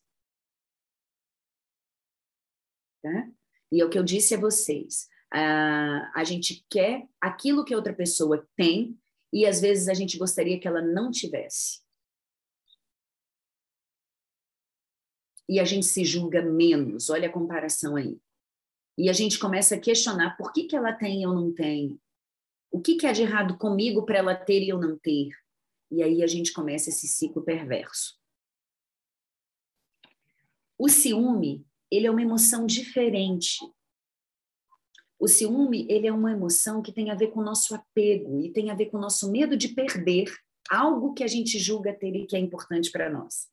Tá? 3.02 3.32
E 3.72 3.82
é 3.82 3.86
o 3.86 3.90
que 3.90 3.98
eu 3.98 4.04
disse 4.04 4.36
a 4.36 4.40
vocês. 4.40 5.08
Uh, 5.34 6.04
a 6.14 6.24
gente 6.26 6.66
quer 6.70 7.08
aquilo 7.20 7.64
que 7.64 7.76
outra 7.76 7.94
pessoa 7.94 8.46
tem 8.56 9.00
e 9.32 9.46
às 9.46 9.62
vezes 9.62 9.88
a 9.88 9.94
gente 9.94 10.18
gostaria 10.18 10.60
que 10.60 10.68
ela 10.68 10.82
não 10.82 11.10
tivesse. 11.10 11.82
E 15.48 15.60
a 15.60 15.64
gente 15.64 15.86
se 15.86 16.04
julga 16.04 16.42
menos, 16.42 17.10
olha 17.10 17.30
a 17.30 17.32
comparação 17.32 17.96
aí. 17.96 18.20
E 18.98 19.10
a 19.10 19.14
gente 19.14 19.40
começa 19.40 19.76
a 19.76 19.80
questionar 19.80 20.36
por 20.38 20.52
que, 20.52 20.66
que 20.66 20.76
ela 20.76 20.94
tem 20.94 21.20
e 21.20 21.24
eu 21.24 21.34
não 21.34 21.54
tenho. 21.54 22.00
O 22.70 22.82
que, 22.82 22.96
que 22.96 23.06
é 23.06 23.12
de 23.12 23.22
errado 23.22 23.58
comigo 23.58 24.06
para 24.06 24.18
ela 24.18 24.36
ter 24.36 24.62
e 24.62 24.70
eu 24.70 24.80
não 24.80 24.98
ter? 24.98 25.30
E 25.90 26.02
aí 26.04 26.24
a 26.24 26.28
gente 26.28 26.54
começa 26.54 26.90
esse 26.90 27.08
ciclo 27.08 27.44
perverso. 27.44 28.18
O 30.78 30.88
ciúme, 30.88 31.66
ele 31.92 32.08
é 32.08 32.12
uma 32.12 32.22
emoção 32.22 32.66
diferente. 32.66 33.60
O 35.20 35.28
ciúme, 35.28 35.86
ele 35.90 36.08
é 36.08 36.12
uma 36.12 36.32
emoção 36.32 36.82
que 36.82 36.92
tem 36.92 37.12
a 37.12 37.16
ver 37.16 37.28
com 37.28 37.42
o 37.42 37.44
nosso 37.44 37.76
apego 37.76 38.40
e 38.40 38.52
tem 38.52 38.72
a 38.72 38.76
ver 38.76 38.88
com 38.88 38.98
o 38.98 39.02
nosso 39.02 39.30
medo 39.30 39.56
de 39.56 39.70
perder 39.70 40.34
algo 40.70 41.14
que 41.14 41.24
a 41.24 41.28
gente 41.28 41.60
julga 41.60 41.94
ter 41.94 42.16
e 42.16 42.26
que 42.26 42.36
é 42.36 42.40
importante 42.40 42.90
para 42.92 43.10
nós. 43.10 43.50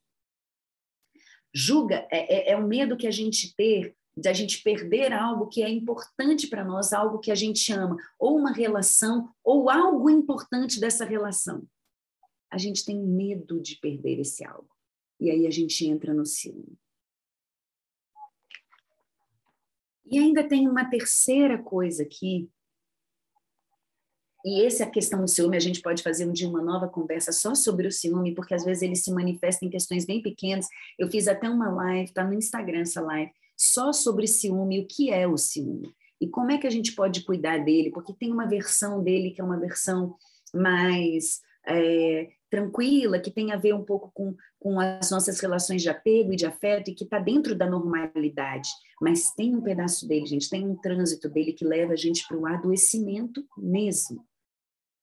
Julga 1.52 2.06
é, 2.10 2.50
é, 2.50 2.52
é 2.52 2.56
um 2.56 2.66
medo 2.66 2.96
que 2.96 3.06
a 3.06 3.10
gente 3.10 3.54
ter 3.54 3.96
de 4.18 4.28
a 4.28 4.32
gente 4.32 4.62
perder 4.62 5.12
algo 5.12 5.46
que 5.46 5.62
é 5.62 5.68
importante 5.68 6.48
para 6.48 6.64
nós, 6.64 6.92
algo 6.92 7.20
que 7.20 7.30
a 7.30 7.34
gente 7.34 7.72
ama, 7.72 7.96
ou 8.18 8.36
uma 8.36 8.52
relação, 8.52 9.32
ou 9.44 9.70
algo 9.70 10.10
importante 10.10 10.80
dessa 10.80 11.04
relação. 11.04 11.64
A 12.50 12.58
gente 12.58 12.84
tem 12.84 12.98
medo 12.98 13.60
de 13.60 13.76
perder 13.76 14.18
esse 14.18 14.44
algo. 14.44 14.68
E 15.20 15.30
aí 15.30 15.46
a 15.46 15.50
gente 15.50 15.86
entra 15.86 16.12
no 16.12 16.26
ciúme. 16.26 16.76
E 20.10 20.18
ainda 20.18 20.42
tem 20.46 20.68
uma 20.68 20.84
terceira 20.84 21.58
coisa 21.58 22.02
aqui, 22.02 22.48
e 24.44 24.64
essa 24.64 24.84
é 24.84 24.86
a 24.86 24.90
questão 24.90 25.20
do 25.20 25.28
ciúme, 25.28 25.56
a 25.56 25.60
gente 25.60 25.82
pode 25.82 26.02
fazer 26.02 26.24
um 26.24 26.32
dia 26.32 26.48
uma 26.48 26.62
nova 26.62 26.88
conversa 26.88 27.32
só 27.32 27.54
sobre 27.54 27.86
o 27.88 27.92
ciúme, 27.92 28.34
porque 28.34 28.54
às 28.54 28.64
vezes 28.64 28.82
ele 28.82 28.94
se 28.96 29.12
manifesta 29.12 29.64
em 29.64 29.70
questões 29.70 30.06
bem 30.06 30.22
pequenas. 30.22 30.66
Eu 30.98 31.10
fiz 31.10 31.26
até 31.26 31.50
uma 31.50 31.70
live, 31.70 32.04
está 32.04 32.24
no 32.24 32.34
Instagram 32.34 32.80
essa 32.80 33.00
live, 33.00 33.32
só 33.56 33.92
sobre 33.92 34.26
ciúme, 34.26 34.80
o 34.80 34.86
que 34.86 35.10
é 35.10 35.26
o 35.26 35.36
ciúme? 35.36 35.92
E 36.20 36.28
como 36.28 36.52
é 36.52 36.58
que 36.58 36.66
a 36.66 36.70
gente 36.70 36.94
pode 36.94 37.24
cuidar 37.24 37.58
dele, 37.58 37.90
porque 37.90 38.12
tem 38.12 38.32
uma 38.32 38.46
versão 38.46 39.02
dele 39.02 39.32
que 39.32 39.40
é 39.40 39.44
uma 39.44 39.58
versão 39.58 40.16
mais 40.54 41.40
é, 41.66 42.30
tranquila, 42.50 43.20
que 43.20 43.30
tem 43.30 43.52
a 43.52 43.56
ver 43.56 43.74
um 43.74 43.84
pouco 43.84 44.10
com, 44.12 44.34
com 44.58 44.80
as 44.80 45.10
nossas 45.10 45.38
relações 45.40 45.82
de 45.82 45.88
apego 45.88 46.32
e 46.32 46.36
de 46.36 46.46
afeto 46.46 46.90
e 46.90 46.94
que 46.94 47.04
está 47.04 47.18
dentro 47.18 47.54
da 47.54 47.68
normalidade. 47.68 48.68
Mas 49.00 49.32
tem 49.32 49.54
um 49.54 49.62
pedaço 49.62 50.06
dele, 50.06 50.26
gente, 50.26 50.48
tem 50.48 50.66
um 50.66 50.76
trânsito 50.76 51.28
dele 51.28 51.52
que 51.52 51.64
leva 51.64 51.92
a 51.92 51.96
gente 51.96 52.26
para 52.26 52.38
o 52.38 52.46
adoecimento 52.46 53.46
mesmo, 53.56 54.24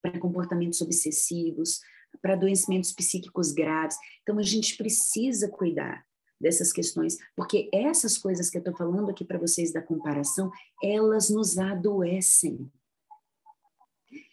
para 0.02 0.20
comportamentos 0.20 0.82
obsessivos, 0.82 1.80
para 2.22 2.34
adoecimentos 2.34 2.92
psíquicos 2.92 3.52
graves. 3.52 3.98
Então 4.22 4.40
a 4.40 4.44
gente 4.44 4.78
precisa 4.78 5.50
cuidar 5.50 6.06
dessas 6.40 6.74
questões, 6.74 7.18
porque 7.36 7.70
essas 7.74 8.18
coisas 8.18 8.50
que 8.50 8.58
eu 8.58 8.60
estou 8.60 8.76
falando 8.76 9.10
aqui 9.10 9.24
para 9.24 9.40
vocês 9.40 9.72
da 9.72 9.82
comparação, 9.82 10.52
elas 10.84 11.30
nos 11.30 11.58
adoecem. 11.58 12.70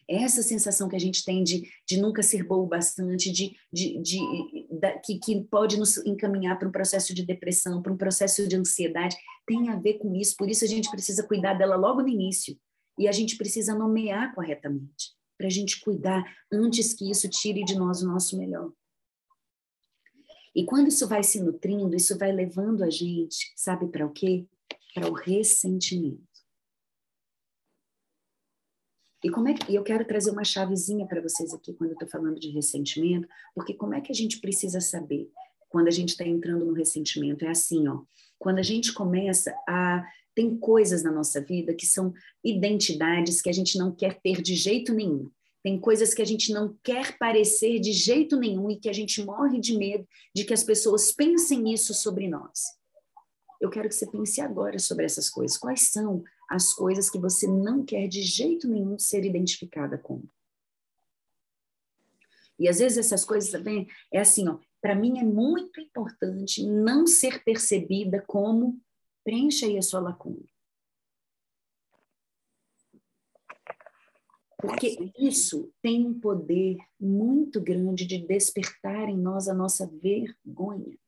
Essa 0.08 0.42
sensação 0.42 0.88
que 0.88 0.96
a 0.96 1.00
gente 1.00 1.24
tem 1.24 1.42
de, 1.42 1.62
de 1.86 2.00
nunca 2.00 2.22
ser 2.22 2.44
bom 2.44 2.64
o 2.64 2.66
bastante, 2.66 3.30
de, 3.30 3.56
de, 3.72 4.00
de, 4.02 4.18
de 4.18 5.00
que, 5.04 5.18
que 5.18 5.44
pode 5.44 5.78
nos 5.78 5.96
encaminhar 5.98 6.58
para 6.58 6.68
um 6.68 6.72
processo 6.72 7.14
de 7.14 7.24
depressão, 7.24 7.80
para 7.80 7.92
um 7.92 7.96
processo 7.96 8.46
de 8.46 8.56
ansiedade, 8.56 9.16
tem 9.46 9.68
a 9.68 9.76
ver 9.76 9.94
com 9.94 10.14
isso. 10.14 10.36
Por 10.36 10.50
isso 10.50 10.64
a 10.64 10.68
gente 10.68 10.90
precisa 10.90 11.26
cuidar 11.26 11.54
dela 11.54 11.76
logo 11.76 12.02
no 12.02 12.08
início. 12.08 12.58
E 12.98 13.08
a 13.08 13.12
gente 13.12 13.36
precisa 13.36 13.74
nomear 13.74 14.34
corretamente, 14.34 15.12
para 15.38 15.46
a 15.46 15.50
gente 15.50 15.80
cuidar 15.80 16.24
antes 16.52 16.92
que 16.92 17.10
isso 17.10 17.28
tire 17.28 17.64
de 17.64 17.74
nós 17.74 18.02
o 18.02 18.06
nosso 18.06 18.36
melhor. 18.38 18.70
E 20.54 20.64
quando 20.64 20.88
isso 20.88 21.08
vai 21.08 21.22
se 21.22 21.40
nutrindo, 21.40 21.96
isso 21.96 22.18
vai 22.18 22.30
levando 22.30 22.84
a 22.84 22.90
gente, 22.90 23.52
sabe 23.56 23.88
para 23.88 24.06
o 24.06 24.12
quê? 24.12 24.46
Para 24.94 25.10
o 25.10 25.14
ressentimento. 25.14 26.31
E 29.24 29.30
como 29.30 29.48
é 29.48 29.54
que 29.54 29.74
eu 29.74 29.82
quero 29.82 30.04
trazer 30.04 30.30
uma 30.30 30.44
chavezinha 30.44 31.06
para 31.06 31.20
vocês 31.20 31.54
aqui 31.54 31.72
quando 31.72 31.90
eu 31.90 31.94
estou 31.94 32.08
falando 32.08 32.40
de 32.40 32.50
ressentimento, 32.50 33.28
porque 33.54 33.74
como 33.74 33.94
é 33.94 34.00
que 34.00 34.10
a 34.10 34.14
gente 34.14 34.40
precisa 34.40 34.80
saber 34.80 35.30
quando 35.68 35.88
a 35.88 35.92
gente 35.92 36.10
está 36.10 36.26
entrando 36.26 36.64
no 36.64 36.72
ressentimento? 36.72 37.44
É 37.44 37.50
assim, 37.50 37.86
ó, 37.86 38.02
quando 38.38 38.58
a 38.58 38.62
gente 38.62 38.92
começa 38.92 39.54
a 39.68 40.04
tem 40.34 40.56
coisas 40.56 41.02
na 41.02 41.12
nossa 41.12 41.40
vida 41.40 41.74
que 41.74 41.86
são 41.86 42.12
identidades 42.42 43.42
que 43.42 43.50
a 43.50 43.52
gente 43.52 43.76
não 43.78 43.94
quer 43.94 44.18
ter 44.20 44.40
de 44.40 44.54
jeito 44.54 44.94
nenhum. 44.94 45.30
Tem 45.62 45.78
coisas 45.78 46.12
que 46.12 46.22
a 46.22 46.24
gente 46.24 46.52
não 46.52 46.76
quer 46.82 47.16
parecer 47.18 47.78
de 47.78 47.92
jeito 47.92 48.36
nenhum 48.36 48.70
e 48.70 48.76
que 48.76 48.88
a 48.88 48.92
gente 48.92 49.22
morre 49.24 49.60
de 49.60 49.76
medo 49.76 50.06
de 50.34 50.44
que 50.44 50.52
as 50.54 50.64
pessoas 50.64 51.12
pensem 51.12 51.72
isso 51.72 51.94
sobre 51.94 52.28
nós. 52.28 52.62
Eu 53.60 53.70
quero 53.70 53.88
que 53.88 53.94
você 53.94 54.10
pense 54.10 54.40
agora 54.40 54.78
sobre 54.80 55.04
essas 55.04 55.30
coisas. 55.30 55.56
Quais 55.56 55.92
são 55.92 56.24
as 56.52 56.74
coisas 56.74 57.08
que 57.08 57.18
você 57.18 57.46
não 57.46 57.82
quer 57.82 58.06
de 58.06 58.20
jeito 58.20 58.68
nenhum 58.68 58.98
ser 58.98 59.24
identificada 59.24 59.96
com? 59.96 60.22
E 62.58 62.68
às 62.68 62.78
vezes 62.78 62.98
essas 62.98 63.24
coisas 63.24 63.50
também 63.50 63.88
é 64.12 64.20
assim, 64.20 64.46
ó, 64.46 64.58
para 64.78 64.94
mim 64.94 65.18
é 65.18 65.24
muito 65.24 65.80
importante 65.80 66.62
não 66.66 67.06
ser 67.06 67.42
percebida 67.42 68.22
como 68.26 68.78
preencha 69.24 69.64
aí 69.64 69.78
a 69.78 69.82
sua 69.82 70.00
lacuna. 70.00 70.44
Porque 74.58 75.10
isso 75.18 75.72
tem 75.80 76.06
um 76.06 76.20
poder 76.20 76.76
muito 77.00 77.62
grande 77.62 78.06
de 78.06 78.18
despertar 78.18 79.08
em 79.08 79.16
nós 79.16 79.48
a 79.48 79.54
nossa 79.54 79.86
vergonha. 79.86 80.98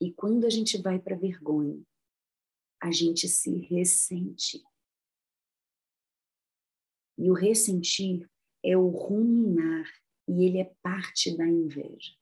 E 0.00 0.12
quando 0.12 0.46
a 0.46 0.50
gente 0.50 0.80
vai 0.80 1.00
para 1.00 1.16
a 1.16 1.18
vergonha, 1.18 1.82
a 2.82 2.90
gente 2.90 3.28
se 3.28 3.58
ressente. 3.60 4.60
E 7.16 7.30
o 7.30 7.34
ressentir 7.34 8.28
é 8.60 8.76
o 8.76 8.88
ruminar, 8.88 9.86
e 10.26 10.44
ele 10.44 10.58
é 10.58 10.74
parte 10.82 11.36
da 11.36 11.46
inveja. 11.46 12.12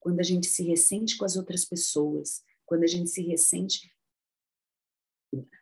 Quando 0.00 0.18
a 0.18 0.24
gente 0.24 0.46
se 0.48 0.64
ressente 0.64 1.16
com 1.16 1.24
as 1.24 1.36
outras 1.36 1.64
pessoas, 1.64 2.42
quando 2.66 2.82
a 2.82 2.88
gente 2.88 3.08
se 3.08 3.22
ressente 3.22 3.88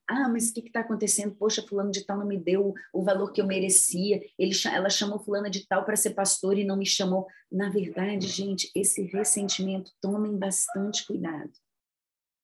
ah, 0.09 0.29
mas 0.29 0.51
o 0.51 0.55
que 0.55 0.61
está 0.61 0.81
acontecendo? 0.81 1.35
Poxa, 1.35 1.67
fulano 1.67 1.91
de 1.91 2.05
tal 2.05 2.19
não 2.19 2.27
me 2.27 2.39
deu 2.39 2.73
o 2.93 3.03
valor 3.03 3.33
que 3.33 3.41
eu 3.41 3.47
merecia. 3.47 4.23
Ele, 4.39 4.53
ela 4.73 4.89
chamou 4.89 5.19
fulana 5.19 5.51
de 5.51 5.67
tal 5.67 5.85
para 5.85 5.97
ser 5.97 6.11
pastor 6.11 6.57
e 6.57 6.65
não 6.65 6.77
me 6.77 6.87
chamou. 6.87 7.27
Na 7.51 7.69
verdade, 7.69 8.29
gente, 8.29 8.71
esse 8.75 9.03
ressentimento, 9.03 9.91
tomem 10.01 10.39
bastante 10.39 11.05
cuidado. 11.05 11.53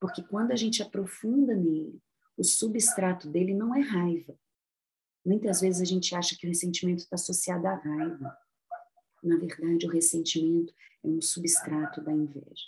Porque 0.02 0.22
quando 0.22 0.52
a 0.52 0.56
gente 0.56 0.82
aprofunda 0.82 1.54
nele, 1.54 1.98
o 2.36 2.44
substrato 2.44 3.26
dele 3.28 3.54
não 3.54 3.74
é 3.74 3.80
raiva, 3.80 4.36
Muitas 5.24 5.60
vezes 5.60 5.80
a 5.80 5.84
gente 5.84 6.14
acha 6.14 6.36
que 6.36 6.46
o 6.46 6.48
ressentimento 6.48 7.04
está 7.04 7.14
associado 7.14 7.66
à 7.66 7.74
raiva. 7.74 8.36
Na 9.22 9.36
verdade, 9.36 9.86
o 9.86 9.90
ressentimento 9.90 10.74
é 11.04 11.06
um 11.06 11.22
substrato 11.22 12.00
da 12.00 12.12
inveja. 12.12 12.66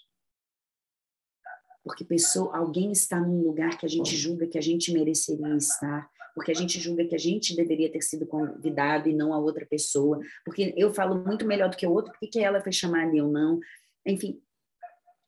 Porque 1.82 2.05
pessoa, 2.05 2.57
alguém 2.57 2.93
está 2.93 3.20
num 3.20 3.43
lugar 3.43 3.76
que 3.76 3.85
a 3.85 3.89
gente 3.89 4.16
julga 4.16 4.47
que 4.47 4.57
a 4.57 4.62
gente 4.62 4.93
mereceria 4.93 5.55
estar, 5.57 6.09
porque 6.35 6.53
a 6.53 6.55
gente 6.55 6.80
julga 6.80 7.05
que 7.05 7.14
a 7.14 7.18
gente 7.18 7.57
deveria 7.57 7.91
ter 7.91 8.01
sido 8.01 8.24
convidado 8.24 9.09
e 9.09 9.14
não 9.14 9.35
a 9.35 9.39
outra 9.39 9.66
pessoa, 9.66 10.20
porque 10.45 10.72
eu 10.76 10.95
falo 10.95 11.22
muito 11.24 11.45
melhor 11.45 11.68
do 11.68 11.76
que 11.76 11.87
o 11.87 11.93
outro, 11.93 12.12
por 12.18 12.30
que 12.30 12.39
ela 12.39 12.62
foi 12.62 12.72
chamada 12.72 13.14
e 13.14 13.18
eu 13.18 13.28
não? 13.28 13.61
Enfim, 14.07 14.41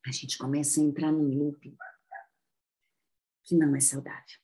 a 0.07 0.13
gente 0.13 0.39
começa 0.39 0.81
a 0.81 0.85
entrar 0.85 1.13
num 1.13 1.29
loop 1.29 1.77
que 3.47 3.55
não 3.55 3.75
é 3.75 3.81
saudável. 3.81 4.39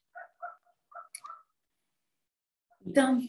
Então, 2.86 3.20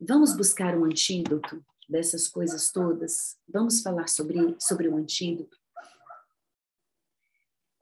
vamos 0.00 0.36
buscar 0.36 0.76
um 0.76 0.84
antídoto 0.84 1.64
dessas 1.88 2.28
coisas 2.28 2.70
todas? 2.70 3.38
Vamos 3.48 3.80
falar 3.80 4.08
sobre, 4.08 4.56
sobre 4.60 4.88
o 4.88 4.96
antídoto? 4.96 5.56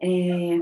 É... 0.01 0.59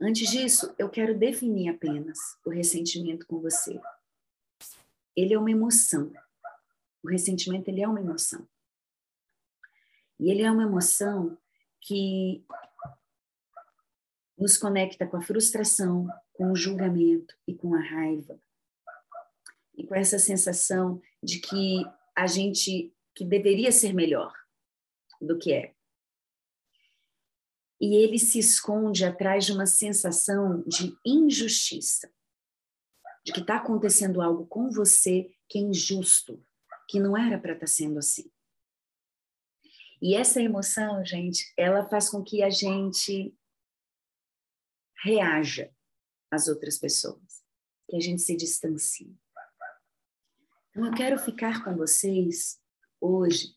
Antes 0.00 0.30
disso, 0.30 0.74
eu 0.78 0.90
quero 0.90 1.16
definir 1.16 1.68
apenas 1.68 2.18
o 2.44 2.50
ressentimento 2.50 3.24
com 3.26 3.40
você. 3.40 3.80
Ele 5.14 5.32
é 5.32 5.38
uma 5.38 5.50
emoção. 5.50 6.12
O 7.02 7.08
ressentimento 7.08 7.68
ele 7.68 7.82
é 7.82 7.88
uma 7.88 8.00
emoção. 8.00 8.48
E 10.18 10.30
ele 10.30 10.42
é 10.42 10.50
uma 10.50 10.64
emoção 10.64 11.38
que 11.80 12.44
nos 14.38 14.56
conecta 14.56 15.06
com 15.06 15.16
a 15.16 15.22
frustração, 15.22 16.06
com 16.32 16.50
o 16.50 16.56
julgamento 16.56 17.34
e 17.46 17.54
com 17.54 17.74
a 17.74 17.80
raiva. 17.80 18.40
E 19.76 19.86
com 19.86 19.94
essa 19.94 20.18
sensação 20.18 21.00
de 21.22 21.38
que 21.40 21.84
a 22.14 22.26
gente 22.26 22.94
que 23.14 23.24
deveria 23.24 23.70
ser 23.70 23.92
melhor 23.92 24.32
do 25.20 25.38
que 25.38 25.52
é. 25.52 25.74
E 27.80 27.96
ele 27.96 28.18
se 28.18 28.38
esconde 28.38 29.04
atrás 29.04 29.44
de 29.44 29.52
uma 29.52 29.66
sensação 29.66 30.62
de 30.66 30.96
injustiça, 31.04 32.10
de 33.24 33.32
que 33.32 33.40
está 33.40 33.56
acontecendo 33.56 34.20
algo 34.20 34.46
com 34.46 34.70
você 34.70 35.30
que 35.48 35.58
é 35.58 35.62
injusto, 35.62 36.44
que 36.88 37.00
não 37.00 37.16
era 37.16 37.38
para 37.38 37.52
estar 37.52 37.66
tá 37.66 37.72
sendo 37.72 37.98
assim. 37.98 38.30
E 40.00 40.14
essa 40.14 40.40
emoção, 40.40 41.04
gente, 41.04 41.52
ela 41.56 41.88
faz 41.88 42.08
com 42.08 42.22
que 42.22 42.42
a 42.42 42.50
gente 42.50 43.34
reaja 45.02 45.70
às 46.30 46.48
outras 46.48 46.78
pessoas, 46.78 47.42
que 47.88 47.96
a 47.96 48.00
gente 48.00 48.22
se 48.22 48.36
distancie. 48.36 49.16
Então, 50.70 50.86
eu 50.86 50.94
quero 50.94 51.18
ficar 51.18 51.62
com 51.64 51.76
vocês 51.76 52.58
hoje, 53.00 53.54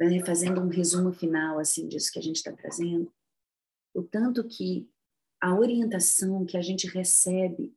né, 0.00 0.24
fazendo 0.24 0.60
um 0.60 0.68
resumo 0.68 1.12
final 1.12 1.58
assim 1.58 1.86
disso 1.86 2.10
que 2.10 2.18
a 2.18 2.22
gente 2.22 2.36
está 2.36 2.52
trazendo, 2.52 3.12
o 3.94 4.02
tanto 4.02 4.46
que 4.48 4.90
a 5.40 5.54
orientação 5.54 6.44
que 6.44 6.56
a 6.56 6.62
gente 6.62 6.88
recebe 6.88 7.76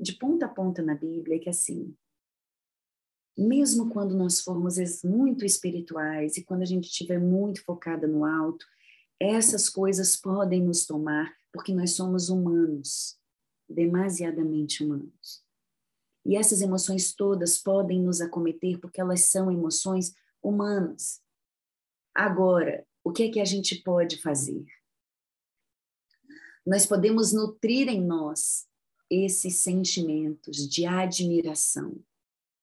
de 0.00 0.12
ponta 0.14 0.46
a 0.46 0.48
ponta 0.48 0.82
na 0.82 0.94
Bíblia 0.94 1.36
é 1.36 1.38
que 1.38 1.50
assim, 1.50 1.94
mesmo 3.36 3.90
quando 3.90 4.16
nós 4.16 4.40
formos 4.40 4.76
muito 5.04 5.44
espirituais 5.44 6.36
e 6.36 6.44
quando 6.44 6.62
a 6.62 6.66
gente 6.66 6.84
estiver 6.84 7.18
muito 7.18 7.62
focada 7.64 8.06
no 8.06 8.24
alto, 8.24 8.66
essas 9.20 9.68
coisas 9.68 10.16
podem 10.16 10.62
nos 10.62 10.84
tomar 10.84 11.34
porque 11.52 11.74
nós 11.74 11.92
somos 11.92 12.28
humanos, 12.28 13.18
demasiadamente 13.68 14.84
humanos. 14.84 15.42
E 16.24 16.36
essas 16.36 16.60
emoções 16.60 17.14
todas 17.14 17.56
podem 17.56 18.02
nos 18.02 18.20
acometer 18.20 18.78
porque 18.78 19.00
elas 19.00 19.22
são 19.26 19.50
emoções 19.50 20.14
humanas. 20.42 21.22
Agora, 22.14 22.86
o 23.02 23.12
que 23.12 23.24
é 23.24 23.30
que 23.30 23.40
a 23.40 23.44
gente 23.44 23.76
pode 23.82 24.20
fazer? 24.20 24.66
Nós 26.66 26.84
podemos 26.84 27.32
nutrir 27.32 27.88
em 27.88 28.04
nós 28.04 28.66
esses 29.08 29.60
sentimentos 29.60 30.68
de 30.68 30.84
admiração 30.84 31.96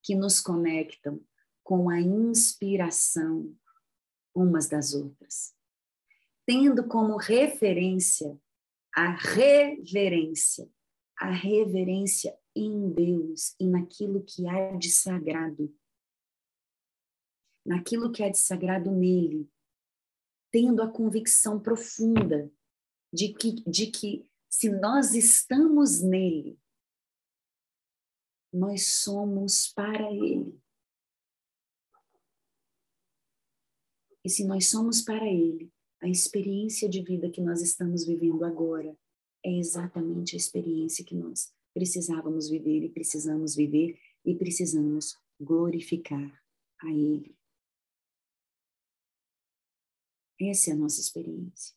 que 0.04 0.14
nos 0.14 0.41
conectam 0.41 1.22
com 1.64 1.89
a 1.89 2.01
inspiração 2.01 3.56
umas 4.36 4.68
das 4.68 4.93
outras 4.93 5.54
tendo 6.46 6.88
como 6.88 7.18
referência 7.18 8.39
a 8.96 9.10
reverência, 9.16 10.70
a 11.18 11.32
reverência 11.32 12.38
em 12.56 12.94
Deus 12.94 13.56
e 13.60 13.68
naquilo 13.68 14.24
que 14.24 14.48
há 14.48 14.78
de 14.78 14.91
sagrado, 14.91 15.76
naquilo 17.66 18.12
que 18.12 18.22
há 18.24 18.30
de 18.30 18.38
sagrado 18.38 18.91
nele, 18.91 19.50
tendo 20.52 20.84
a 20.84 20.91
convicção 20.91 21.60
profunda 21.60 22.52
de 23.12 23.34
que, 23.34 23.64
de 23.68 23.89
que 23.89 24.30
se 24.48 24.70
nós 24.70 25.16
estamos 25.16 26.02
nele, 26.04 26.60
nós 28.54 28.88
somos 28.88 29.74
para 29.74 30.12
ele. 30.12 30.62
E 34.24 34.30
se 34.30 34.46
nós 34.46 34.70
somos 34.70 35.02
para 35.02 35.26
ele, 35.26 35.72
a 36.04 36.10
experiência 36.10 36.89
de 36.89 37.01
vida 37.01 37.30
que 37.30 37.39
nós 37.39 37.62
estamos 37.62 38.06
vivendo 38.06 38.43
agora 38.43 38.93
é 39.41 39.49
exatamente 39.58 40.36
a 40.36 40.38
experiência 40.38 41.06
que 41.06 41.16
nós 41.16 41.56
precisávamos 41.74 42.49
viver 42.49 42.84
e 42.84 42.89
precisamos 42.89 43.56
viver 43.56 43.97
e 44.26 44.36
precisamos 44.36 45.18
glorificar 45.39 46.43
a 46.82 46.91
Ele. 46.91 47.34
Essa 50.41 50.72
é 50.72 50.74
a 50.74 50.76
nossa 50.76 50.99
experiência. 50.99 51.74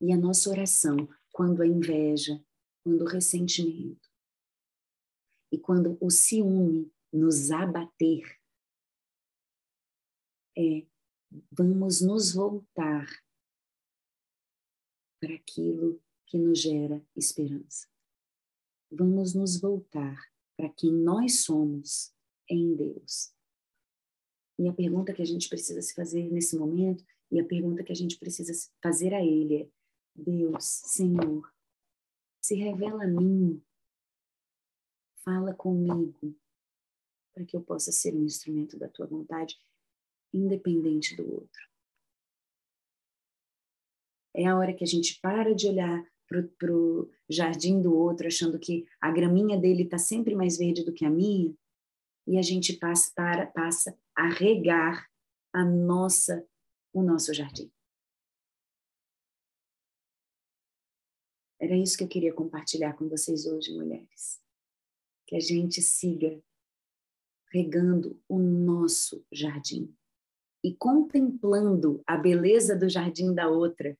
E 0.00 0.12
a 0.12 0.16
nossa 0.16 0.48
oração, 0.48 0.96
quando 1.32 1.60
a 1.60 1.66
inveja, 1.66 2.40
quando 2.84 3.02
o 3.02 3.08
ressentimento 3.08 4.08
e 5.50 5.58
quando 5.58 5.98
o 6.00 6.08
ciúme 6.08 6.88
nos 7.12 7.50
abater, 7.50 8.40
é 10.56 10.91
vamos 11.50 12.00
nos 12.00 12.34
voltar 12.34 13.06
para 15.20 15.34
aquilo 15.34 16.02
que 16.26 16.38
nos 16.38 16.60
gera 16.60 17.04
esperança. 17.14 17.88
Vamos 18.90 19.34
nos 19.34 19.60
voltar 19.60 20.16
para 20.56 20.68
quem 20.68 20.92
nós 20.92 21.44
somos 21.44 22.14
em 22.48 22.74
Deus. 22.74 23.34
E 24.58 24.68
a 24.68 24.72
pergunta 24.72 25.12
que 25.12 25.22
a 25.22 25.26
gente 25.26 25.48
precisa 25.48 25.80
se 25.80 25.94
fazer 25.94 26.30
nesse 26.30 26.56
momento, 26.56 27.04
e 27.30 27.40
a 27.40 27.44
pergunta 27.44 27.82
que 27.82 27.92
a 27.92 27.96
gente 27.96 28.18
precisa 28.18 28.52
fazer 28.82 29.14
a 29.14 29.24
Ele 29.24 29.62
é: 29.62 29.70
Deus, 30.14 30.64
Senhor, 30.64 31.50
se 32.42 32.54
revela 32.54 33.04
a 33.04 33.08
mim, 33.08 33.62
fala 35.24 35.54
comigo, 35.54 36.36
para 37.32 37.44
que 37.44 37.56
eu 37.56 37.62
possa 37.62 37.90
ser 37.90 38.14
um 38.14 38.24
instrumento 38.24 38.78
da 38.78 38.88
tua 38.88 39.06
vontade 39.06 39.58
independente 40.32 41.14
do 41.16 41.30
outro. 41.30 41.72
É 44.34 44.46
a 44.46 44.56
hora 44.56 44.72
que 44.72 44.84
a 44.84 44.86
gente 44.86 45.20
para 45.20 45.54
de 45.54 45.68
olhar 45.68 46.04
para 46.26 46.72
o 46.72 47.10
jardim 47.28 47.82
do 47.82 47.94
outro, 47.94 48.26
achando 48.26 48.58
que 48.58 48.86
a 49.00 49.10
graminha 49.10 49.58
dele 49.58 49.82
está 49.82 49.98
sempre 49.98 50.34
mais 50.34 50.56
verde 50.56 50.82
do 50.82 50.92
que 50.92 51.04
a 51.04 51.10
minha, 51.10 51.54
e 52.26 52.38
a 52.38 52.42
gente 52.42 52.74
passa, 52.74 53.12
para, 53.14 53.46
passa 53.48 53.98
a 54.16 54.28
regar 54.28 55.06
a 55.52 55.64
nossa, 55.64 56.46
o 56.92 57.02
nosso 57.02 57.34
jardim. 57.34 57.70
Era 61.60 61.76
isso 61.76 61.96
que 61.96 62.04
eu 62.04 62.08
queria 62.08 62.32
compartilhar 62.32 62.94
com 62.94 63.08
vocês 63.08 63.46
hoje, 63.46 63.72
mulheres. 63.72 64.40
Que 65.26 65.36
a 65.36 65.40
gente 65.40 65.82
siga 65.82 66.42
regando 67.52 68.20
o 68.28 68.38
nosso 68.38 69.24
jardim 69.30 69.94
e 70.62 70.74
contemplando 70.74 72.02
a 72.06 72.16
beleza 72.16 72.76
do 72.76 72.88
jardim 72.88 73.34
da 73.34 73.48
outra, 73.48 73.96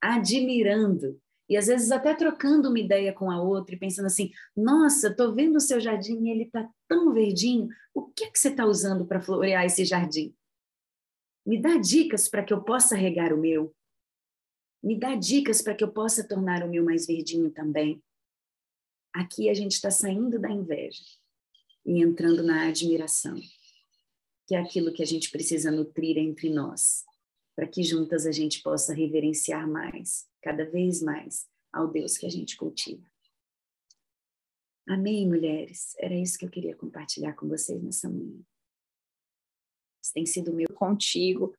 admirando 0.00 1.20
e 1.50 1.56
às 1.56 1.66
vezes 1.66 1.90
até 1.90 2.14
trocando 2.14 2.68
uma 2.68 2.78
ideia 2.78 3.12
com 3.12 3.28
a 3.28 3.42
outra 3.42 3.74
e 3.74 3.78
pensando 3.78 4.06
assim: 4.06 4.30
nossa, 4.56 5.08
estou 5.08 5.34
vendo 5.34 5.56
o 5.56 5.60
seu 5.60 5.80
jardim 5.80 6.24
e 6.24 6.30
ele 6.30 6.44
está 6.44 6.70
tão 6.86 7.12
verdinho, 7.12 7.68
o 7.92 8.02
que 8.06 8.24
é 8.24 8.30
que 8.30 8.38
você 8.38 8.50
está 8.50 8.64
usando 8.64 9.04
para 9.04 9.20
florear 9.20 9.64
esse 9.64 9.84
jardim? 9.84 10.32
Me 11.44 11.60
dá 11.60 11.76
dicas 11.76 12.28
para 12.28 12.44
que 12.44 12.52
eu 12.52 12.62
possa 12.62 12.94
regar 12.94 13.32
o 13.32 13.36
meu. 13.36 13.74
Me 14.80 14.96
dá 14.96 15.16
dicas 15.16 15.60
para 15.60 15.74
que 15.74 15.82
eu 15.82 15.90
possa 15.92 16.26
tornar 16.26 16.62
o 16.62 16.68
meu 16.68 16.84
mais 16.84 17.06
verdinho 17.06 17.50
também. 17.50 18.00
Aqui 19.12 19.50
a 19.50 19.54
gente 19.54 19.72
está 19.72 19.90
saindo 19.90 20.38
da 20.38 20.48
inveja 20.48 21.02
e 21.84 22.00
entrando 22.00 22.44
na 22.44 22.68
admiração 22.68 23.34
que 24.50 24.56
é 24.56 24.58
aquilo 24.58 24.92
que 24.92 25.00
a 25.00 25.06
gente 25.06 25.30
precisa 25.30 25.70
nutrir 25.70 26.18
entre 26.18 26.50
nós, 26.50 27.04
para 27.54 27.68
que 27.68 27.84
juntas 27.84 28.26
a 28.26 28.32
gente 28.32 28.60
possa 28.64 28.92
reverenciar 28.92 29.64
mais, 29.70 30.28
cada 30.42 30.68
vez 30.68 31.00
mais, 31.00 31.46
ao 31.72 31.86
Deus 31.86 32.18
que 32.18 32.26
a 32.26 32.28
gente 32.28 32.56
cultiva. 32.56 33.08
Amém, 34.88 35.24
mulheres? 35.24 35.94
Era 35.98 36.16
isso 36.16 36.36
que 36.36 36.44
eu 36.44 36.50
queria 36.50 36.74
compartilhar 36.74 37.34
com 37.34 37.46
vocês 37.46 37.80
nessa 37.80 38.08
manhã. 38.08 38.40
Isso 40.02 40.12
tem 40.12 40.26
sido 40.26 40.52
meu 40.52 40.66
contigo. 40.74 41.54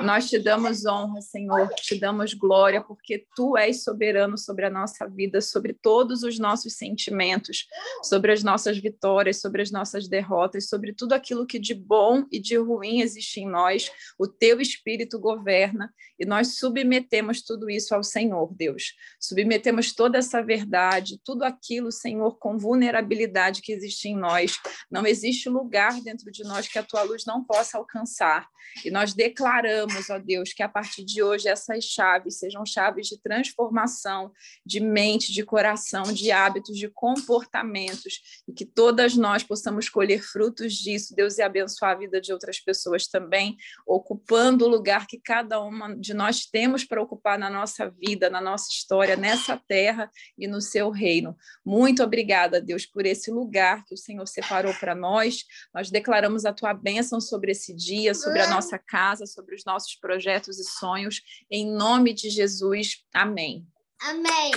Nós 0.00 0.28
te 0.28 0.38
damos 0.38 0.84
honra, 0.84 1.20
Senhor, 1.20 1.68
te 1.76 1.98
damos 1.98 2.34
glória, 2.34 2.82
porque 2.82 3.26
tu 3.34 3.56
és 3.56 3.84
soberano 3.84 4.36
sobre 4.36 4.66
a 4.66 4.70
nossa 4.70 5.06
vida, 5.06 5.40
sobre 5.40 5.72
todos 5.72 6.22
os 6.22 6.38
nossos 6.38 6.74
sentimentos, 6.74 7.66
sobre 8.02 8.32
as 8.32 8.42
nossas 8.42 8.78
vitórias, 8.78 9.40
sobre 9.40 9.62
as 9.62 9.70
nossas 9.70 10.08
derrotas, 10.08 10.68
sobre 10.68 10.92
tudo 10.92 11.12
aquilo 11.12 11.46
que 11.46 11.58
de 11.58 11.74
bom 11.74 12.24
e 12.30 12.40
de 12.40 12.56
ruim 12.56 13.00
existe 13.00 13.40
em 13.40 13.48
nós. 13.48 13.90
O 14.18 14.26
teu 14.26 14.60
espírito 14.60 15.18
governa 15.18 15.92
e 16.18 16.26
nós 16.26 16.58
submetemos 16.58 17.42
tudo 17.42 17.70
isso 17.70 17.94
ao 17.94 18.02
Senhor, 18.02 18.52
Deus. 18.54 18.94
Submetemos 19.20 19.94
toda 19.94 20.18
essa 20.18 20.42
verdade, 20.42 21.20
tudo 21.24 21.44
aquilo, 21.44 21.92
Senhor, 21.92 22.38
com 22.38 22.58
vulnerabilidade 22.58 23.62
que 23.62 23.72
existe 23.72 24.08
em 24.08 24.16
nós. 24.16 24.58
Não 24.90 25.06
existe 25.06 25.48
lugar 25.48 26.00
dentro 26.00 26.30
de 26.30 26.42
nós 26.42 26.68
que 26.68 26.78
a 26.78 26.82
tua 26.82 27.02
luz 27.02 27.24
não 27.24 27.44
possa 27.44 27.78
alcançar. 27.78 28.48
E 28.84 28.90
nós 28.90 29.12
declaramos 29.12 29.83
oramos, 29.84 30.10
ó 30.10 30.18
Deus, 30.18 30.52
que 30.52 30.62
a 30.62 30.68
partir 30.68 31.04
de 31.04 31.22
hoje 31.22 31.48
essas 31.48 31.84
chaves 31.84 32.38
sejam 32.38 32.64
chaves 32.64 33.08
de 33.08 33.20
transformação 33.20 34.32
de 34.64 34.80
mente, 34.80 35.32
de 35.32 35.44
coração, 35.44 36.04
de 36.04 36.30
hábitos, 36.30 36.76
de 36.76 36.88
comportamentos, 36.88 38.42
e 38.48 38.52
que 38.52 38.64
todas 38.64 39.16
nós 39.16 39.42
possamos 39.42 39.88
colher 39.88 40.22
frutos 40.22 40.74
disso, 40.74 41.14
Deus, 41.14 41.38
e 41.38 41.42
abençoar 41.42 41.92
a 41.92 41.98
vida 41.98 42.20
de 42.20 42.32
outras 42.32 42.60
pessoas 42.60 43.06
também, 43.06 43.56
ocupando 43.86 44.64
o 44.64 44.68
lugar 44.68 45.06
que 45.06 45.18
cada 45.18 45.60
uma 45.60 45.94
de 45.96 46.14
nós 46.14 46.46
temos 46.46 46.84
para 46.84 47.02
ocupar 47.02 47.38
na 47.38 47.50
nossa 47.50 47.90
vida, 47.90 48.30
na 48.30 48.40
nossa 48.40 48.70
história, 48.70 49.16
nessa 49.16 49.60
terra 49.68 50.10
e 50.38 50.46
no 50.46 50.60
seu 50.60 50.90
reino. 50.90 51.36
Muito 51.64 52.02
obrigada, 52.02 52.60
Deus, 52.60 52.86
por 52.86 53.06
esse 53.06 53.30
lugar 53.30 53.84
que 53.84 53.94
o 53.94 53.98
Senhor 53.98 54.26
separou 54.26 54.74
para 54.74 54.94
nós. 54.94 55.44
Nós 55.72 55.90
declaramos 55.90 56.44
a 56.44 56.52
tua 56.52 56.72
bênção 56.72 57.20
sobre 57.20 57.52
esse 57.52 57.74
dia, 57.74 58.14
sobre 58.14 58.40
a 58.40 58.48
nossa 58.48 58.78
casa, 58.78 59.26
sobre 59.26 59.54
os 59.54 59.64
nossos 59.64 59.73
nossos 59.74 59.96
projetos 59.96 60.58
e 60.58 60.64
sonhos. 60.64 61.20
Em 61.50 61.70
nome 61.70 62.14
de 62.14 62.30
Jesus. 62.30 63.04
Amém. 63.12 63.66
Amém. 64.00 64.52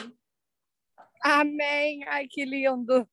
Amém. 1.23 2.03
Ai, 2.07 2.27
que 2.29 2.45
lindo. 2.45 3.07